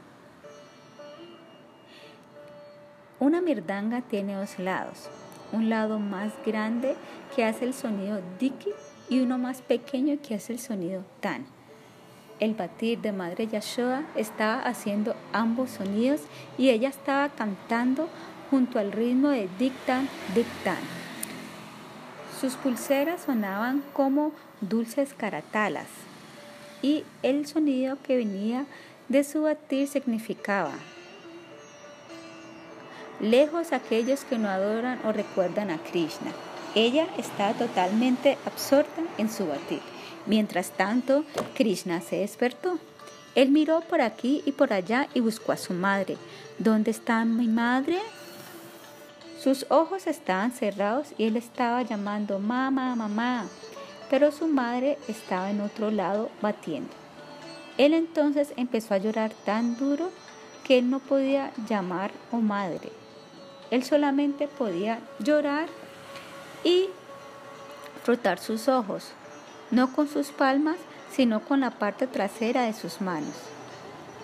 [3.19, 5.11] Una mirdanga tiene dos lados,
[5.53, 6.97] un lado más grande
[7.35, 8.71] que hace el sonido diki
[9.09, 11.47] y uno más pequeño que hace el sonido tan.
[12.39, 16.21] El batir de Madre Yashoda estaba haciendo ambos sonidos
[16.59, 18.09] y ella estaba cantando
[18.51, 20.79] junto al ritmo de dictan, dictan.
[22.41, 25.89] Sus pulseras sonaban como dulces caratalas
[26.83, 28.67] y el sonido que venía
[29.09, 30.73] de su batir significaba
[33.21, 36.33] lejos aquellos que no adoran o recuerdan a Krishna.
[36.75, 39.81] Ella estaba totalmente absorta en su batir.
[40.27, 41.25] Mientras tanto,
[41.55, 42.79] Krishna se despertó.
[43.35, 46.17] Él miró por aquí y por allá y buscó a su madre.
[46.59, 47.99] ¿Dónde está mi madre?
[49.39, 53.47] Sus ojos estaban cerrados y él estaba llamando mamá, mamá,
[54.11, 56.91] pero su madre estaba en otro lado batiendo.
[57.79, 60.11] Él entonces empezó a llorar tan duro
[60.65, 62.91] que él no podía llamar o madre.
[63.71, 65.69] Él solamente podía llorar
[66.65, 66.87] y
[68.05, 69.13] frotar sus ojos,
[69.71, 70.77] no con sus palmas,
[71.11, 73.35] sino con la parte trasera de sus manos.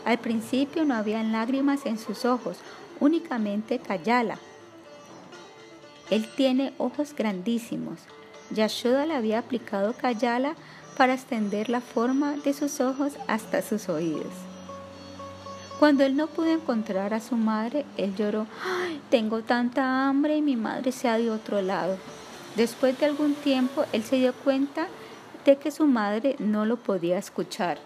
[0.04, 2.58] Al principio no había lágrimas en sus ojos,
[3.00, 4.38] únicamente Kayala,
[6.12, 8.00] él tiene ojos grandísimos.
[8.50, 10.56] Yashoda le había aplicado Kayala
[10.98, 14.51] para extender la forma de sus ojos hasta sus oídos.
[15.78, 18.46] Cuando él no pudo encontrar a su madre, él lloró,
[19.10, 21.98] tengo tanta hambre y mi madre se ha de otro lado.
[22.56, 24.86] Después de algún tiempo, él se dio cuenta
[25.44, 27.78] de que su madre no lo podía escuchar.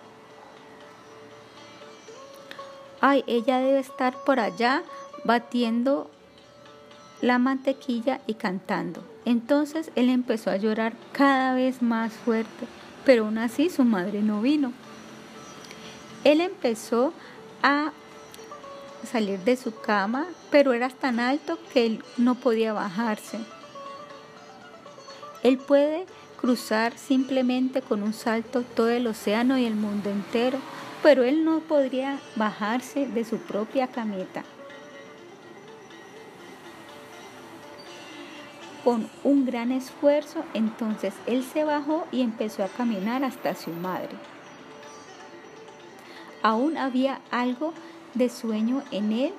[3.00, 4.82] Ay, ella debe estar por allá
[5.24, 6.10] batiendo
[7.20, 9.02] la mantequilla y cantando.
[9.24, 12.66] Entonces él empezó a llorar cada vez más fuerte,
[13.04, 14.72] pero aún así su madre no vino.
[16.24, 17.12] Él empezó
[17.62, 17.92] a
[19.06, 23.38] salir de su cama, pero era tan alto que él no podía bajarse.
[25.42, 26.06] Él puede
[26.40, 30.58] cruzar simplemente con un salto todo el océano y el mundo entero,
[31.02, 34.44] pero él no podría bajarse de su propia camita.
[38.84, 44.16] Con un gran esfuerzo, entonces él se bajó y empezó a caminar hasta su madre.
[46.42, 47.72] Aún había algo
[48.14, 49.32] de sueño en él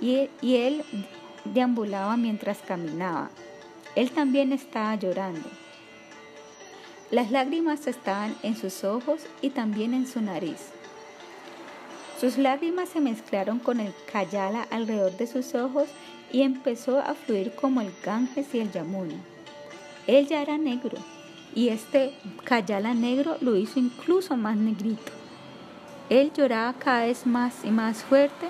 [0.00, 0.84] y, él
[1.44, 3.30] deambulaba mientras caminaba.
[3.94, 5.48] Él también estaba llorando.
[7.10, 10.70] Las lágrimas estaban en sus ojos y también en su nariz.
[12.20, 15.88] Sus lágrimas se mezclaron con el cayala alrededor de sus ojos
[16.32, 19.14] y empezó a fluir como el Ganges y el Yamuna.
[20.06, 20.98] Él ya era negro
[21.54, 22.12] y este
[22.44, 25.12] Kayala negro lo hizo incluso más negrito.
[26.10, 28.48] Él lloraba cada vez más y más fuerte,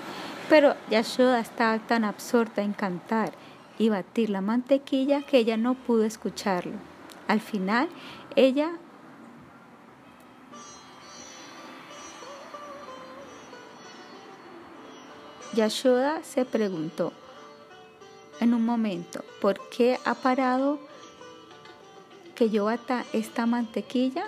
[0.49, 3.31] pero Yashoda estaba tan absorta en cantar
[3.77, 6.73] y batir la mantequilla que ella no pudo escucharlo.
[7.27, 7.89] Al final,
[8.35, 8.71] ella
[15.53, 17.13] Yashoda se preguntó
[18.41, 20.79] en un momento, ¿por qué ha parado
[22.35, 24.25] que yo ata esta mantequilla?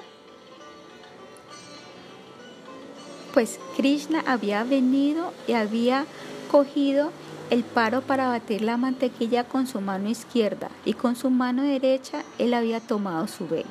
[3.37, 6.07] Pues Krishna había venido y había
[6.49, 7.11] cogido
[7.51, 12.23] el paro para batir la mantequilla con su mano izquierda y con su mano derecha
[12.39, 13.69] él había tomado su velo.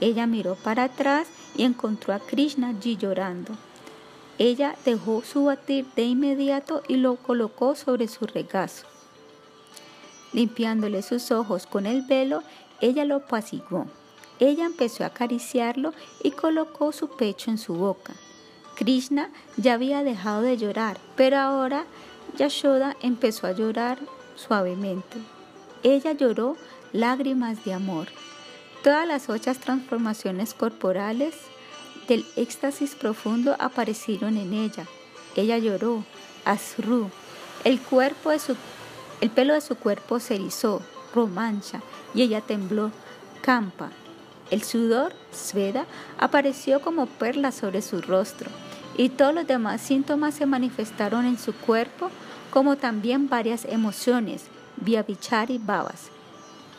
[0.00, 3.52] Ella miró para atrás y encontró a Krishna allí llorando.
[4.38, 8.88] Ella dejó su batir de inmediato y lo colocó sobre su regazo.
[10.32, 12.42] Limpiándole sus ojos con el velo,
[12.80, 13.86] ella lo apaciguó.
[14.40, 18.14] Ella empezó a acariciarlo y colocó su pecho en su boca.
[18.74, 21.84] Krishna ya había dejado de llorar, pero ahora
[22.36, 23.98] Yashoda empezó a llorar
[24.34, 25.18] suavemente.
[25.82, 26.56] Ella lloró
[26.92, 28.08] lágrimas de amor.
[28.82, 31.34] Todas las ocho transformaciones corporales
[32.08, 34.86] del éxtasis profundo aparecieron en ella.
[35.36, 36.04] Ella lloró,
[36.44, 37.10] asru.
[37.64, 38.56] El, cuerpo de su,
[39.20, 40.82] el pelo de su cuerpo se erizó,
[41.14, 41.80] romancha,
[42.14, 42.90] y ella tembló,
[43.40, 43.90] campa.
[44.52, 45.86] El sudor, sveda,
[46.18, 48.50] apareció como perla sobre su rostro,
[48.98, 52.10] y todos los demás síntomas se manifestaron en su cuerpo,
[52.50, 54.44] como también varias emociones,
[54.76, 56.10] viavichari babas.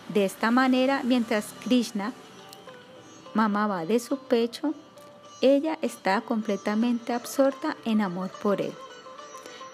[0.09, 2.13] De esta manera, mientras Krishna
[3.33, 4.75] mamaba de su pecho,
[5.41, 8.73] ella estaba completamente absorta en amor por él.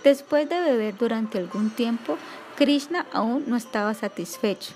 [0.06, 2.18] Después de beber durante algún tiempo,
[2.56, 4.72] Krishna aún no estaba satisfecho.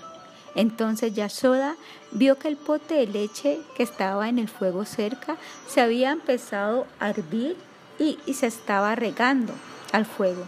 [0.54, 1.76] Entonces Yashoda
[2.12, 5.36] vio que el pote de leche que estaba en el fuego cerca
[5.68, 7.56] se había empezado a hervir
[7.98, 9.52] y, y se estaba regando
[9.92, 10.46] al fuego.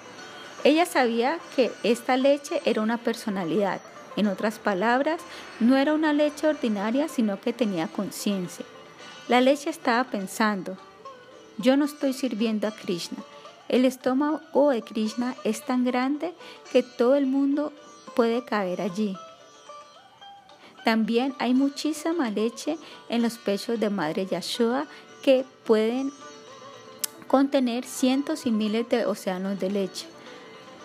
[0.64, 3.80] Ella sabía que esta leche era una personalidad.
[4.16, 5.20] En otras palabras,
[5.60, 8.64] no era una leche ordinaria, sino que tenía conciencia.
[9.28, 10.76] La leche estaba pensando,
[11.58, 13.18] yo no estoy sirviendo a Krishna.
[13.68, 16.32] El estómago de Krishna es tan grande
[16.72, 17.72] que todo el mundo
[18.14, 19.16] puede caer allí.
[20.86, 24.86] También hay muchísima leche en los pechos de Madre Yashoda
[25.20, 26.12] que pueden
[27.26, 30.06] contener cientos y miles de océanos de leche.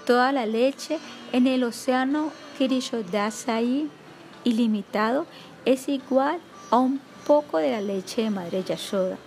[0.07, 0.97] Toda la leche
[1.33, 3.91] en el océano Kirishodasai
[4.43, 5.27] ilimitado
[5.65, 6.39] es igual
[6.71, 9.19] a un poco de la leche de Madre Yashoda.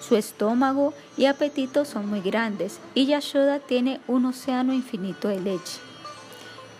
[0.00, 5.89] Su estómago y apetito son muy grandes y Yashoda tiene un océano infinito de leche.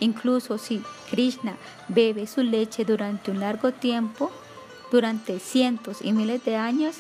[0.01, 1.57] Incluso si Krishna
[1.89, 4.31] bebe su leche durante un largo tiempo,
[4.91, 6.97] durante cientos y miles de años,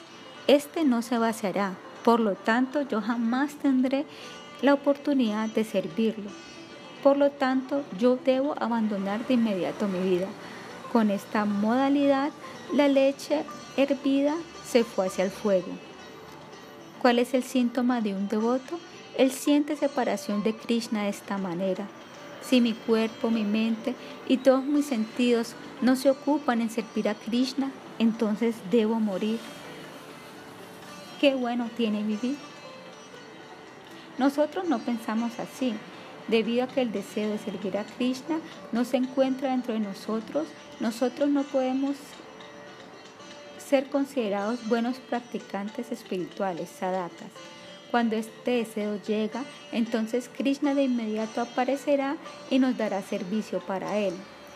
[0.47, 1.74] este no se vaciará.
[2.05, 4.06] Por lo tanto, yo jamás tendré
[4.62, 6.31] la oportunidad de servirlo.
[7.02, 10.27] Por lo tanto, yo debo abandonar de inmediato mi vida.
[10.93, 12.31] Con esta modalidad,
[12.74, 13.44] la leche
[13.77, 14.35] hervida
[14.66, 15.68] se fue hacia el fuego.
[17.01, 18.78] ¿Cuál es el síntoma de un devoto?
[19.16, 21.86] Él siente separación de Krishna de esta manera.
[22.42, 23.94] Si mi cuerpo, mi mente
[24.26, 29.38] y todos mis sentidos no se ocupan en servir a Krishna, entonces debo morir.
[31.20, 32.36] Qué bueno tiene vivir.
[34.18, 35.74] Nosotros no pensamos así.
[36.28, 38.38] Debido a que el deseo de servir a Krishna
[38.72, 40.46] no se encuentra dentro de nosotros,
[40.78, 41.96] nosotros no podemos
[43.58, 47.30] ser considerados buenos practicantes espirituales, sadakas.
[47.90, 49.42] Cuando este deseo llega,
[49.72, 52.16] entonces Krishna de inmediato aparecerá
[52.48, 54.14] y nos dará servicio para él.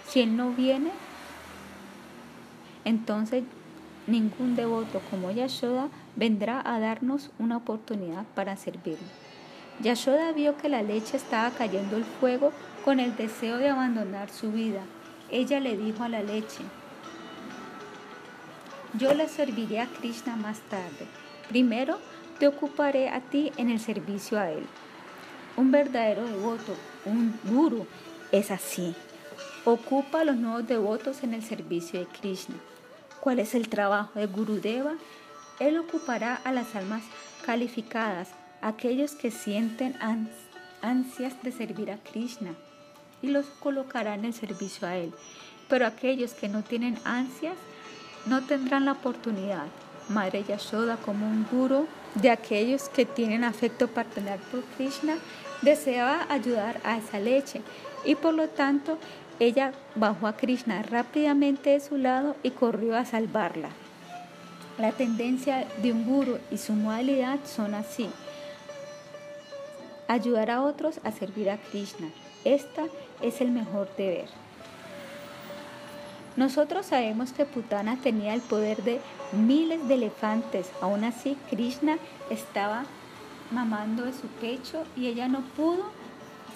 [0.09, 0.91] Si él no viene,
[2.85, 3.43] entonces
[4.07, 9.09] ningún devoto como Yashoda vendrá a darnos una oportunidad para servirlo.
[9.81, 12.53] Yashoda vio que la leche estaba cayendo el fuego
[12.85, 14.83] con el deseo de abandonar su vida.
[15.31, 16.63] Ella le dijo a la leche,
[18.97, 21.09] yo le serviré a Krishna más tarde.
[21.49, 21.99] Primero
[22.39, 24.67] te ocuparé a ti en el servicio a Él.
[25.57, 26.75] Un verdadero devoto,
[27.05, 27.87] un guru,
[28.33, 28.95] es así.
[29.65, 32.57] Ocupa a los nuevos devotos en el servicio de Krishna.
[33.21, 34.95] ¿Cuál es el trabajo de Gurudeva?
[35.61, 37.03] Él ocupará a las almas
[37.47, 38.31] calificadas,
[38.61, 39.97] aquellos que sienten
[40.83, 42.55] ansias de servir a Krishna,
[43.23, 45.15] y los colocará en el servicio a Él.
[45.69, 47.57] Pero aquellos que no tienen ansias
[48.27, 49.67] no tendrán la oportunidad.
[50.09, 55.17] Madre Yashoda, como un guru de aquellos que tienen afecto paternal por Krishna,
[55.63, 57.63] deseaba ayudar a esa leche
[58.05, 58.99] y por lo tanto
[59.41, 63.71] ella bajó a Krishna rápidamente de su lado y corrió a salvarla.
[64.79, 68.09] La tendencia de un guru y su modalidad son así.
[70.09, 72.09] Ayudar a otros a servir a Krishna.
[72.45, 72.85] Esta
[73.23, 74.29] es el mejor deber.
[76.37, 79.01] Nosotros sabemos que Putana tenía el poder de
[79.33, 81.99] miles de elefantes, aún así Krishna
[82.29, 82.85] estaba
[83.53, 85.85] mamando de su pecho y ella no pudo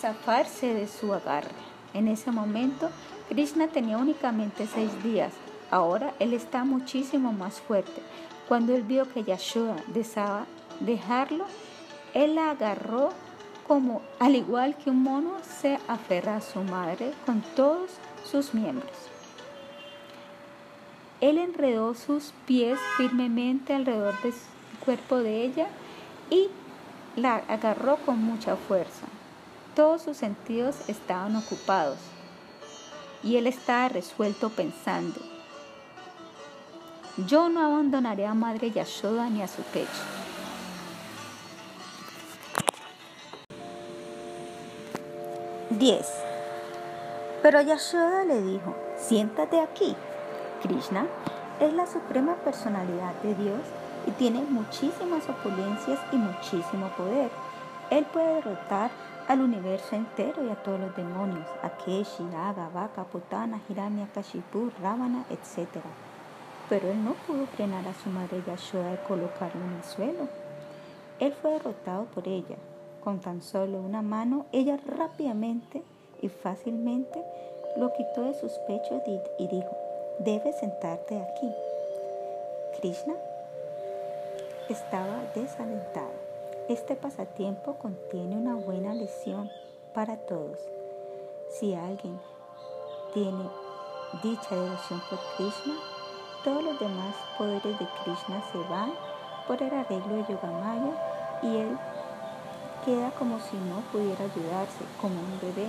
[0.00, 1.50] zafarse de su agarre.
[1.94, 2.90] En ese momento,
[3.28, 5.32] Krishna tenía únicamente seis días.
[5.70, 8.02] Ahora él está muchísimo más fuerte.
[8.48, 10.46] Cuando él vio que Yashoda deseaba
[10.80, 11.44] dejarlo,
[12.14, 13.10] él la agarró
[13.66, 17.90] como, al igual que un mono, se aferra a su madre con todos
[18.24, 19.07] sus miembros.
[21.20, 24.34] Él enredó sus pies firmemente alrededor del
[24.84, 25.66] cuerpo de ella
[26.30, 26.48] y
[27.16, 29.06] la agarró con mucha fuerza.
[29.74, 31.98] Todos sus sentidos estaban ocupados
[33.22, 35.20] y él estaba resuelto pensando,
[37.26, 39.88] yo no abandonaré a Madre Yashoda ni a su pecho.
[45.70, 46.06] Diez.
[47.42, 49.96] Pero Yashoda le dijo, siéntate aquí.
[50.62, 51.06] Krishna
[51.60, 53.60] es la suprema personalidad de Dios
[54.06, 57.30] y tiene muchísimas opulencias y muchísimo poder.
[57.90, 58.90] Él puede derrotar
[59.28, 65.24] al universo entero y a todos los demonios, Akeshi, Aga, Vaka, Putana, Hiranya, Kashipu, Ravana,
[65.30, 65.68] etc.
[66.68, 70.28] Pero él no pudo frenar a su madre Yashoda de colocarlo en el suelo.
[71.18, 72.56] Él fue derrotado por ella.
[73.02, 75.82] Con tan solo una mano, ella rápidamente
[76.20, 77.22] y fácilmente
[77.76, 79.02] lo quitó de sus pechos
[79.38, 79.87] y dijo,
[80.18, 81.48] debes sentarte aquí.
[82.78, 83.14] Krishna
[84.68, 86.10] estaba desalentado.
[86.68, 89.50] Este pasatiempo contiene una buena lección
[89.94, 90.58] para todos.
[91.50, 92.18] Si alguien
[93.14, 93.48] tiene
[94.22, 95.74] dicha devoción por Krishna,
[96.44, 98.92] todos los demás poderes de Krishna se van
[99.46, 101.78] por el arreglo de Yogamaya y él
[102.84, 105.68] queda como si no pudiera ayudarse, como un bebé.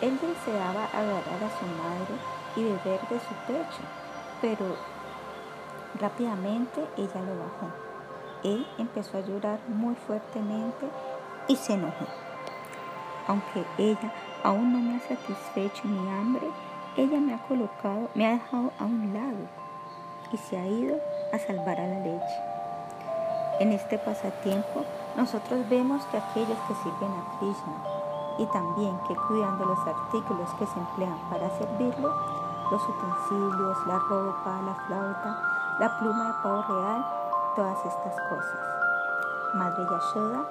[0.00, 3.82] Él deseaba agarrar a su madre y beber de su pecho,
[4.40, 4.76] pero
[6.00, 7.68] rápidamente ella lo bajó.
[8.44, 10.88] Él empezó a llorar muy fuertemente
[11.48, 12.06] y se enojó.
[13.28, 14.12] Aunque ella
[14.42, 16.48] aún no me ha satisfecho mi hambre,
[16.96, 19.48] ella me ha colocado, me ha dejado a un lado
[20.32, 20.96] y se ha ido
[21.32, 22.52] a salvar a la leche.
[23.60, 24.84] En este pasatiempo,
[25.16, 28.02] nosotros vemos que aquellos que sirven a Krishna
[28.38, 32.12] y también que cuidando los artículos que se emplean para servirlo,
[32.72, 35.38] los utensilios, la ropa, la flauta,
[35.78, 37.04] la pluma de pavo real,
[37.54, 38.60] todas estas cosas.
[39.52, 40.42] Madre Yashoda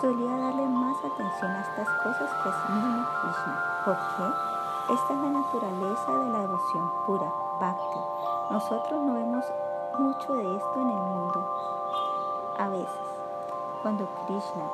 [0.00, 3.82] solía darle más atención a estas cosas que a mismo Krishna.
[3.84, 4.92] ¿Por qué?
[4.92, 8.00] Esta es la naturaleza de la devoción pura, bhakti.
[8.50, 9.44] Nosotros no vemos
[10.00, 11.48] mucho de esto en el mundo.
[12.58, 13.08] A veces,
[13.82, 14.64] cuando Krishna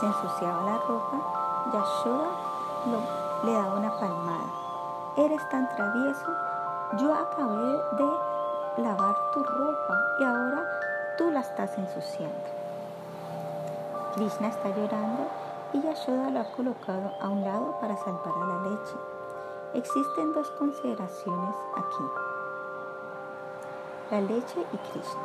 [0.00, 1.20] se ensuciaba la ropa,
[1.72, 2.30] Yashoda
[3.44, 4.67] le daba una palmada.
[5.18, 6.32] Eres tan travieso,
[6.96, 10.64] yo acabé de lavar tu ropa y ahora
[11.18, 12.36] tú la estás ensuciando.
[14.14, 15.26] Krishna está llorando
[15.72, 18.96] y Yashoda lo ha colocado a un lado para salvar a la leche.
[19.74, 22.04] Existen dos consideraciones aquí.
[24.12, 25.22] La leche y Krishna.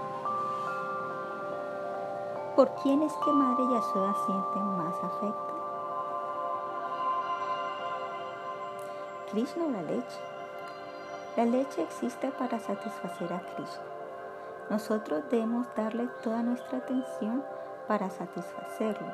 [2.55, 5.52] ¿Por quién es que Madre Yashoda siente más afecto?
[9.33, 10.19] Krishna la leche.
[11.35, 13.81] La leche existe para satisfacer a Krishna.
[14.69, 17.43] Nosotros debemos darle toda nuestra atención
[17.87, 19.07] para satisfacerlo.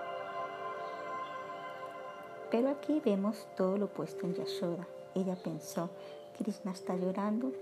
[2.52, 4.86] Pero aquí vemos todo lo opuesto en Yashoda.
[5.16, 5.90] Ella pensó,
[6.38, 7.54] Krishna está llorando,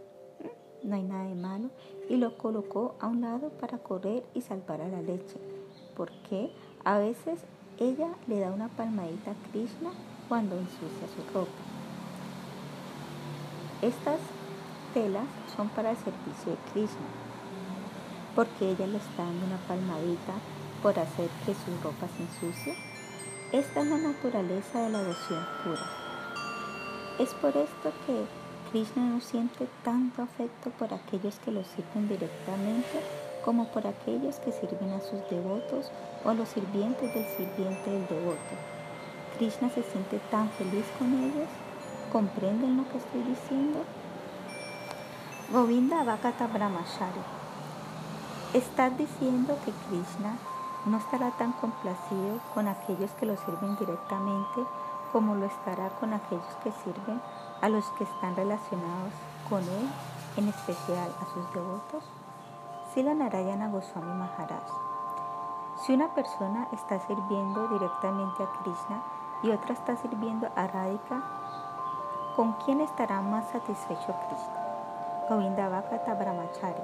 [0.82, 1.70] no hay nada de malo,
[2.10, 5.38] y lo colocó a un lado para correr y salvar a la leche.
[5.96, 6.52] Porque
[6.84, 7.40] a veces
[7.78, 9.92] ella le da una palmadita a Krishna
[10.28, 11.77] cuando ensucia su ropa.
[13.82, 14.20] Estas
[14.96, 15.26] telas
[15.56, 17.08] son para el servicio de Krishna,
[18.36, 20.34] porque ella le está dando una palmadita
[20.82, 22.76] por hacer que su ropa se ensucie.
[23.52, 25.86] Esta es la naturaleza de la devoción pura.
[27.20, 28.26] Es por esto que
[28.72, 33.00] Krishna no siente tanto afecto por aquellos que lo sirven directamente
[33.46, 35.92] como por aquellos que sirven a sus devotos
[36.26, 38.54] o a los sirvientes del sirviente del devoto.
[39.38, 41.48] Krishna se siente tan feliz con ellos.
[42.12, 43.84] ¿Comprenden lo que estoy diciendo?
[45.52, 47.20] Govinda Bhakata Brahmachari.
[48.54, 50.38] Estás diciendo que Krishna
[50.86, 54.62] no estará tan complacido con aquellos que lo sirven directamente
[55.12, 57.22] como lo estará con aquellos que sirven
[57.62, 59.14] a los que están relacionados
[59.50, 59.90] con él,
[60.38, 62.04] en especial a sus devotos.
[62.94, 64.64] Sila Narayana Goswami Maharaj.
[65.86, 69.04] Si una persona está sirviendo directamente a Krishna
[69.44, 71.24] y otra está sirviendo a Radhika,
[72.38, 74.62] ¿con quién estará más satisfecho Krishna?
[75.28, 76.84] Govinda Brahmachari.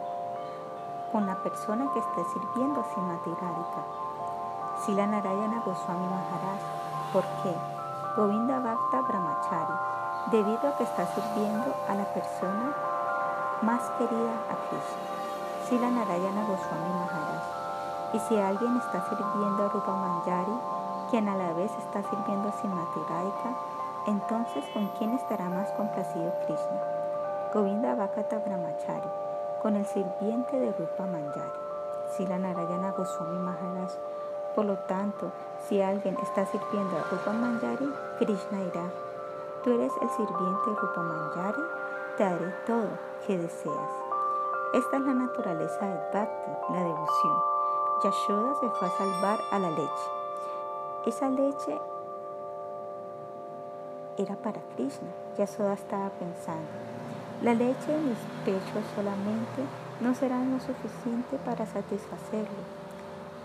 [1.12, 3.84] con la persona que esté sirviendo a Simati Radhika.
[4.84, 6.60] Sila Narayana Goswami Maharaj.
[7.14, 7.54] ¿Por qué?
[8.18, 9.74] Govinda Bhakta Brahmachari,
[10.32, 12.74] debido a que está sirviendo a la persona
[13.62, 15.06] más querida a Krishna.
[15.70, 17.44] Sila Narayana Goswami Maharaj.
[18.14, 20.58] Y si alguien está sirviendo a Rupa Manjari,
[21.12, 23.73] quien a la vez está sirviendo a Simati Radhika,
[24.08, 26.82] entonces ¿con quién estará más complacido Krishna?
[27.54, 29.10] Govinda Bhakta Brahmachari,
[29.62, 31.64] con el sirviente de Rupa Manjari.
[32.18, 33.92] Sila Narayana Goswami Maharaj.
[34.56, 35.32] Por lo tanto,
[35.68, 38.84] si alguien está sirviendo a Rupa Manjari, Krishna dirá,
[39.64, 41.62] tú eres el sirviente de Rupa Manjari,
[42.18, 42.90] te daré todo
[43.26, 43.90] que deseas.
[44.74, 47.38] Esta es la naturaleza del bhakti, la devoción.
[48.04, 50.10] Yashoda se fue a salvar a la leche.
[51.06, 51.82] Esa leche
[54.18, 55.10] era para Krishna.
[55.38, 56.70] Yashoda estaba pensando,
[57.42, 59.64] la leche de mis pechos solamente
[60.00, 62.64] no será lo suficiente para satisfacerlo.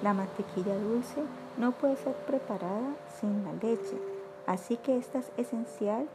[0.03, 1.23] La mantequilla dulce
[1.57, 3.99] no puede ser preparada sin la leche,
[4.47, 6.09] así que esta es esencial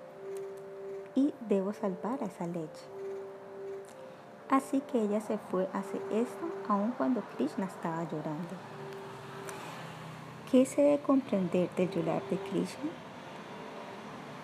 [1.16, 2.86] y debo salvar a esa leche.
[4.50, 8.56] Así que ella se fue a hacer esto aun cuando Krishna estaba llorando.
[10.50, 13.03] ¿Qué se debe comprender del llorar de Krishna?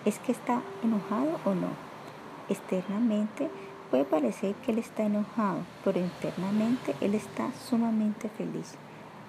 [0.04, 1.68] ¿Es que está enojado o no?
[2.48, 3.50] Externamente
[3.90, 8.76] puede parecer que él está enojado, pero internamente él está sumamente feliz.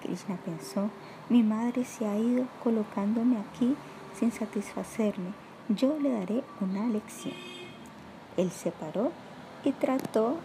[0.00, 0.88] Krishna pensó,
[1.28, 3.76] mi madre se ha ido colocándome aquí
[4.18, 5.32] sin satisfacerme.
[5.68, 7.34] Yo le daré una lección.
[8.38, 9.12] Él se paró
[9.64, 10.36] y trató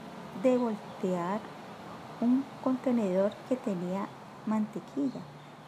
[0.44, 1.40] de voltear
[2.20, 4.08] un contenedor que tenía
[4.46, 5.22] mantequilla,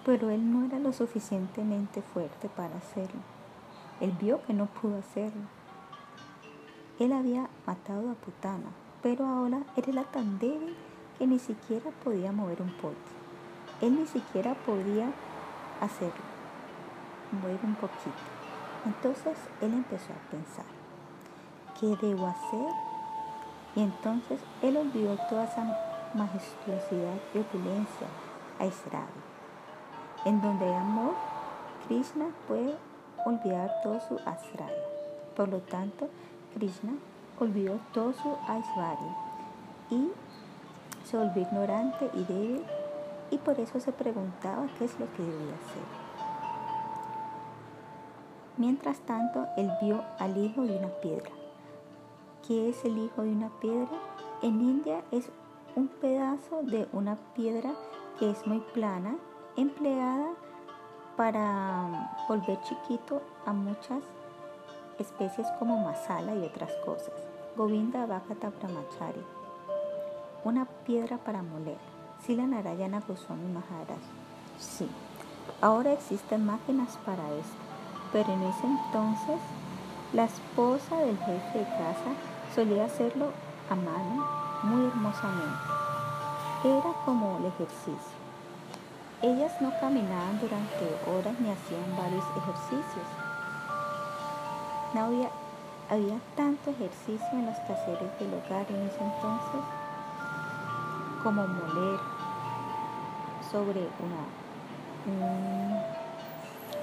[0.06, 3.39] pero él no era lo suficientemente fuerte para hacerlo.
[4.02, 5.42] Él vio que no pudo hacerlo.
[7.00, 8.72] Él había matado a Putana,
[9.02, 10.76] pero ahora era tan débil
[11.18, 12.96] que ni siquiera podía mover un pote.
[13.82, 15.12] Él ni siquiera podía
[15.82, 16.24] hacerlo,
[17.32, 18.12] mover un poquito.
[18.86, 20.66] Entonces él empezó a pensar,
[21.80, 22.72] ¿qué debo hacer?
[23.76, 25.64] Y entonces él olvidó toda esa
[26.14, 28.08] majestuosidad y opulencia
[28.60, 29.06] a Israel.
[30.26, 31.14] En donde hay amor,
[31.88, 32.76] Krishna puede
[33.26, 34.84] olvidar todo su Aisraya.
[35.36, 36.10] Por lo tanto,
[36.54, 36.94] Krishna
[37.40, 39.16] olvidó todo su Aishwarya
[39.90, 40.10] y
[41.06, 42.64] se volvió ignorante y débil
[43.32, 46.10] y por eso se preguntaba qué es lo que debía hacer.
[48.58, 51.32] Mientras tanto, él vio al hijo de una piedra.
[52.46, 53.98] ¿Qué es el hijo de una piedra?
[54.42, 55.30] En India es
[55.76, 57.72] un pedazo de una piedra
[58.20, 59.16] que es muy plana,
[59.56, 60.34] empleada
[61.20, 64.02] para volver chiquito a muchas
[65.00, 67.12] especies como masala y otras cosas.
[67.58, 69.22] Govinda Bhakata Brahmachari,
[70.46, 71.76] una piedra para moler.
[72.26, 74.00] Sila Narayana Goswami Maharaj.
[74.62, 74.88] Sí,
[75.60, 77.60] ahora existen máquinas para esto,
[78.14, 79.42] pero en ese entonces
[80.14, 82.12] la esposa del jefe de casa
[82.56, 83.34] solía hacerlo
[83.70, 84.26] a mano
[84.64, 85.68] muy hermosamente.
[86.64, 88.29] Era como el ejercicio.
[89.22, 93.06] Ellas no caminaban durante horas ni hacían varios ejercicios.
[94.94, 95.30] No había,
[95.90, 99.62] había tanto ejercicio en los caseros del hogar en ese entonces
[101.22, 102.00] como moler
[103.52, 104.24] sobre una,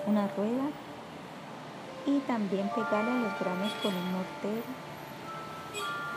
[0.06, 0.68] una rueda
[2.04, 4.62] y también pegarle los granos con un mortero,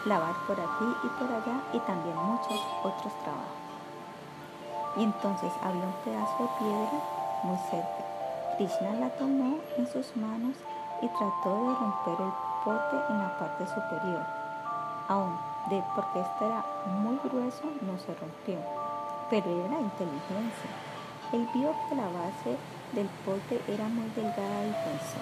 [0.03, 3.68] lavar por aquí y por allá y también muchos otros trabajos.
[4.97, 6.99] Y entonces había un pedazo de piedra
[7.43, 8.05] muy cerca.
[8.57, 10.55] Krishna la tomó en sus manos
[11.01, 12.33] y trató de romper el
[12.65, 14.25] pote en la parte superior.
[15.07, 16.65] Aún de porque este era
[17.01, 18.57] muy grueso, no se rompió,
[19.29, 20.71] pero era inteligencia.
[21.31, 22.57] Él vio que la base
[22.93, 25.21] del pote era muy delgada y pensó,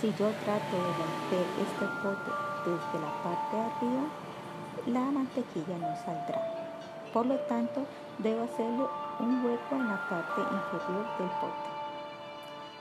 [0.00, 2.30] si yo trato de romper este pote
[2.64, 4.04] desde la parte de arriba,
[4.86, 6.40] la mantequilla no saldrá.
[7.12, 7.84] Por lo tanto,
[8.18, 8.84] debo hacerle
[9.20, 11.68] un hueco en la parte inferior del pote.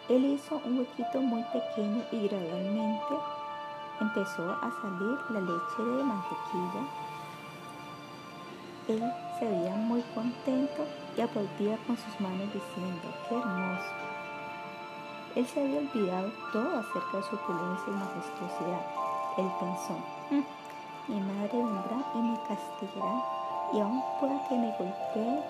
[0.10, 3.16] Él hizo un huequito muy pequeño y gradualmente
[4.00, 6.84] empezó a salir la leche de mantequilla.
[8.88, 10.86] Él se veía muy contento
[11.16, 13.92] y aplaudía con sus manos diciendo, qué hermoso.
[15.36, 18.82] Él se había olvidado todo acerca de su opulencia y majestuosidad.
[19.38, 20.00] Él pensó,
[20.32, 23.37] mm, mi madre vendrá y me castigará
[23.74, 25.44] y aún pueda que me golpee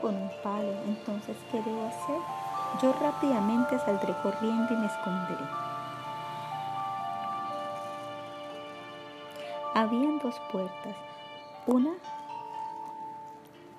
[0.00, 0.72] con un palo.
[0.86, 2.18] Entonces, ¿qué debo hacer?
[2.82, 5.44] Yo rápidamente saldré corriendo y me esconderé.
[9.74, 10.94] Habían dos puertas,
[11.66, 11.94] una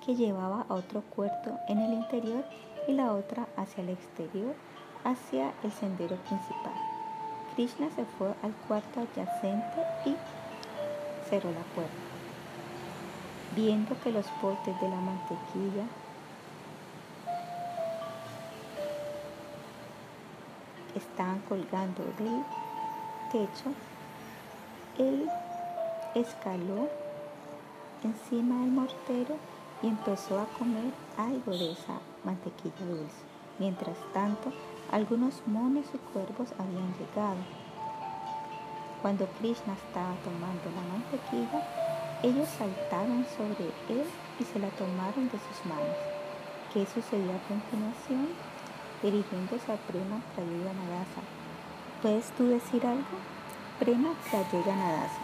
[0.04, 2.44] que llevaba a otro cuarto en el interior
[2.86, 4.54] y la otra hacia el exterior,
[5.04, 6.74] hacia el sendero principal.
[7.54, 10.14] Krishna se fue al cuarto adyacente y
[11.28, 12.05] cerró la puerta.
[13.54, 15.84] Viendo que los potes de la mantequilla
[20.94, 22.42] estaban colgando del
[23.30, 23.72] techo,
[24.98, 25.28] él
[26.14, 26.88] escaló
[28.02, 29.36] encima del mortero
[29.82, 33.24] y empezó a comer algo de esa mantequilla dulce.
[33.58, 34.52] Mientras tanto,
[34.90, 37.38] algunos monos y cuervos habían llegado.
[39.02, 41.85] Cuando Krishna estaba tomando la mantequilla,
[42.26, 44.04] ellos saltaron sobre él
[44.40, 45.96] y se la tomaron de sus manos.
[46.74, 48.28] ¿Qué sucedió a continuación?
[49.00, 51.22] Dirigiéndose a Prema Nadasa.
[52.02, 53.16] ¿Puedes tú decir algo?
[53.78, 54.12] Prema
[54.52, 55.20] Nadasa.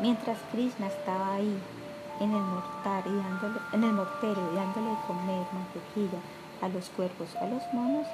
[0.00, 1.58] Mientras Krishna estaba ahí
[2.18, 6.20] en el, mortar y dándole, en el mortero y dándole de comer mantequilla
[6.62, 8.06] a los cuerpos, a los monos,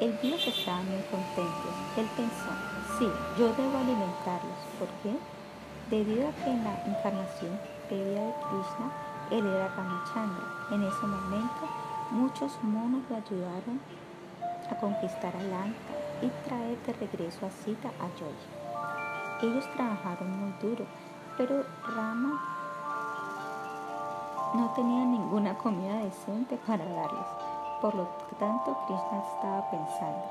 [0.00, 1.68] el Dios estaba muy contento.
[1.96, 2.50] Él pensó,
[2.98, 4.58] sí, yo debo alimentarlos.
[4.78, 5.16] ¿Por qué?
[5.90, 7.58] Debido a que en la encarnación
[7.88, 8.92] previa de Krishna,
[9.30, 10.44] él era Ramachandra.
[10.70, 11.68] En ese momento,
[12.12, 13.80] muchos monos lo ayudaron
[14.70, 19.50] a conquistar a Lanka y traer de regreso a Sita a Yogi.
[19.50, 20.84] Ellos trabajaron muy duro,
[21.36, 21.64] pero
[21.94, 22.40] Rama
[24.54, 27.47] no tenía ninguna comida decente para darles.
[27.80, 30.24] Por lo tanto, Krishna estaba pensando,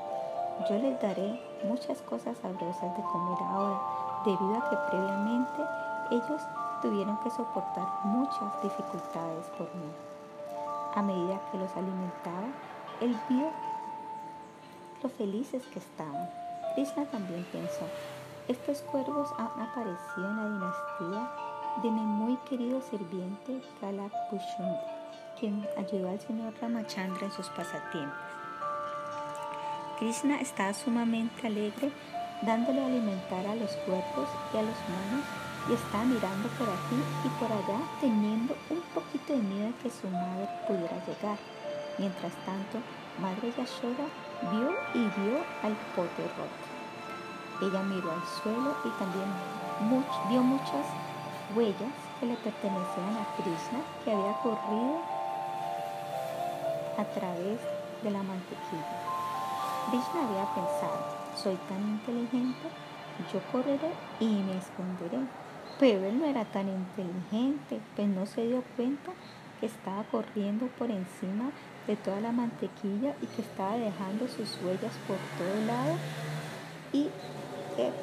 [0.68, 3.80] yo les daré muchas cosas sabrosas de comer ahora,
[4.24, 5.62] debido a que previamente
[6.10, 6.42] ellos
[6.82, 9.90] tuvieron que soportar muchas dificultades por mí.
[10.94, 12.48] A medida que los alimentaba,
[13.00, 13.50] él vio
[15.02, 16.28] lo felices que estaban.
[16.74, 17.86] Krishna también pensó,
[18.46, 21.30] estos cuervos han aparecido en la dinastía
[21.82, 24.12] de mi muy querido sirviente Kalak
[25.38, 28.18] quien ayudó al señor Ramachandra en sus pasatiempos.
[29.98, 31.90] Krishna estaba sumamente alegre
[32.42, 35.24] dándole a alimentar a los cuervos y a los monos
[35.68, 39.90] y estaba mirando por aquí y por allá teniendo un poquito de miedo de que
[39.90, 41.38] su madre pudiera llegar.
[41.98, 42.78] Mientras tanto,
[43.20, 44.06] Madre Yashoda
[44.52, 47.66] vio y vio al pote roto.
[47.66, 49.26] Ella miró al suelo y también
[50.30, 50.86] vio muchas
[51.56, 55.17] huellas que le pertenecían a Krishna que había corrido
[56.98, 57.58] a través
[58.02, 58.84] de la mantequilla.
[59.88, 62.68] Krishna había pensado, soy tan inteligente,
[63.32, 65.18] yo correré y me esconderé.
[65.78, 69.12] Pero él no era tan inteligente, pues no se dio cuenta
[69.60, 71.50] que estaba corriendo por encima
[71.86, 75.96] de toda la mantequilla y que estaba dejando sus huellas por todo lado
[76.92, 77.08] y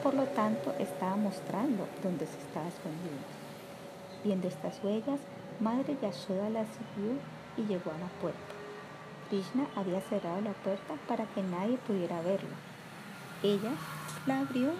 [0.01, 3.27] por lo tanto estaba mostrando dónde se estaba escondiendo.
[4.23, 5.19] Viendo estas huellas,
[5.59, 7.13] Madre Yashoda la siguió
[7.57, 8.54] y llegó a la puerta.
[9.29, 12.55] Krishna había cerrado la puerta para que nadie pudiera verlo.
[13.43, 13.71] Ella
[14.25, 14.71] la abrió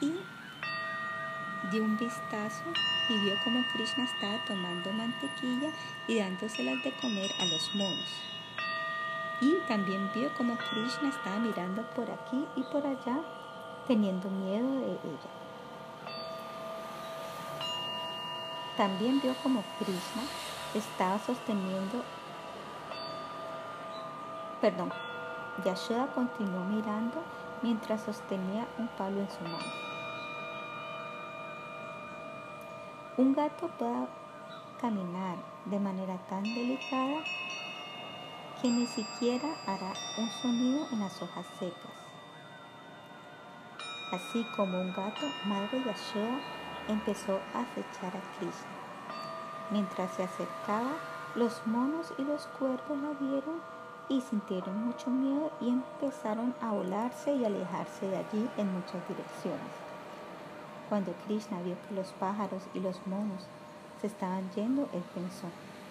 [0.00, 0.12] y
[1.70, 2.64] dio un vistazo
[3.08, 5.70] y vio cómo Krishna estaba tomando mantequilla
[6.08, 8.08] y dándoselas de comer a los monos.
[9.40, 13.20] Y también vio cómo Krishna estaba mirando por aquí y por allá
[13.86, 15.30] teniendo miedo de ella.
[18.76, 20.22] También vio como Krishna
[20.74, 22.02] estaba sosteniendo,
[24.62, 24.92] perdón,
[25.64, 27.20] Yashoda continuó mirando
[27.62, 29.58] mientras sostenía un palo en su mano.
[33.16, 34.06] Un gato puede
[34.80, 37.24] caminar de manera tan delicada
[38.62, 41.92] que ni siquiera hará un sonido en las hojas secas.
[44.12, 46.38] Así como un gato, Madre Yashoda
[46.86, 48.70] empezó a acechar a Krishna.
[49.70, 50.92] Mientras se acercaba,
[51.34, 53.81] los monos y los cuervos la vieron
[54.12, 59.72] y sintieron mucho miedo y empezaron a volarse y alejarse de allí en muchas direcciones.
[60.90, 63.46] Cuando Krishna vio que los pájaros y los monos
[64.02, 65.46] se estaban yendo, él pensó,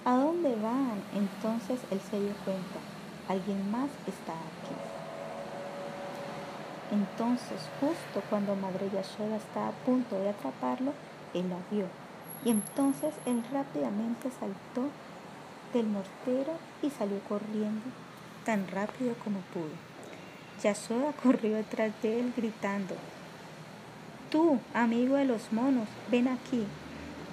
[0.05, 1.01] ¿a dónde van?
[1.15, 2.79] Entonces él se dio cuenta,
[3.27, 4.75] alguien más está aquí.
[6.91, 10.93] Entonces, justo cuando Madre Yashoda estaba a punto de atraparlo,
[11.33, 11.87] él la vio.
[12.45, 14.89] Y entonces él rápidamente saltó
[15.73, 16.53] del mortero
[16.83, 17.85] y salió corriendo
[18.45, 19.75] tan rápido como pudo.
[20.61, 22.95] Yashoda corrió detrás de él gritando,
[24.29, 26.65] Tú, amigo de los monos, ven aquí.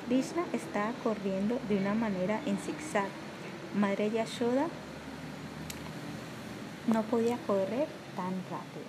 [0.07, 3.09] Krishna estaba corriendo de una manera en zigzag.
[3.77, 4.67] Madre Yashoda
[6.87, 7.87] no podía correr
[8.17, 8.89] tan rápido.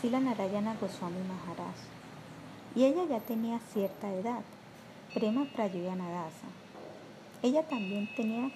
[0.00, 1.74] Sila Narayana Goswami Maharaj.
[2.76, 4.42] Y ella ya tenía cierta edad.
[5.14, 6.46] Prema Prayoyanadasa.
[7.42, 8.50] Ella también tenía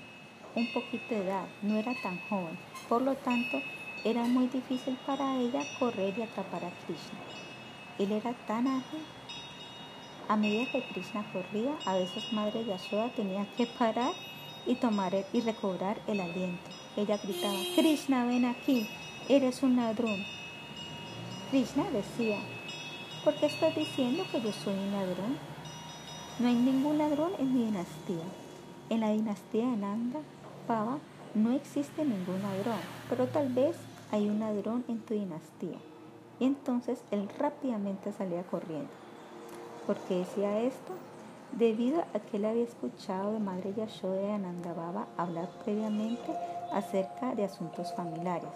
[0.56, 2.58] un poquito de edad, no era tan joven,
[2.88, 3.60] por lo tanto
[4.04, 7.18] era muy difícil para ella correr y atrapar a Krishna.
[7.98, 9.00] Él era tan ágil.
[10.28, 14.12] A medida que Krishna corría, a veces Madre Yashoda tenía que parar
[14.66, 16.70] y tomar y recobrar el aliento.
[16.96, 18.88] Ella gritaba, Krishna, ven aquí,
[19.28, 20.24] eres un ladrón.
[21.50, 22.38] Krishna decía,
[23.22, 25.38] ¿por qué estás diciendo que yo soy un ladrón?
[26.38, 28.24] No hay ningún ladrón en mi dinastía.
[28.90, 30.20] En la dinastía de Nanda,
[31.34, 32.78] No existe ningún ladrón,
[33.10, 33.76] pero tal vez
[34.10, 35.76] hay un ladrón en tu dinastía.
[36.40, 38.88] Y entonces él rápidamente salía corriendo.
[39.86, 40.94] ¿Por qué decía esto?
[41.52, 46.32] Debido a que él había escuchado de Madre Yashoda y Ananda Baba hablar previamente
[46.72, 48.50] acerca de asuntos familiares.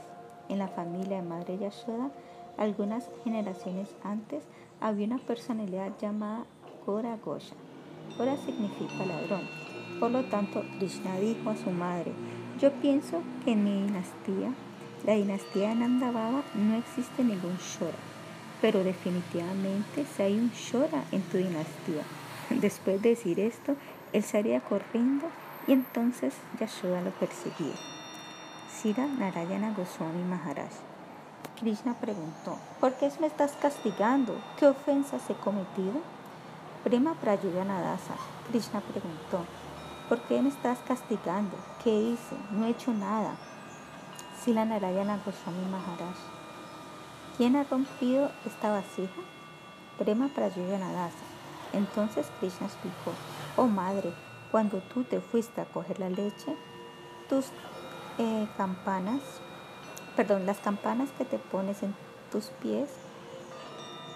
[0.48, 2.10] En la familia de Madre Yashoda,
[2.56, 4.44] algunas generaciones antes,
[4.80, 6.44] había una personalidad llamada
[6.86, 7.54] Gora Gosha.
[8.16, 9.67] Gora significa ladrón.
[10.00, 12.12] Por lo tanto, Krishna dijo a su madre,
[12.60, 14.52] yo pienso que en mi dinastía,
[15.06, 17.98] la dinastía de Nandababa, no existe ningún Shora,
[18.60, 22.02] pero definitivamente si hay un Shora en tu dinastía.
[22.50, 23.76] Después de decir esto,
[24.12, 25.26] él salía corriendo
[25.66, 27.74] y entonces Yashoda lo perseguía.
[28.70, 30.70] Sira Narayana Goswami Maharaj.
[31.60, 34.40] Krishna preguntó, ¿por qué me estás castigando?
[34.58, 36.00] ¿Qué ofensas he cometido?
[36.84, 38.14] Prema Prayuganadasa.
[38.48, 39.44] Krishna preguntó,
[40.08, 41.56] ¿por qué me estás castigando?
[41.84, 42.36] ¿Qué hice?
[42.50, 43.36] No he hecho nada.
[44.42, 46.16] Sila Narayana Goswami Maharaj.
[47.36, 49.20] ¿Quién ha rompido esta vasija?
[49.98, 51.24] Prema Prayuganadasa.
[51.72, 53.12] Entonces Krishna explicó,
[53.56, 54.12] oh madre,
[54.50, 56.56] cuando tú te fuiste a coger la leche,
[57.28, 57.46] tus
[58.18, 59.20] eh, campanas,
[60.16, 61.94] perdón, las campanas que te pones en
[62.32, 62.88] tus pies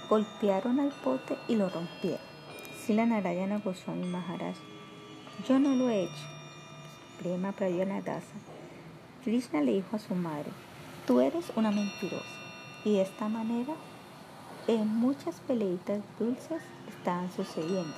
[0.09, 2.21] golpearon al pote y lo rompieron.
[2.85, 4.57] Sila Narayana Goswami Maharaj,
[5.47, 6.27] yo no lo he hecho.
[7.19, 7.53] Prema
[8.05, 8.37] Dasa.
[9.25, 10.51] Krishna le dijo a su madre,
[11.07, 12.25] tú eres una mentirosa.
[12.85, 13.75] Y de esta manera,
[14.67, 17.95] en muchas peleitas dulces estaban sucediendo.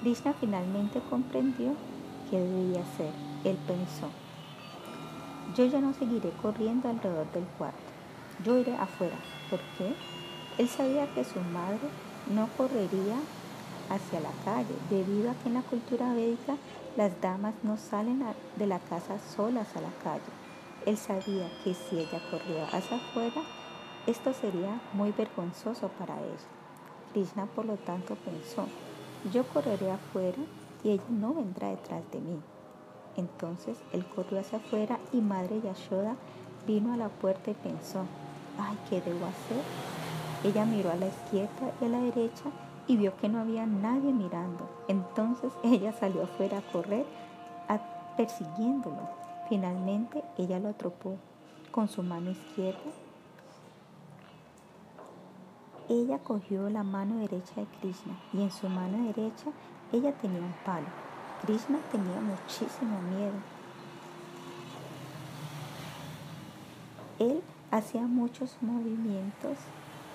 [0.00, 1.74] Krishna finalmente comprendió
[2.30, 3.12] qué debía hacer.
[3.44, 4.08] Él pensó,
[5.56, 7.78] yo ya no seguiré corriendo alrededor del cuarto,
[8.44, 9.16] yo iré afuera.
[9.50, 9.94] ¿Por qué?
[10.58, 11.88] Él sabía que su madre
[12.34, 13.16] no correría
[13.90, 16.56] hacia la calle, debido a que en la cultura védica
[16.96, 18.24] las damas no salen
[18.56, 20.22] de la casa solas a la calle.
[20.86, 23.42] Él sabía que si ella corría hacia afuera,
[24.06, 26.48] esto sería muy vergonzoso para ella.
[27.12, 28.66] Krishna por lo tanto pensó,
[29.32, 30.38] yo correré afuera
[30.84, 32.40] y ella no vendrá detrás de mí.
[33.16, 36.14] Entonces él corrió hacia afuera y Madre Yashoda
[36.66, 38.04] vino a la puerta y pensó,
[38.58, 39.62] ay, ¿qué debo hacer?
[40.44, 42.44] Ella miró a la izquierda y a la derecha
[42.88, 44.68] y vio que no había nadie mirando.
[44.88, 47.06] Entonces ella salió afuera a correr
[48.16, 49.08] persiguiéndolo.
[49.48, 51.16] Finalmente ella lo atropó
[51.70, 52.90] con su mano izquierda
[55.88, 59.46] ella cogió la mano derecha de Krishna y en su mano derecha
[59.90, 60.86] ella tenía un palo.
[61.42, 63.32] Krishna tenía muchísimo miedo.
[67.18, 69.56] Él hacía muchos movimientos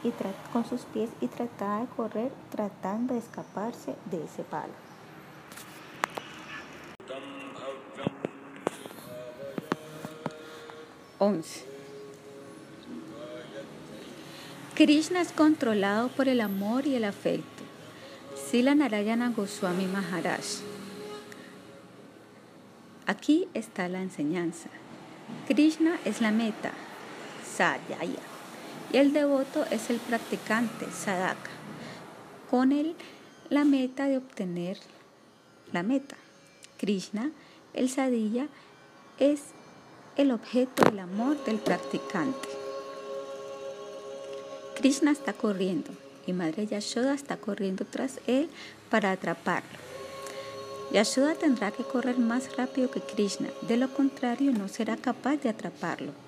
[0.04, 0.12] y
[0.52, 4.74] con sus pies y trataba de correr tratando de escaparse de ese palo.
[11.20, 11.66] 11.
[14.76, 17.64] Krishna es controlado por el amor y el afecto.
[18.50, 20.44] Sila Narayana Goswami Maharaj.
[23.06, 24.70] Aquí está la enseñanza.
[25.48, 26.72] Krishna es la meta,
[27.56, 28.00] Sadhya,
[28.94, 31.49] y el devoto es el practicante, Sadaka.
[32.49, 32.95] Con él,
[33.49, 34.78] la meta de obtener
[35.72, 36.15] la meta.
[36.78, 37.32] Krishna,
[37.74, 38.48] el Sadhya,
[39.18, 39.41] es
[40.15, 42.48] el objeto del amor del practicante.
[44.76, 45.91] Krishna está corriendo
[46.28, 48.48] y Madre Yashoda está corriendo tras él
[48.91, 49.80] para atraparlo.
[50.91, 55.49] Yashoda tendrá que correr más rápido que Krishna, de lo contrario no será capaz de
[55.49, 56.23] atraparlo.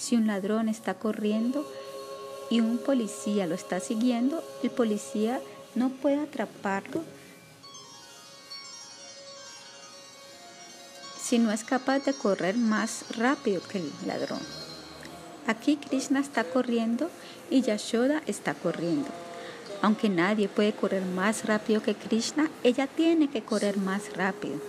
[0.00, 1.70] Si un ladrón está corriendo
[2.48, 5.40] y un policía lo está siguiendo, el policía
[5.74, 7.04] no puede atraparlo
[11.22, 14.40] si no es capaz de correr más rápido que el ladrón.
[15.46, 17.10] Aquí Krishna está corriendo
[17.50, 19.08] y Yashoda está corriendo.
[19.82, 24.60] Aunque nadie puede correr más rápido que Krishna, ella tiene que correr más rápido.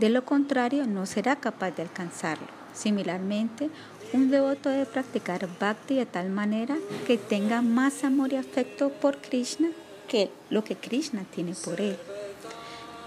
[0.00, 2.46] De lo contrario, no será capaz de alcanzarlo.
[2.72, 3.70] Similarmente,
[4.12, 9.18] Un devoto debe practicar bhakti de tal manera que tenga más amor y afecto por
[9.18, 9.68] Krishna
[10.08, 11.96] que lo que Krishna tiene por él.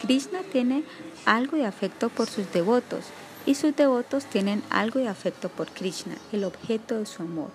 [0.02, 0.86] Krishna tiene
[1.26, 3.03] algo de afecto por sus devotos
[3.45, 7.49] y sus devotos tienen algo de afecto por Krishna, el objeto de su amor.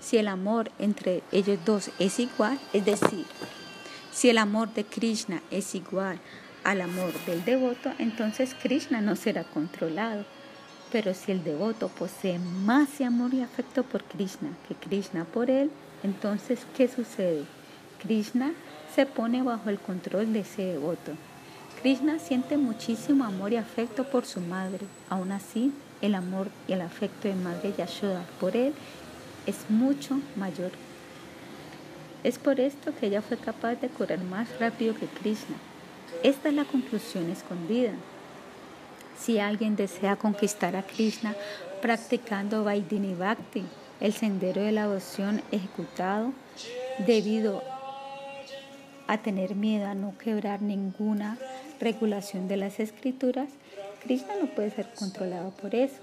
[0.00, 3.24] Si el amor entre ellos dos es igual, es decir,
[4.12, 6.20] si el amor de Krishna es igual
[6.64, 10.24] al amor del devoto, entonces Krishna no será controlado.
[10.92, 15.70] Pero si el devoto posee más amor y afecto por Krishna que Krishna por él,
[16.02, 17.44] entonces ¿qué sucede?
[18.02, 18.52] Krishna
[18.94, 21.12] se pone bajo el control de ese devoto.
[21.80, 24.80] Krishna siente muchísimo amor y afecto por su madre.
[25.08, 25.72] Aún así,
[26.02, 28.74] el amor y el afecto de Madre Yashoda por él
[29.46, 30.72] es mucho mayor.
[32.22, 35.56] Es por esto que ella fue capaz de correr más rápido que Krishna.
[36.22, 37.92] Esta es la conclusión escondida.
[39.18, 41.34] Si alguien desea conquistar a Krishna
[41.80, 43.64] practicando Vaidini Bhakti,
[44.00, 46.32] el sendero de la devoción ejecutado,
[47.06, 47.62] debido
[49.06, 51.38] a tener miedo a no quebrar ninguna
[51.80, 53.48] regulación de las escrituras,
[54.02, 56.02] Krishna no puede ser controlado por eso.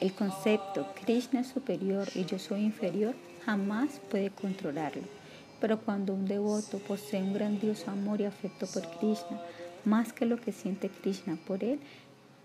[0.00, 3.14] El concepto Krishna es superior y yo soy inferior
[3.46, 5.19] jamás puede controlarlo.
[5.60, 9.40] Pero cuando un devoto posee un grandioso amor y afecto por Krishna,
[9.84, 11.80] más que lo que siente Krishna por él,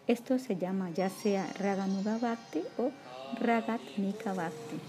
[0.08, 2.92] esto se llama ya sea Raganuga Bhakti o
[3.40, 4.80] Ragatnika Bhakti.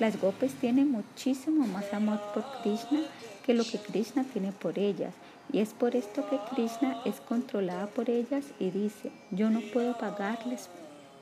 [0.00, 3.00] Las gopis tienen muchísimo más amor por Krishna
[3.44, 5.14] que lo que Krishna tiene por ellas.
[5.52, 9.96] Y es por esto que Krishna es controlada por ellas y dice, yo no puedo
[9.98, 10.68] pagarles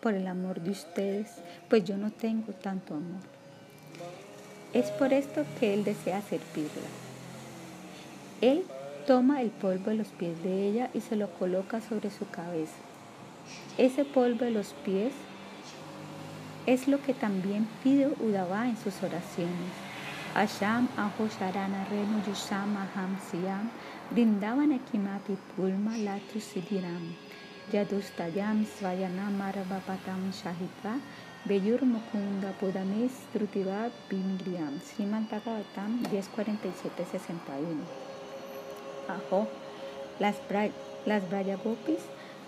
[0.00, 1.28] por el amor de ustedes,
[1.68, 3.39] pues yo no tengo tanto amor.
[4.72, 6.88] Es por esto que Él desea servirla.
[8.40, 8.64] Él
[9.06, 12.76] toma el polvo de los pies de ella y se lo coloca sobre su cabeza.
[13.78, 15.12] Ese polvo de los pies
[16.66, 19.72] es lo que también pide Udava en sus oraciones.
[20.34, 23.68] Asham aho sharana renu yusham aham siyam
[24.12, 27.16] brindavan kimapi pulma latu sidiram
[27.72, 31.00] yadustayam svayanam arabapatam shahitra
[31.44, 37.80] Beyur Mukunda Pudamis Trutiva Bimriam Sriman Bhagavatam 1047-61
[39.08, 39.48] Ajo,
[40.18, 40.36] las,
[41.06, 42.00] las Brayagopis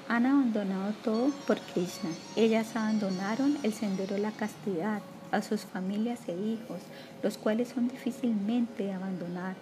[0.08, 2.10] han abandonado todo por Krishna.
[2.36, 5.00] Ellas abandonaron el sendero de la castidad
[5.30, 6.82] a sus familias e hijos,
[7.22, 9.56] los cuales son difícilmente de abandonar.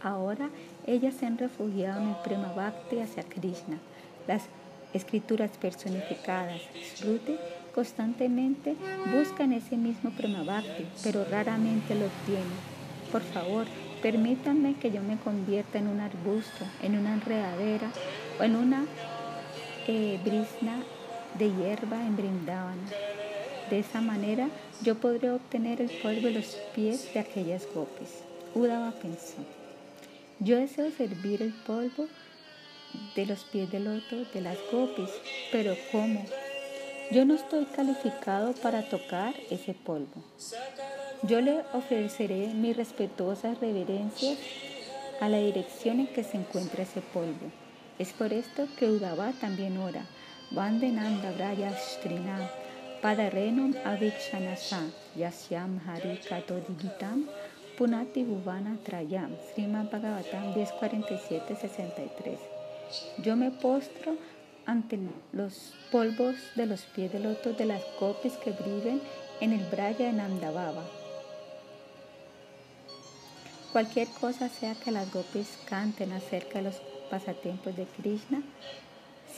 [0.00, 0.50] Ahora
[0.86, 3.78] ellas se han refugiado en el Prema Bhakti hacia Krishna.
[4.28, 4.44] Las
[4.94, 6.60] escrituras personificadas,
[6.96, 7.36] Shruti,
[7.78, 8.74] constantemente
[9.14, 12.58] buscan ese mismo Prema Bhakti, pero raramente lo obtienen.
[13.12, 13.66] Por favor,
[14.02, 17.88] permítanme que yo me convierta en un arbusto, en una enredadera
[18.40, 18.84] o en una
[19.86, 20.82] eh, brisna
[21.38, 22.88] de hierba en Brindavana.
[23.70, 24.48] De esa manera
[24.82, 28.24] yo podré obtener el polvo de los pies de aquellas gopis.
[28.56, 29.36] Udava pensó,
[30.40, 32.08] yo deseo servir el polvo
[33.14, 35.10] de los pies del loto de las gopis,
[35.52, 36.24] pero ¿cómo?
[37.10, 40.22] Yo no estoy calificado para tocar ese polvo.
[41.22, 44.36] Yo le ofreceré mis respetuosas reverencias
[45.18, 47.50] a la dirección en que se encuentra ese polvo.
[47.98, 50.04] Es por esto que Udava también ora.
[50.50, 52.50] Vandenanda Braya Strina,
[53.00, 54.82] Padarenum Avikshanasa,
[55.16, 56.20] Yasyam Hari
[56.68, 57.26] Digitam,
[57.78, 62.38] Punati Bhuvana Trayam, Sriman Bhagavatam 1047-63.
[63.22, 64.16] Yo me postro
[64.68, 64.98] ante
[65.32, 69.00] los polvos de los pies del loto de las copis que brillan
[69.40, 70.84] en el Braya de Nandababa.
[73.72, 78.42] Cualquier cosa sea que las gopis canten acerca de los pasatiempos de Krishna,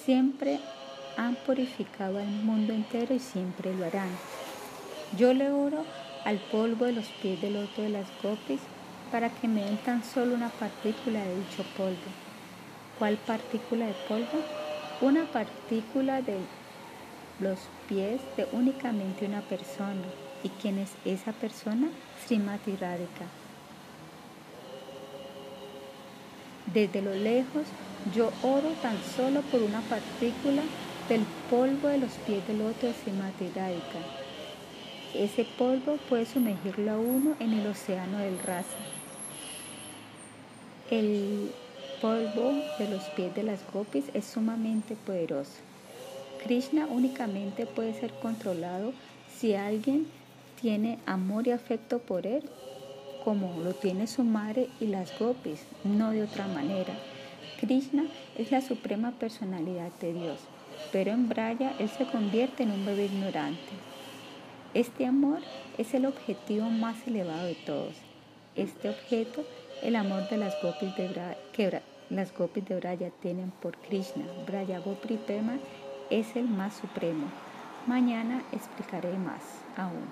[0.04, 0.58] siempre
[1.16, 4.10] han purificado al mundo entero y siempre lo harán.
[5.16, 5.84] Yo le oro
[6.24, 8.60] al polvo de los pies del loto de las gopis
[9.12, 12.10] para que me den tan solo una partícula de dicho polvo.
[12.98, 14.69] ¿Cuál partícula de polvo?
[15.00, 16.36] Una partícula de
[17.40, 17.58] los
[17.88, 20.04] pies de únicamente una persona.
[20.42, 21.88] ¿Y quién es esa persona?
[22.26, 22.76] Srimati.
[26.72, 27.64] Desde lo lejos
[28.14, 30.62] yo oro tan solo por una partícula
[31.08, 33.50] del polvo de los pies del otro Srimati
[35.14, 38.76] Ese polvo puede sumergirlo a uno en el océano del rasa.
[40.90, 41.52] El
[42.00, 45.52] polvo de los pies de las gopis es sumamente poderoso.
[46.42, 48.92] Krishna únicamente puede ser controlado
[49.36, 50.06] si alguien
[50.60, 52.42] tiene amor y afecto por él
[53.24, 56.94] como lo tiene su madre y las gopis, no de otra manera.
[57.60, 58.04] Krishna
[58.38, 60.38] es la suprema personalidad de Dios,
[60.92, 63.60] pero en Braya él se convierte en un bebé ignorante.
[64.72, 65.40] Este amor
[65.76, 67.94] es el objetivo más elevado de todos.
[68.56, 69.44] Este objeto,
[69.82, 71.10] el amor de las gopis de
[71.52, 71.80] que
[72.10, 75.58] las gopis de Braya tienen por Krishna, Braya Gopri Pema,
[76.10, 77.26] es el más supremo.
[77.86, 79.42] Mañana explicaré más
[79.76, 80.04] aún.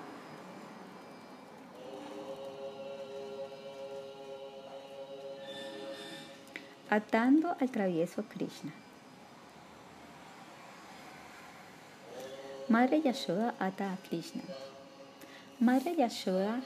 [6.89, 8.71] Atando al travieso Krishna.
[12.69, 14.43] Madre Yashoda ata a Krishna.
[15.59, 16.61] Madre Yashoda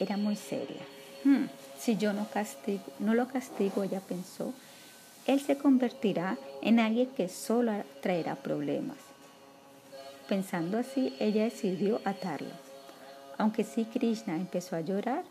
[0.00, 0.82] era muy seria.
[1.24, 1.46] Hmm,
[1.78, 4.52] si yo no, castigo, no lo castigo, ella pensó,
[5.26, 8.96] él se convertirá en alguien que solo traerá problemas.
[10.28, 12.50] Pensando así, ella decidió atarlo.
[13.38, 15.24] Aunque sí Krishna empezó a llorar,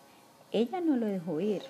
[0.52, 1.64] ella no lo dejó ir.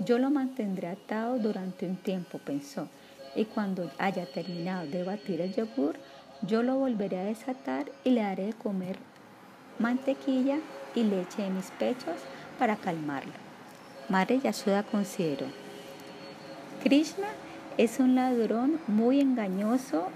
[0.00, 2.88] Yo lo mantendré atado durante un tiempo, pensó,
[3.34, 5.96] y cuando haya terminado de batir el yogur,
[6.42, 8.98] yo lo volveré a desatar y le haré de comer
[9.78, 10.58] mantequilla
[10.94, 12.16] y leche en mis pechos
[12.58, 13.41] para calmarlo.
[14.12, 15.46] Madre Yasuda consideró,
[16.82, 17.28] Krishna
[17.78, 20.08] es un ladrón muy engañoso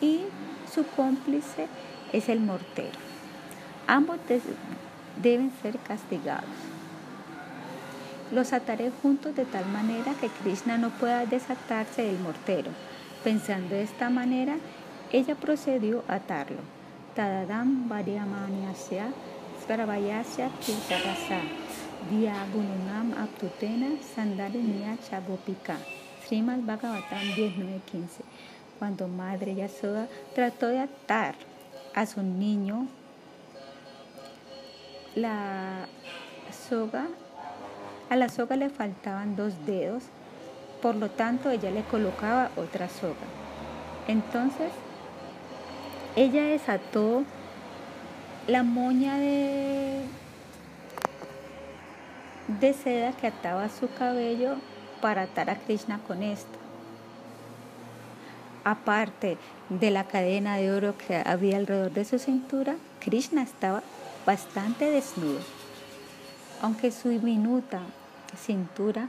[0.00, 0.22] y
[0.72, 1.68] su cómplice
[2.14, 2.98] es el mortero.
[3.86, 4.16] Ambos
[5.22, 6.48] deben ser castigados.
[8.30, 12.70] Los ataré juntos de tal manera que Krishna no pueda desatarse del mortero.
[13.22, 14.56] Pensando de esta manera,
[15.12, 16.60] ella procedió a atarlo.
[17.14, 19.08] Tadadam Variamanyasya
[19.62, 21.40] Svaravayasya Tirtarasa
[22.10, 25.76] Diagununam Aptutena Sandarinia Chagopika
[26.24, 28.24] Srimad Bhagavatam 1915
[28.78, 31.34] Cuando Madre Yasoda trató de atar
[31.94, 32.88] a su niño,
[35.14, 35.86] la
[36.68, 37.06] soga
[38.08, 40.02] a la soga le faltaban dos dedos,
[40.82, 43.14] por lo tanto ella le colocaba otra soga.
[44.06, 44.70] Entonces,
[46.14, 47.24] ella desató
[48.46, 50.00] la moña de,
[52.60, 54.56] de seda que ataba su cabello
[55.00, 56.58] para atar a Krishna con esto.
[58.64, 59.38] Aparte
[59.68, 63.82] de la cadena de oro que había alrededor de su cintura, Krishna estaba
[64.24, 65.40] bastante desnudo.
[66.60, 67.80] Aunque su diminuta
[68.36, 69.08] cintura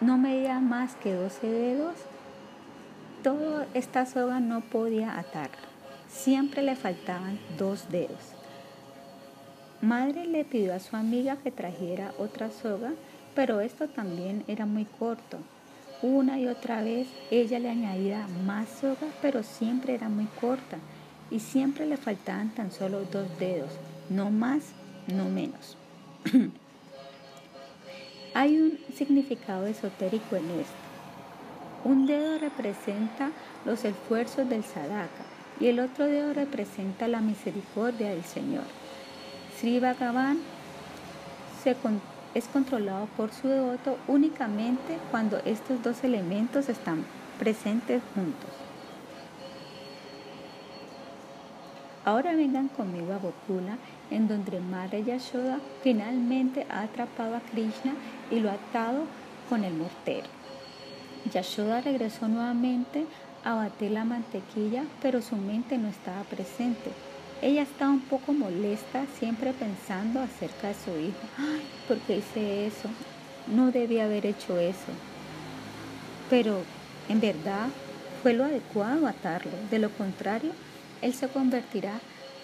[0.00, 1.94] no medía más que 12 dedos,
[3.22, 5.56] toda esta soga no podía atarla.
[6.08, 8.33] Siempre le faltaban dos dedos.
[9.84, 12.94] Madre le pidió a su amiga que trajera otra soga,
[13.34, 15.36] pero esto también era muy corto.
[16.00, 20.78] Una y otra vez ella le añadía más soga, pero siempre era muy corta
[21.30, 23.72] y siempre le faltaban tan solo dos dedos,
[24.08, 24.72] no más,
[25.06, 25.76] no menos.
[28.32, 30.74] Hay un significado esotérico en esto.
[31.84, 33.32] Un dedo representa
[33.66, 35.26] los esfuerzos del sadaka
[35.60, 38.64] y el otro dedo representa la misericordia del Señor.
[39.58, 40.38] Sri Bhagavan
[42.34, 47.04] es controlado por su devoto únicamente cuando estos dos elementos están
[47.38, 48.50] presentes juntos.
[52.04, 53.78] Ahora vengan conmigo a Gokula,
[54.10, 57.94] en donde Madre Yashoda finalmente ha atrapado a Krishna
[58.30, 59.04] y lo ha atado
[59.48, 60.26] con el mortero.
[61.32, 63.06] Yashoda regresó nuevamente
[63.42, 66.90] a batir la mantequilla, pero su mente no estaba presente.
[67.44, 71.18] Ella estaba un poco molesta, siempre pensando acerca de su hijo.
[71.36, 72.88] Ay, ¿por qué hice eso?
[73.46, 74.90] No debía haber hecho eso.
[76.30, 76.62] Pero
[77.10, 77.68] en verdad
[78.22, 79.52] fue lo adecuado atarlo.
[79.70, 80.52] De lo contrario,
[81.02, 82.00] él se convertirá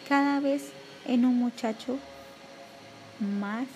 [0.06, 0.70] cada vez
[1.06, 1.98] en un muchacho
[3.18, 3.66] más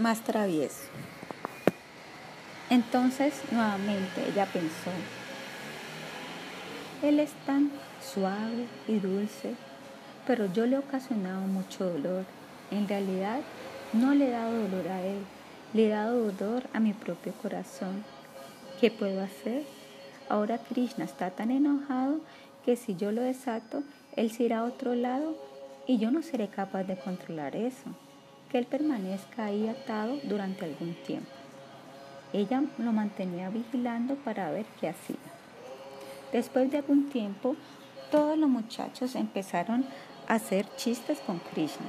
[0.00, 0.91] más travieso.
[2.72, 4.90] Entonces nuevamente ella pensó,
[7.02, 7.70] él es tan
[8.00, 9.52] suave y dulce,
[10.26, 12.24] pero yo le he ocasionado mucho dolor.
[12.70, 13.40] En realidad
[13.92, 15.18] no le he dado dolor a él,
[15.74, 18.04] le he dado dolor a mi propio corazón.
[18.80, 19.64] ¿Qué puedo hacer?
[20.30, 22.20] Ahora Krishna está tan enojado
[22.64, 23.82] que si yo lo desato,
[24.16, 25.36] él se irá a otro lado
[25.86, 27.90] y yo no seré capaz de controlar eso.
[28.50, 31.41] Que él permanezca ahí atado durante algún tiempo.
[32.32, 35.16] Ella lo mantenía vigilando para ver qué hacía.
[36.32, 37.56] Después de algún tiempo,
[38.10, 39.84] todos los muchachos empezaron
[40.28, 41.86] a hacer chistes con Krishna.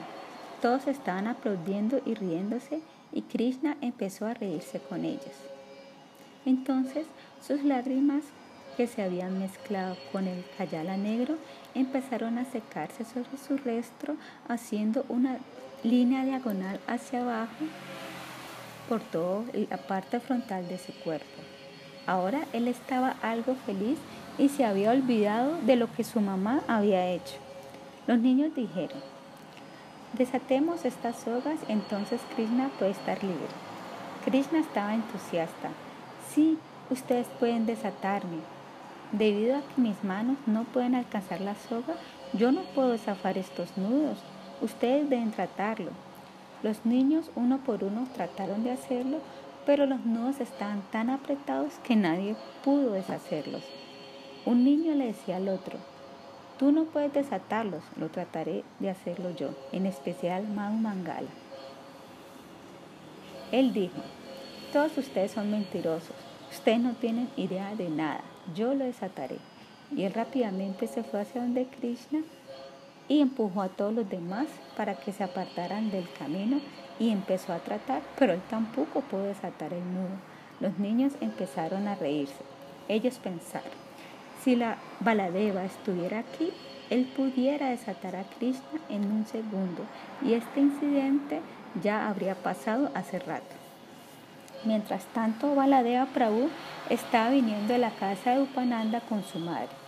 [0.61, 5.35] Todos estaban aplaudiendo y riéndose y Krishna empezó a reírse con ellos.
[6.45, 7.05] Entonces
[7.45, 8.23] sus lágrimas
[8.75, 11.35] que se habían mezclado con el cayala negro
[11.75, 14.15] empezaron a secarse sobre su rostro
[14.47, 15.37] haciendo una
[15.83, 17.65] línea diagonal hacia abajo
[19.01, 21.41] toda la parte frontal de su cuerpo.
[22.05, 23.97] Ahora él estaba algo feliz
[24.37, 27.35] y se había olvidado de lo que su mamá había hecho.
[28.07, 28.99] Los niños dijeron,
[30.17, 33.47] desatemos estas sogas, entonces Krishna puede estar libre.
[34.25, 35.69] Krishna estaba entusiasta.
[36.33, 36.57] Sí,
[36.89, 38.39] ustedes pueden desatarme.
[39.11, 41.93] Debido a que mis manos no pueden alcanzar la soga,
[42.33, 44.17] yo no puedo zafar estos nudos.
[44.61, 45.91] Ustedes deben tratarlo.
[46.63, 49.19] Los niños uno por uno trataron de hacerlo,
[49.65, 53.63] pero los nudos estaban tan apretados que nadie pudo deshacerlos.
[54.45, 55.77] Un niño le decía al otro,
[56.57, 61.29] tú no puedes desatarlos, lo trataré de hacerlo yo, en especial Madhu Mangala.
[63.51, 63.99] Él dijo,
[64.71, 66.15] todos ustedes son mentirosos,
[66.49, 68.21] ustedes no tienen idea de nada,
[68.55, 69.37] yo lo desataré.
[69.95, 72.21] Y él rápidamente se fue hacia donde Krishna
[73.07, 74.47] y empujó a todos los demás
[74.77, 76.59] para que se apartaran del camino
[76.99, 80.17] y empezó a tratar, pero él tampoco pudo desatar el nudo.
[80.59, 82.43] Los niños empezaron a reírse.
[82.87, 83.71] Ellos pensaron,
[84.43, 86.51] si la Baladeva estuviera aquí,
[86.89, 89.83] él pudiera desatar a Krishna en un segundo
[90.21, 91.41] y este incidente
[91.81, 93.55] ya habría pasado hace rato.
[94.65, 96.49] Mientras tanto, Baladeva Prabhu
[96.89, 99.82] estaba viniendo de la casa de Upananda con su madre.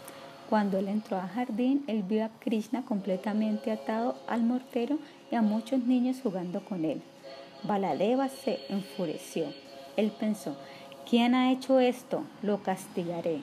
[0.49, 4.99] Cuando él entró al jardín, él vio a Krishna completamente atado al mortero
[5.31, 7.01] y a muchos niños jugando con él.
[7.63, 9.47] Baladeva se enfureció.
[9.97, 10.55] Él pensó,
[11.09, 12.23] ¿quién ha hecho esto?
[12.43, 13.41] Lo castigaré.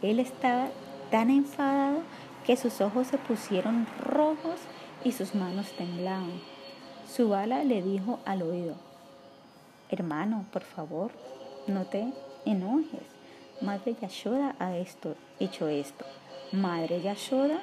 [0.00, 0.68] Él estaba
[1.10, 2.02] tan enfadado
[2.46, 4.60] que sus ojos se pusieron rojos
[5.02, 6.40] y sus manos temblaban.
[7.08, 8.76] Su bala le dijo al oído,
[9.90, 11.10] hermano, por favor,
[11.66, 12.12] no te
[12.44, 13.02] enojes.
[13.60, 16.04] Madre Yashoda ha hecho esto.
[16.52, 17.58] Madre Yashoda.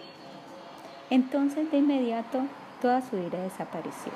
[1.10, 2.44] Entonces de inmediato
[2.82, 4.12] toda su ira desapareció.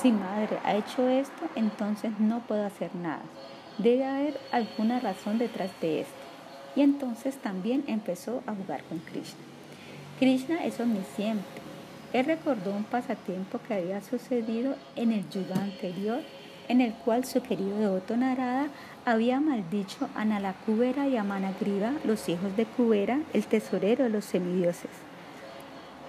[0.00, 3.22] Si madre ha hecho esto, entonces no puedo hacer nada.
[3.78, 6.14] Debe haber alguna razón detrás de esto.
[6.76, 9.40] Y entonces también empezó a jugar con Krishna.
[10.18, 11.44] Krishna es omnisciente.
[12.12, 16.20] Él recordó un pasatiempo que había sucedido en el yuga anterior,
[16.68, 18.68] en el cual su querido devoto Narada
[19.04, 24.24] había maldicho a Nalakubera y a Managriva, los hijos de Kubera, el tesorero de los
[24.24, 24.90] semidioses.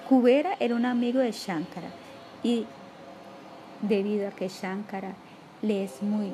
[0.08, 1.90] Kubera era un amigo de Shankara
[2.44, 2.66] y
[3.82, 5.14] debido a que Shankara
[5.62, 6.34] le es muy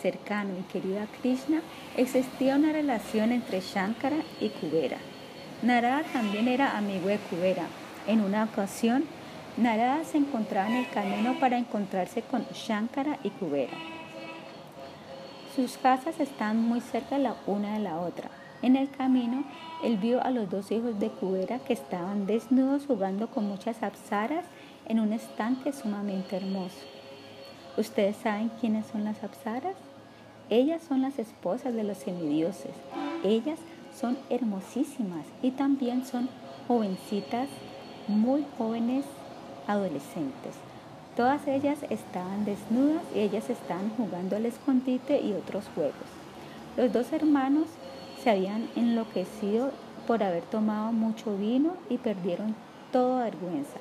[0.00, 1.62] cercano y querido a Krishna,
[1.96, 4.98] existía una relación entre Shankara y Kubera.
[5.62, 7.66] Narada también era amigo de Kubera.
[8.08, 9.04] En una ocasión,
[9.56, 13.91] Narada se encontraba en el camino para encontrarse con Shankara y Kubera.
[15.54, 18.30] Sus casas estaban muy cerca la una de la otra.
[18.62, 19.44] En el camino,
[19.84, 24.46] él vio a los dos hijos de Kubera que estaban desnudos jugando con muchas apsaras
[24.86, 26.78] en un estanque sumamente hermoso.
[27.76, 29.74] ¿Ustedes saben quiénes son las apsaras?
[30.48, 32.72] Ellas son las esposas de los semidioses.
[33.22, 33.58] Ellas
[33.94, 36.30] son hermosísimas y también son
[36.66, 37.48] jovencitas,
[38.08, 39.04] muy jóvenes
[39.66, 40.71] adolescentes.
[41.16, 45.94] Todas ellas estaban desnudas y ellas estaban jugando al escondite y otros juegos.
[46.76, 47.66] Los dos hermanos
[48.22, 49.72] se habían enloquecido
[50.06, 52.54] por haber tomado mucho vino y perdieron
[52.92, 53.78] toda vergüenza.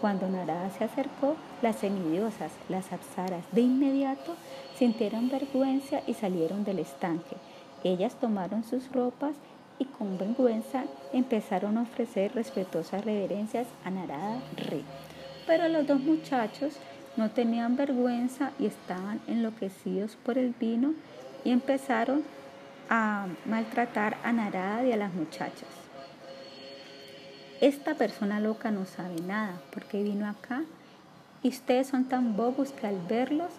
[0.00, 4.34] Cuando Narada se acercó, las semidiosas, las apsaras, de inmediato
[4.76, 7.36] sintieron vergüenza y salieron del estanque.
[7.84, 9.34] Ellas tomaron sus ropas
[9.78, 14.84] y con vergüenza empezaron a ofrecer respetuosas reverencias a Narada Rey.
[15.46, 16.74] Pero los dos muchachos
[17.16, 20.94] no tenían vergüenza y estaban enloquecidos por el vino
[21.44, 22.22] y empezaron
[22.88, 25.68] a maltratar a Narada y a las muchachas.
[27.60, 30.62] Esta persona loca no sabe nada porque vino acá
[31.42, 33.50] y ustedes son tan bobos que al verlos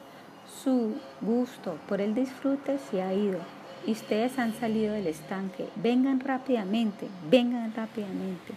[0.64, 3.40] su gusto por el disfrute se ha ido
[3.86, 5.68] y ustedes han salido del estanque.
[5.76, 8.54] Vengan rápidamente, vengan rápidamente.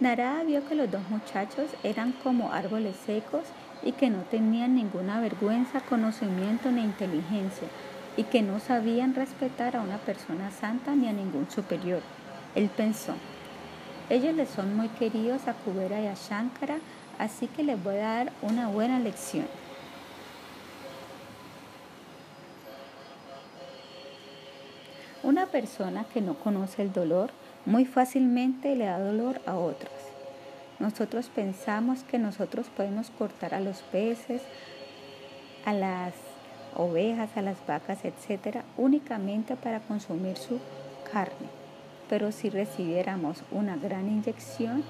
[0.00, 3.44] Narada vio que los dos muchachos eran como árboles secos
[3.82, 7.68] y que no tenían ninguna vergüenza, conocimiento ni inteligencia
[8.16, 12.00] y que no sabían respetar a una persona santa ni a ningún superior.
[12.54, 13.14] Él pensó,
[14.10, 16.78] ellos les son muy queridos a Kubera y a Shankara,
[17.18, 19.46] así que les voy a dar una buena lección.
[25.22, 27.30] Una persona que no conoce el dolor
[27.66, 29.92] muy fácilmente le da dolor a otros.
[30.78, 34.42] Nosotros pensamos que nosotros podemos cortar a los peces,
[35.64, 36.14] a las
[36.76, 40.60] ovejas, a las vacas, etcétera, únicamente para consumir su
[41.12, 41.48] carne.
[42.08, 44.84] Pero si recibiéramos una gran inyección,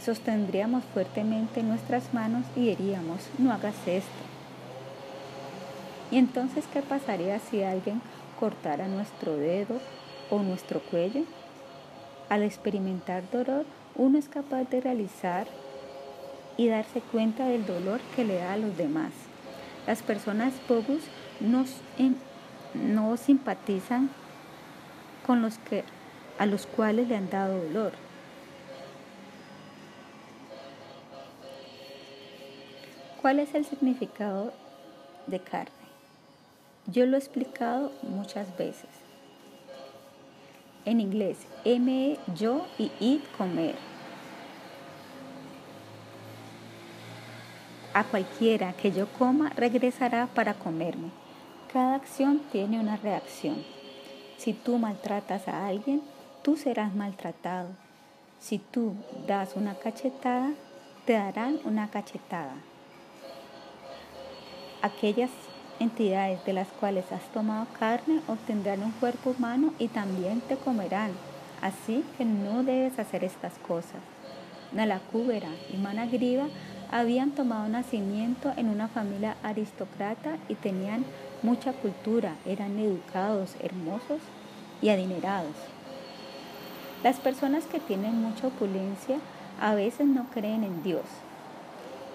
[0.00, 4.10] sostendríamos fuertemente nuestras manos y diríamos, no hagas esto.
[6.10, 8.02] ¿Y entonces qué pasaría si alguien
[8.38, 9.80] cortara nuestro dedo
[10.32, 11.24] o nuestro cuello?
[12.30, 15.46] Al experimentar dolor, uno es capaz de realizar
[16.56, 19.12] y darse cuenta del dolor que le da a los demás.
[19.86, 21.02] Las personas bogus
[21.40, 21.66] no,
[22.74, 24.08] no simpatizan
[25.26, 25.84] con los que,
[26.38, 27.92] a los cuales le han dado dolor.
[33.20, 34.52] ¿Cuál es el significado
[35.26, 35.70] de carne?
[36.86, 39.01] Yo lo he explicado muchas veces.
[40.84, 43.76] En inglés, M, yo y I, comer.
[47.94, 51.10] A cualquiera que yo coma regresará para comerme.
[51.72, 53.64] Cada acción tiene una reacción.
[54.38, 56.02] Si tú maltratas a alguien,
[56.42, 57.68] tú serás maltratado.
[58.40, 58.94] Si tú
[59.28, 60.50] das una cachetada,
[61.06, 62.54] te darán una cachetada.
[64.82, 65.30] Aquellas
[65.80, 71.12] entidades de las cuales has tomado carne obtendrán un cuerpo humano y también te comerán.
[71.60, 74.00] Así que no debes hacer estas cosas.
[74.72, 76.46] Nalacúbera y Managriva
[76.90, 81.04] habían tomado nacimiento en una familia aristócrata y tenían
[81.42, 84.20] mucha cultura, eran educados, hermosos
[84.80, 85.54] y adinerados.
[87.02, 89.18] Las personas que tienen mucha opulencia
[89.60, 91.04] a veces no creen en Dios.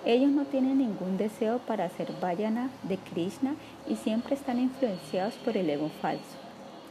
[0.06, 3.56] Ellos no tienen ningún deseo para ser vayana de Krishna
[3.88, 6.38] y siempre están influenciados por el ego falso.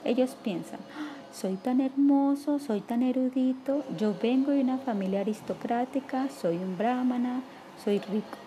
[0.04, 6.28] Ellos piensan, ah, soy tan hermoso, soy tan erudito, yo vengo de una familia aristocrática,
[6.28, 7.42] soy un brahmana,
[7.82, 8.38] soy rico.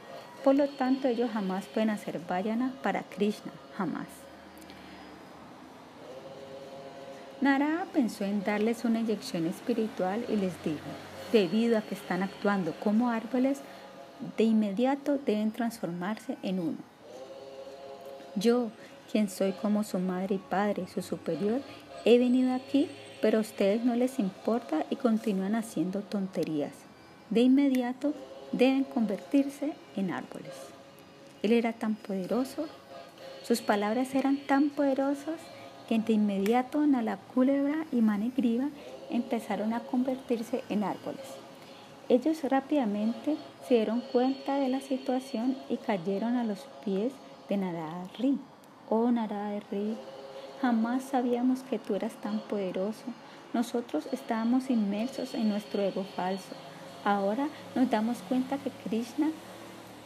[0.44, 4.07] Por lo tanto, ellos jamás pueden hacer vayana para Krishna, jamás.
[7.41, 10.80] Narada pensó en darles una inyección espiritual y les dijo,
[11.31, 13.61] debido a que están actuando como árboles,
[14.37, 16.77] de inmediato deben transformarse en uno.
[18.35, 18.69] Yo,
[19.11, 21.61] quien soy como su madre y padre, su superior,
[22.05, 22.89] he venido aquí,
[23.21, 26.73] pero a ustedes no les importa y continúan haciendo tonterías.
[27.29, 28.13] De inmediato
[28.51, 30.53] deben convertirse en árboles.
[31.43, 32.67] Él era tan poderoso,
[33.43, 35.39] sus palabras eran tan poderosas
[35.87, 38.69] que de inmediato Nala Culebra y Manegriva
[39.09, 41.25] empezaron a convertirse en árboles.
[42.09, 43.37] Ellos rápidamente
[43.68, 47.14] se dieron cuenta de la situación y cayeron a los pies
[47.49, 48.38] de Narada Ri.
[48.90, 49.60] Oh Narada
[50.61, 53.06] jamás sabíamos que tú eras tan poderoso.
[53.53, 56.56] Nosotros estábamos inmersos en nuestro ego falso.
[57.03, 59.30] Ahora nos damos cuenta que Krishna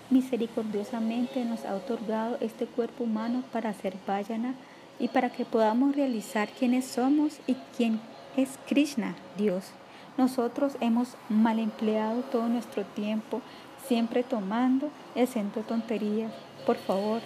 [0.10, 4.54] misericordiosamente nos ha otorgado este cuerpo humano para hacer vayana
[5.00, 8.00] y para que podamos realizar quiénes somos y quién
[8.38, 9.72] es Krishna, Dios.
[10.18, 13.42] Nosotros hemos mal empleado todo nuestro tiempo,
[13.88, 16.32] siempre tomando el centro tonterías.
[16.66, 17.22] Por favor,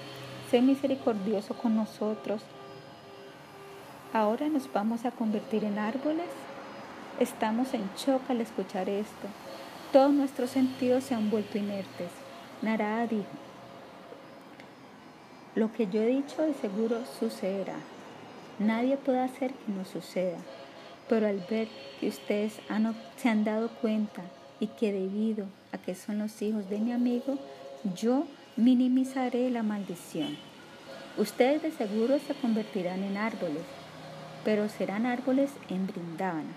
[0.49, 2.41] sé misericordioso con nosotros.
[4.13, 6.29] Ahora nos vamos a convertir en árboles.
[7.19, 9.27] Estamos en shock al escuchar esto.
[9.91, 12.09] Todos nuestros sentidos se han vuelto inertes.
[12.61, 13.25] Narada dijo,
[15.55, 17.75] lo que yo he dicho de seguro sucederá.
[18.59, 20.37] Nadie puede hacer que no suceda.
[21.09, 21.67] Pero al ver
[21.99, 22.59] que ustedes
[23.17, 24.23] se han dado cuenta
[24.59, 27.37] y que debido a que son los hijos de mi amigo,
[27.95, 28.25] yo
[28.55, 30.37] minimizaré la maldición.
[31.17, 33.63] Ustedes de seguro se convertirán en árboles,
[34.43, 36.53] pero serán árboles en Brindavana.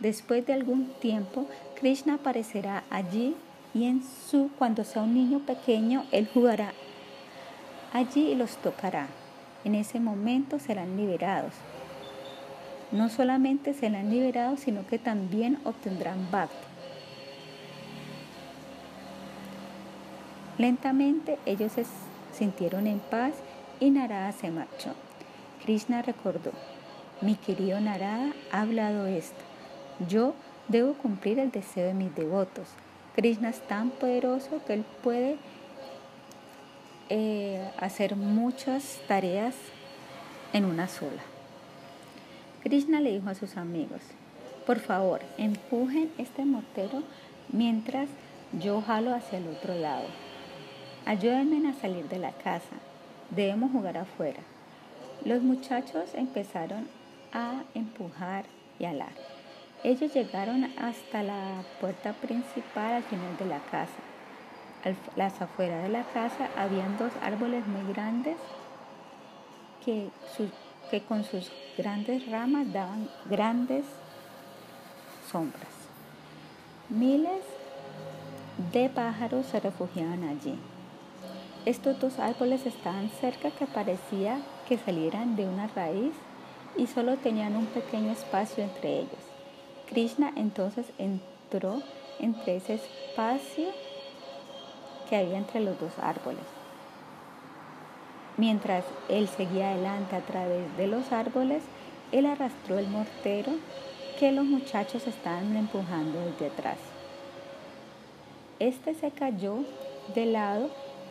[0.00, 1.46] Después de algún tiempo,
[1.78, 3.36] Krishna aparecerá allí
[3.74, 6.72] y en su, cuando sea un niño pequeño, él jugará
[7.92, 9.06] allí y los tocará.
[9.64, 11.54] En ese momento serán liberados
[12.92, 16.66] no solamente serán liberados, sino que también obtendrán bhakti.
[20.58, 21.84] Lentamente ellos se
[22.32, 23.32] sintieron en paz
[23.80, 24.94] y Narada se marchó.
[25.64, 26.52] Krishna recordó,
[27.20, 29.40] mi querido Narada ha hablado esto.
[30.08, 30.34] Yo
[30.68, 32.68] debo cumplir el deseo de mis devotos.
[33.16, 35.36] Krishna es tan poderoso que él puede
[37.08, 39.54] eh, hacer muchas tareas
[40.52, 41.22] en una sola.
[42.62, 44.00] Krishna le dijo a sus amigos,
[44.66, 47.02] por favor, empujen este mortero
[47.50, 48.08] mientras
[48.52, 50.06] yo jalo hacia el otro lado.
[51.04, 52.76] Ayúdenme a salir de la casa.
[53.30, 54.40] Debemos jugar afuera.
[55.24, 56.86] Los muchachos empezaron
[57.32, 58.44] a empujar
[58.78, 59.12] y alar.
[59.82, 63.98] Ellos llegaron hasta la puerta principal al final de la casa.
[65.16, 68.36] Las afueras de la casa habían dos árboles muy grandes
[69.84, 70.50] que sus
[70.92, 73.86] que con sus grandes ramas daban grandes
[75.30, 75.72] sombras.
[76.90, 77.42] Miles
[78.74, 80.54] de pájaros se refugiaban allí.
[81.64, 86.12] Estos dos árboles estaban cerca que parecía que salieran de una raíz
[86.76, 89.24] y solo tenían un pequeño espacio entre ellos.
[89.88, 91.80] Krishna entonces entró
[92.18, 93.68] entre ese espacio
[95.08, 96.61] que había entre los dos árboles.
[98.36, 101.62] Mientras él seguía adelante a través de los árboles,
[102.12, 103.52] él arrastró el mortero
[104.18, 106.78] que los muchachos estaban empujando desde atrás.
[108.58, 109.64] Este se cayó
[110.14, 110.70] de lado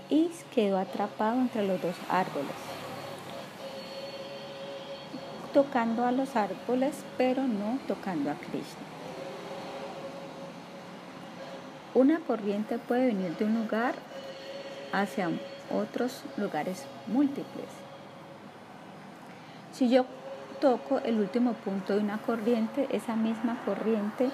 [0.09, 2.55] y quedó atrapado entre los dos árboles,
[5.53, 8.87] tocando a los árboles, pero no tocando a Krishna.
[11.93, 13.95] Una corriente puede venir de un lugar
[14.93, 15.29] hacia
[15.77, 17.69] otros lugares múltiples.
[19.71, 20.05] Si yo
[20.59, 24.29] toco el último punto de una corriente, esa misma corriente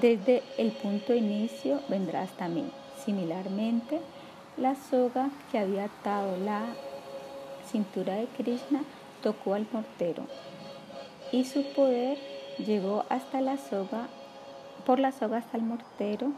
[0.00, 2.70] desde el punto de inicio vendrá hasta mí.
[3.04, 4.00] Similarmente,
[4.56, 6.62] la soga que había atado la
[7.70, 8.82] cintura de Krishna
[9.22, 10.24] tocó al mortero
[11.32, 12.18] y su poder
[12.58, 14.08] llegó hasta la soga,
[14.84, 16.32] por la soga hasta el mortero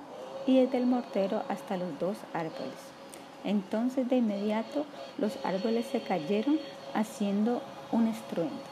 [0.46, 2.97] y desde el mortero hasta los dos árboles.
[3.44, 4.84] Entonces de inmediato
[5.18, 6.58] los árboles se cayeron
[6.94, 7.62] haciendo
[7.92, 8.62] un estruendo.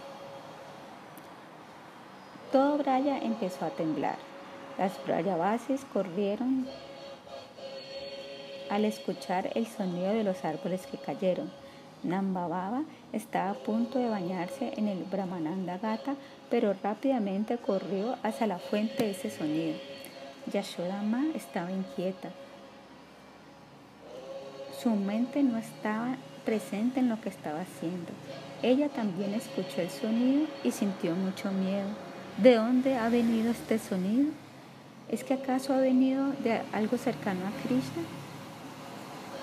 [2.53, 4.17] Todo Braya empezó a temblar.
[4.79, 6.67] Las Brayabasis corrieron
[8.71, 11.51] al escuchar el sonido de los árboles que cayeron.
[12.03, 12.83] Nambababa
[13.13, 16.15] estaba a punto de bañarse en el Brahmananda Gata,
[16.51, 19.77] pero rápidamente corrió hacia la fuente de ese sonido.
[20.53, 22.31] Yashodama estaba inquieta.
[24.87, 26.15] Su mente no estaba
[26.45, 28.13] presente en lo que estaba haciendo.
[28.63, 31.89] Ella también escuchó el sonido y sintió mucho miedo.
[32.37, 34.29] ¿De dónde ha venido este sonido?
[35.09, 38.05] ¿Es que acaso ha venido de algo cercano a Krishna?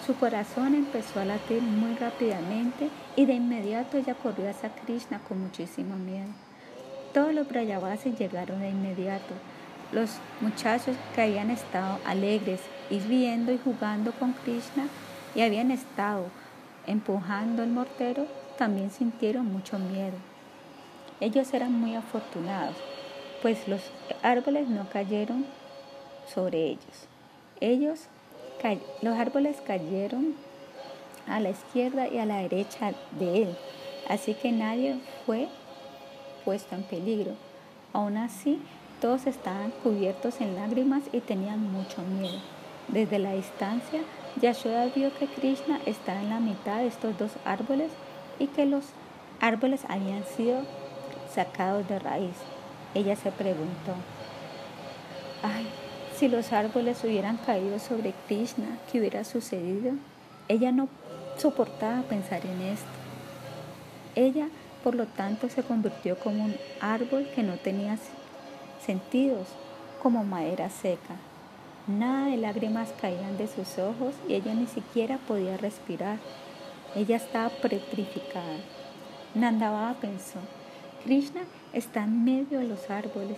[0.07, 2.87] Su corazón empezó a latir muy rápidamente
[3.17, 6.29] y de inmediato ella corrió hacia Krishna con muchísimo miedo.
[7.13, 9.33] Todos los Brayavasis llegaron de inmediato.
[9.91, 14.87] Los muchachos que habían estado alegres y riendo y jugando con Krishna
[15.35, 16.25] y habían estado
[16.87, 18.27] empujando el mortero
[18.57, 20.15] también sintieron mucho miedo.
[21.19, 22.75] Ellos eran muy afortunados,
[23.41, 23.81] pues los
[24.21, 25.45] árboles no cayeron
[26.33, 27.07] sobre ellos.
[27.59, 28.07] Ellos,
[29.01, 30.35] los árboles cayeron
[31.27, 33.57] a la izquierda y a la derecha de él,
[34.09, 35.47] así que nadie fue
[36.43, 37.33] puesto en peligro.
[37.93, 38.59] Aún así,
[38.99, 42.39] todos estaban cubiertos en lágrimas y tenían mucho miedo.
[42.87, 44.01] Desde la distancia,
[44.41, 47.91] Yashoda vio que Krishna estaba en la mitad de estos dos árboles
[48.39, 48.85] y que los
[49.39, 50.61] árboles habían sido
[51.31, 52.35] sacados de raíz.
[52.95, 53.93] Ella se preguntó,
[55.43, 55.67] ay,
[56.15, 59.93] si los árboles hubieran caído sobre Krishna, ¿qué hubiera sucedido?
[60.47, 60.87] Ella no
[61.37, 62.87] soportaba pensar en esto.
[64.15, 64.47] Ella,
[64.83, 67.97] por lo tanto, se convirtió como un árbol que no tenía
[68.85, 69.47] sentidos
[70.01, 71.15] como madera seca.
[71.87, 76.17] Nada de lágrimas caían de sus ojos y ella ni siquiera podía respirar.
[76.95, 78.59] Ella estaba petrificada.
[79.35, 80.39] Nandababa pensó,
[81.03, 81.41] Krishna
[81.73, 83.37] está en medio de los árboles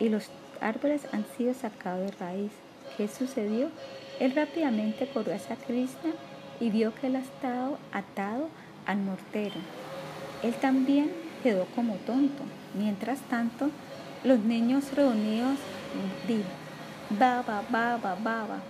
[0.00, 0.30] y los
[0.62, 2.52] árboles han sido sacados de raíz.
[2.96, 3.68] ¿Qué sucedió?
[4.20, 6.12] Él rápidamente corrió hacia Krishna
[6.60, 8.48] y vio que él estaba atado
[8.86, 9.56] al mortero.
[10.42, 11.12] Él también
[11.42, 12.44] quedó como tonto.
[12.72, 13.68] Mientras tanto,
[14.24, 15.58] los niños reunidos
[16.26, 16.61] dijeron,
[17.18, 18.60] Baba, Baba, Baba.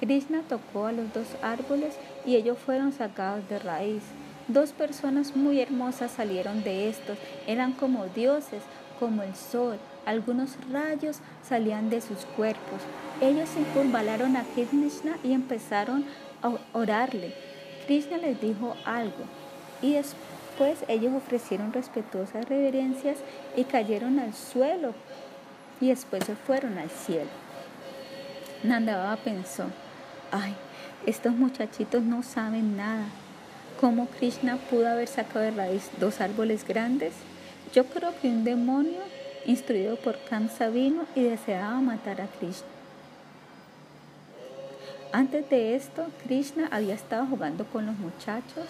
[0.00, 1.94] Krishna tocó a los dos árboles
[2.26, 4.02] y ellos fueron sacados de raíz.
[4.48, 7.16] Dos personas muy hermosas salieron de estos.
[7.46, 8.62] Eran como dioses,
[8.98, 9.78] como el sol.
[10.04, 12.80] Algunos rayos salían de sus cuerpos.
[13.20, 16.04] Ellos se curvalaron a Krishna y empezaron
[16.42, 17.34] a orarle.
[17.86, 19.24] Krishna les dijo algo
[19.80, 23.18] y después ellos ofrecieron respetuosas reverencias
[23.56, 24.92] y cayeron al suelo
[25.80, 27.43] y después se fueron al cielo.
[28.64, 29.64] Nandababa pensó,
[30.32, 30.54] ay,
[31.04, 33.04] estos muchachitos no saben nada.
[33.78, 37.12] ¿Cómo Krishna pudo haber sacado de raíz dos árboles grandes?
[37.74, 39.02] Yo creo que un demonio
[39.44, 42.66] instruido por Kamsa vino y deseaba matar a Krishna.
[45.12, 48.64] Antes de esto, Krishna había estado jugando con los muchachos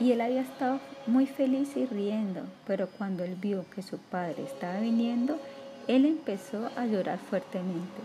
[0.00, 4.42] y él había estado muy feliz y riendo, pero cuando él vio que su padre
[4.42, 5.38] estaba viniendo,
[5.88, 8.02] él empezó a llorar fuertemente.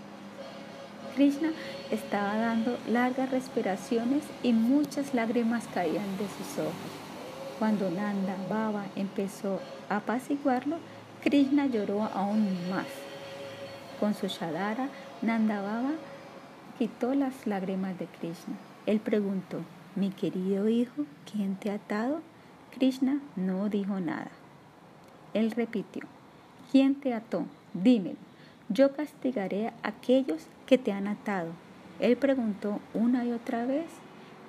[1.16, 1.52] Krishna
[1.92, 6.74] estaba dando largas respiraciones y muchas lágrimas caían de sus ojos.
[7.60, 9.60] Cuando Nanda Baba empezó
[9.90, 10.78] a apaciguarlo,
[11.24, 12.88] Krishna lloró aún más.
[14.00, 14.90] Con su shadara
[15.22, 15.92] Nandababa
[16.80, 18.56] quitó las lágrimas de Krishna.
[18.88, 19.60] Él preguntó,
[19.96, 22.22] mi querido hijo, ¿quién te ha atado?
[22.72, 24.32] Krishna no dijo nada.
[25.36, 26.04] Él repitió,
[26.72, 27.46] ¿quién te ató?
[27.74, 28.18] Dímelo.
[28.70, 31.52] Yo castigaré a aquellos que te han atado.
[32.00, 33.88] Él preguntó una y otra vez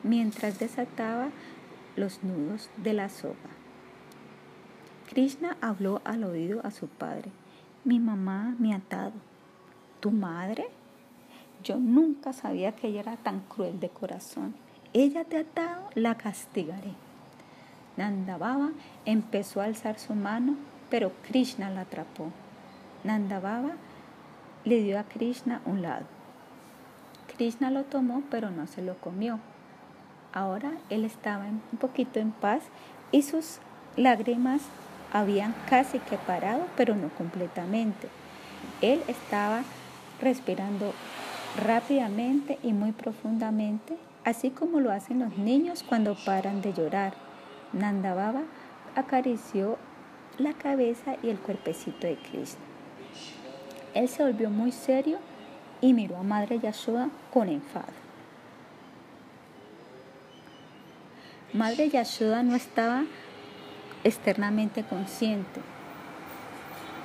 [0.03, 1.31] mientras desataba
[1.97, 3.37] los nudos de la soga.
[5.09, 7.31] Krishna habló al oído a su padre.
[7.85, 9.13] Mi mamá me ha atado.
[10.01, 10.69] ¿Tu madre?
[11.63, 14.55] Yo nunca sabía que ella era tan cruel de corazón.
[14.93, 16.93] Ella te ha atado, la castigaré.
[17.97, 18.71] Nandababa
[19.05, 20.57] empezó a alzar su mano,
[20.91, 22.31] pero Krishna la atrapó.
[23.05, 23.73] Nandababa
[24.65, 26.07] le dio a Krishna un lado.
[27.37, 29.41] Krishna lo tomó, pero no se lo comió.
[30.33, 32.63] Ahora él estaba un poquito en paz
[33.11, 33.59] y sus
[33.97, 34.63] lágrimas
[35.13, 38.09] habían casi que parado, pero no completamente.
[38.81, 39.63] Él estaba
[40.21, 40.93] respirando
[41.67, 47.15] rápidamente y muy profundamente, así como lo hacen los niños cuando paran de llorar.
[47.73, 48.43] Nandababa
[48.95, 49.79] acarició
[50.39, 52.72] la cabeza y el cuerpecito de Krishna.
[53.95, 55.19] Él se volvió muy serio
[55.81, 57.93] y miró a Madre Yashoda con enfado.
[61.53, 63.05] Madre Yashoda no estaba
[64.05, 65.61] externamente consciente.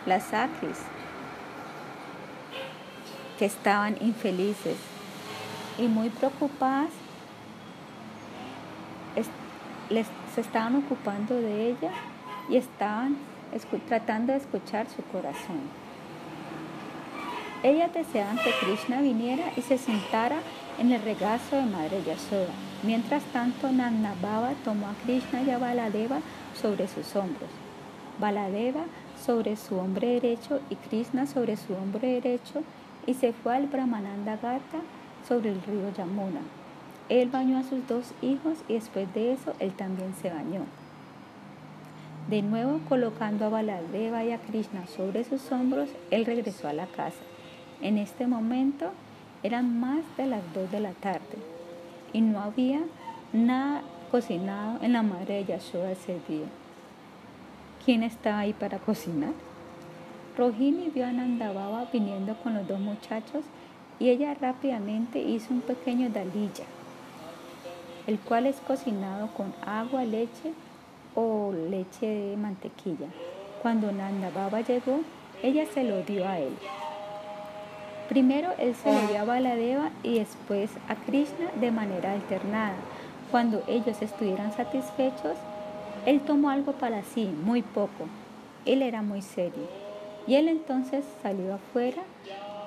[0.05, 0.77] Las Akis,
[3.37, 4.77] que estaban infelices
[5.77, 6.91] y muy preocupadas,
[10.33, 11.91] se estaban ocupando de ella
[12.49, 13.17] y estaban
[13.87, 15.86] tratando de escuchar su corazón.
[17.63, 20.37] Ellas deseaban que Krishna viniera y se sentara
[20.77, 22.53] en el regazo de Madre Yasoda.
[22.83, 26.19] Mientras tanto, Nanda Baba tomó a Krishna y a Baladeva
[26.53, 27.49] sobre sus hombros.
[28.19, 28.81] Baladeva
[29.19, 32.61] sobre su hombro derecho y Krishna sobre su hombro derecho
[33.07, 34.79] y se fue al Brahmananda Gata
[35.27, 36.41] sobre el río Yamuna.
[37.09, 40.61] Él bañó a sus dos hijos y después de eso él también se bañó.
[42.29, 46.85] De nuevo colocando a Baladeva y a Krishna sobre sus hombros, él regresó a la
[46.85, 47.23] casa.
[47.81, 48.91] En este momento
[49.43, 51.37] eran más de las dos de la tarde
[52.11, 52.81] y no había
[53.33, 56.47] nada cocinado en la madre de Yashoda ese día.
[57.85, 59.33] ¿Quién estaba ahí para cocinar?
[60.37, 63.43] Rohini vio a Nandababa viniendo con los dos muchachos
[63.99, 66.65] y ella rápidamente hizo un pequeño dalilla,
[68.07, 70.53] el cual es cocinado con agua, leche
[71.15, 73.07] o leche de mantequilla.
[73.61, 74.99] Cuando Nandababa llegó,
[75.43, 76.53] ella se lo dio a él.
[78.09, 82.75] Primero él se lo dio a Baladeva y después a Krishna de manera alternada.
[83.31, 85.35] Cuando ellos estuvieran satisfechos,
[86.05, 88.07] él tomó algo para sí, muy poco.
[88.65, 89.67] Él era muy serio.
[90.25, 92.01] Y él entonces salió afuera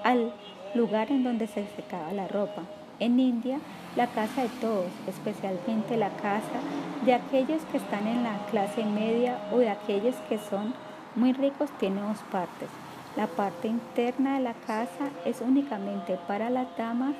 [0.04, 0.32] al
[0.74, 2.62] lugar en donde se secaba la ropa.
[2.98, 3.60] En India,
[3.96, 6.60] la casa de todos, especialmente la casa
[7.06, 10.74] de aquellos que están en la clase media o de aquellos que son
[11.14, 12.68] muy ricos, tiene dos partes.
[13.16, 17.14] La parte interna de la casa es únicamente para las damas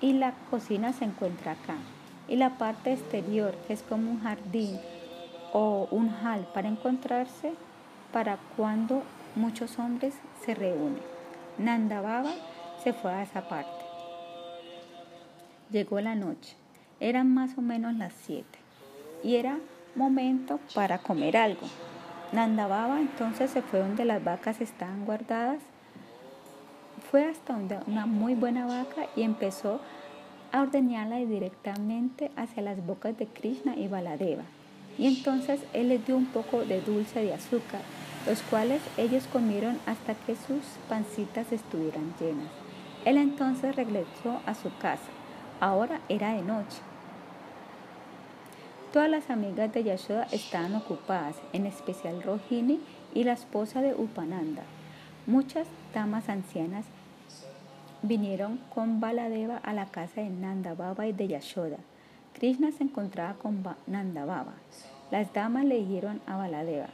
[0.00, 1.76] y la cocina se encuentra acá.
[2.26, 4.78] Y la parte exterior, que es como un jardín
[5.52, 7.52] o un hall para encontrarse
[8.12, 9.02] para cuando
[9.36, 11.00] muchos hombres se reúnen.
[11.58, 12.24] Nanda
[12.82, 13.84] se fue a esa parte.
[15.70, 16.56] Llegó la noche.
[16.98, 18.58] Eran más o menos las siete
[19.22, 19.58] y era
[19.94, 21.66] momento para comer algo.
[22.34, 25.58] Nanda entonces se fue donde las vacas estaban guardadas.
[27.10, 29.80] Fue hasta donde una muy buena vaca y empezó
[30.52, 34.42] a ordeñarla directamente hacia las bocas de Krishna y Baladeva.
[34.98, 37.80] Y entonces él les dio un poco de dulce de azúcar
[38.26, 42.48] los cuales ellos comieron hasta que sus pancitas estuvieran llenas.
[43.04, 45.10] Él entonces regresó a su casa.
[45.60, 46.78] Ahora era de noche.
[48.94, 52.78] Todas las amigas de Yashoda estaban ocupadas, en especial Rohini
[53.12, 54.62] y la esposa de Upananda.
[55.26, 56.86] Muchas damas ancianas
[58.02, 61.78] vinieron con Baladeva a la casa de Nanda Baba y de Yashoda.
[62.34, 64.54] Krishna se encontraba con Nanda Baba.
[65.10, 66.86] Las damas le dijeron a Baladeva,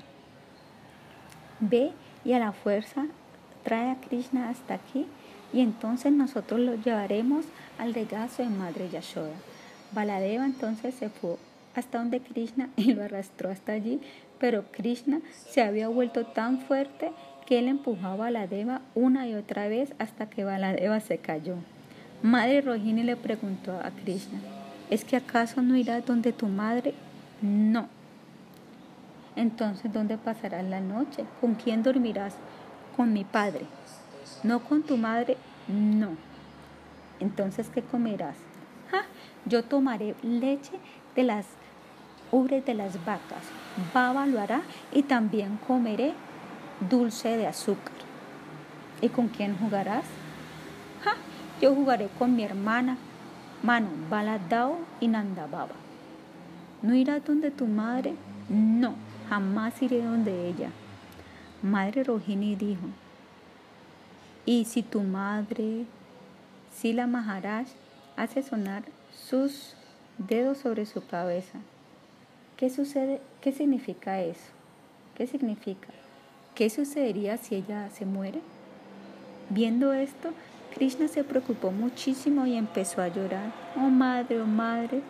[1.60, 1.92] ve
[2.24, 3.08] y a la fuerza
[3.62, 5.06] trae a Krishna hasta aquí
[5.52, 7.44] y entonces nosotros lo llevaremos
[7.78, 9.34] al regazo de Madre Yashoda.
[9.92, 11.36] Baladeva entonces se fue
[11.74, 14.00] hasta donde Krishna y lo arrastró hasta allí,
[14.39, 17.12] pero Krishna se había vuelto tan fuerte
[17.47, 21.57] que él empujaba a Baladeva una y otra vez hasta que Baladeva se cayó.
[22.23, 24.39] Madre Rohini le preguntó a Krishna,
[24.90, 26.94] ¿es que acaso no irás donde tu madre?
[27.40, 27.89] No,
[29.36, 31.24] entonces, ¿dónde pasarás la noche?
[31.40, 32.34] ¿Con quién dormirás?
[32.97, 33.65] Con mi padre.
[34.42, 35.36] No con tu madre,
[35.68, 36.10] No.
[37.20, 38.36] Entonces, ¿qué comerás?
[39.47, 40.73] Yo tomaré leche
[41.15, 41.47] de las
[42.31, 43.44] ubres de las vacas.
[43.94, 46.15] Baba lo hará y también comeré
[46.89, 47.94] dulce de azúcar.
[49.00, 50.05] ¿Y con quién jugarás?
[51.60, 52.97] Yo jugaré con mi hermana,
[53.62, 55.75] Mano, Baladao y Nandababa.
[56.81, 58.15] ¿No irás donde tu madre?
[58.49, 58.94] No,
[59.28, 60.70] jamás iré donde ella.
[61.62, 62.86] Madre Rohini dijo,
[64.47, 65.84] y si tu madre,
[66.73, 67.67] Sila Maharaj,
[68.17, 69.75] hace sonar sus
[70.17, 71.59] dedos sobre su cabeza,
[72.60, 73.22] ¿qué sucede?
[73.40, 74.50] ¿Qué significa eso?
[75.14, 75.89] ¿Qué significa?
[76.55, 78.42] ¿Qué sucedería si ella se muere?
[79.48, 80.34] Viendo esto,
[80.74, 83.50] Krishna se preocupó muchísimo y empezó a llorar.
[83.76, 85.00] Oh madre, oh madre.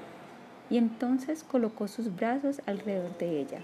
[0.70, 3.58] Y entonces colocó sus brazos alrededor de ella.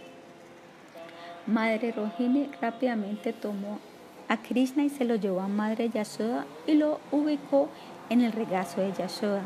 [1.47, 3.79] Madre Rohini rápidamente tomó
[4.27, 7.69] a Krishna y se lo llevó a Madre Yashoda y lo ubicó
[8.11, 9.43] en el regazo de Yashoda.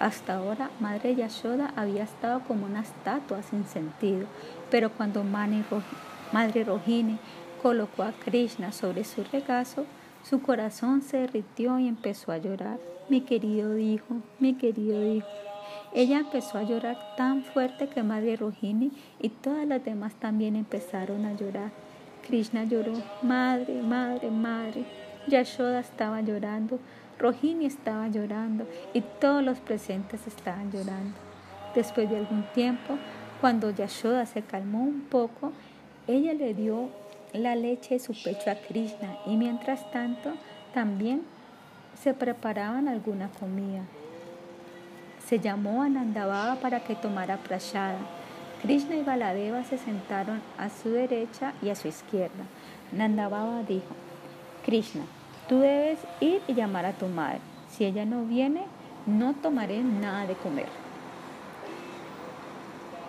[0.00, 4.26] Hasta ahora, Madre Yashoda había estado como una estatua sin sentido,
[4.70, 7.18] pero cuando Madre Rohini
[7.62, 9.84] colocó a Krishna sobre su regazo,
[10.24, 12.78] su corazón se derritió y empezó a llorar.
[13.10, 15.28] Mi querido hijo, mi querido hijo.
[15.92, 21.26] Ella empezó a llorar tan fuerte que Madre Rohini y todas las demás también empezaron
[21.26, 21.72] a llorar.
[22.26, 24.84] Krishna lloró, madre, madre, madre.
[25.26, 26.78] Yashoda estaba llorando,
[27.20, 31.16] Rohini estaba llorando y todos los presentes estaban llorando.
[31.74, 32.96] Después de algún tiempo,
[33.40, 35.52] cuando Yashoda se calmó un poco,
[36.06, 36.88] ella le dio
[37.34, 40.32] la leche de su pecho a Krishna y mientras tanto
[40.72, 41.22] también
[42.02, 43.82] se preparaban alguna comida.
[45.26, 47.98] Se llamó a Nandababa para que tomara prashada.
[48.62, 52.44] Krishna y Baladeva se sentaron a su derecha y a su izquierda.
[52.92, 53.94] Nandababa dijo,
[54.64, 55.04] Krishna,
[55.50, 57.40] tú debes ir y llamar a tu madre.
[57.68, 58.62] Si ella no viene,
[59.06, 60.68] no tomaré nada de comer.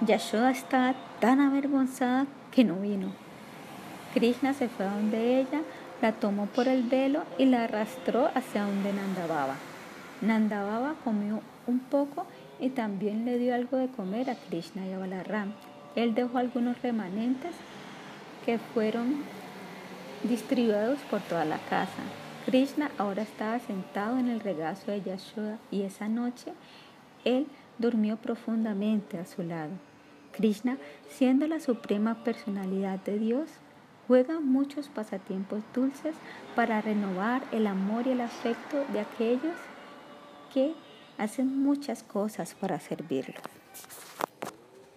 [0.04, 3.12] Yashoda estaba tan avergonzada que no vino.
[4.16, 5.62] Krishna se fue a donde ella,
[6.02, 9.54] la tomó por el velo y la arrastró hacia donde Nandababa.
[10.22, 12.26] Nandababa comió un poco
[12.60, 15.54] y también le dio algo de comer a Krishna y a Balaram.
[15.96, 17.52] Él dejó algunos remanentes
[18.48, 19.24] que fueron
[20.24, 22.02] distribuidos por toda la casa.
[22.46, 26.54] Krishna ahora estaba sentado en el regazo de Yashoda y esa noche
[27.24, 27.46] él
[27.78, 29.72] durmió profundamente a su lado.
[30.32, 33.50] Krishna, siendo la suprema personalidad de Dios,
[34.08, 36.16] juega muchos pasatiempos dulces
[36.56, 39.56] para renovar el amor y el afecto de aquellos
[40.54, 40.74] que
[41.18, 43.40] hacen muchas cosas para servirlo.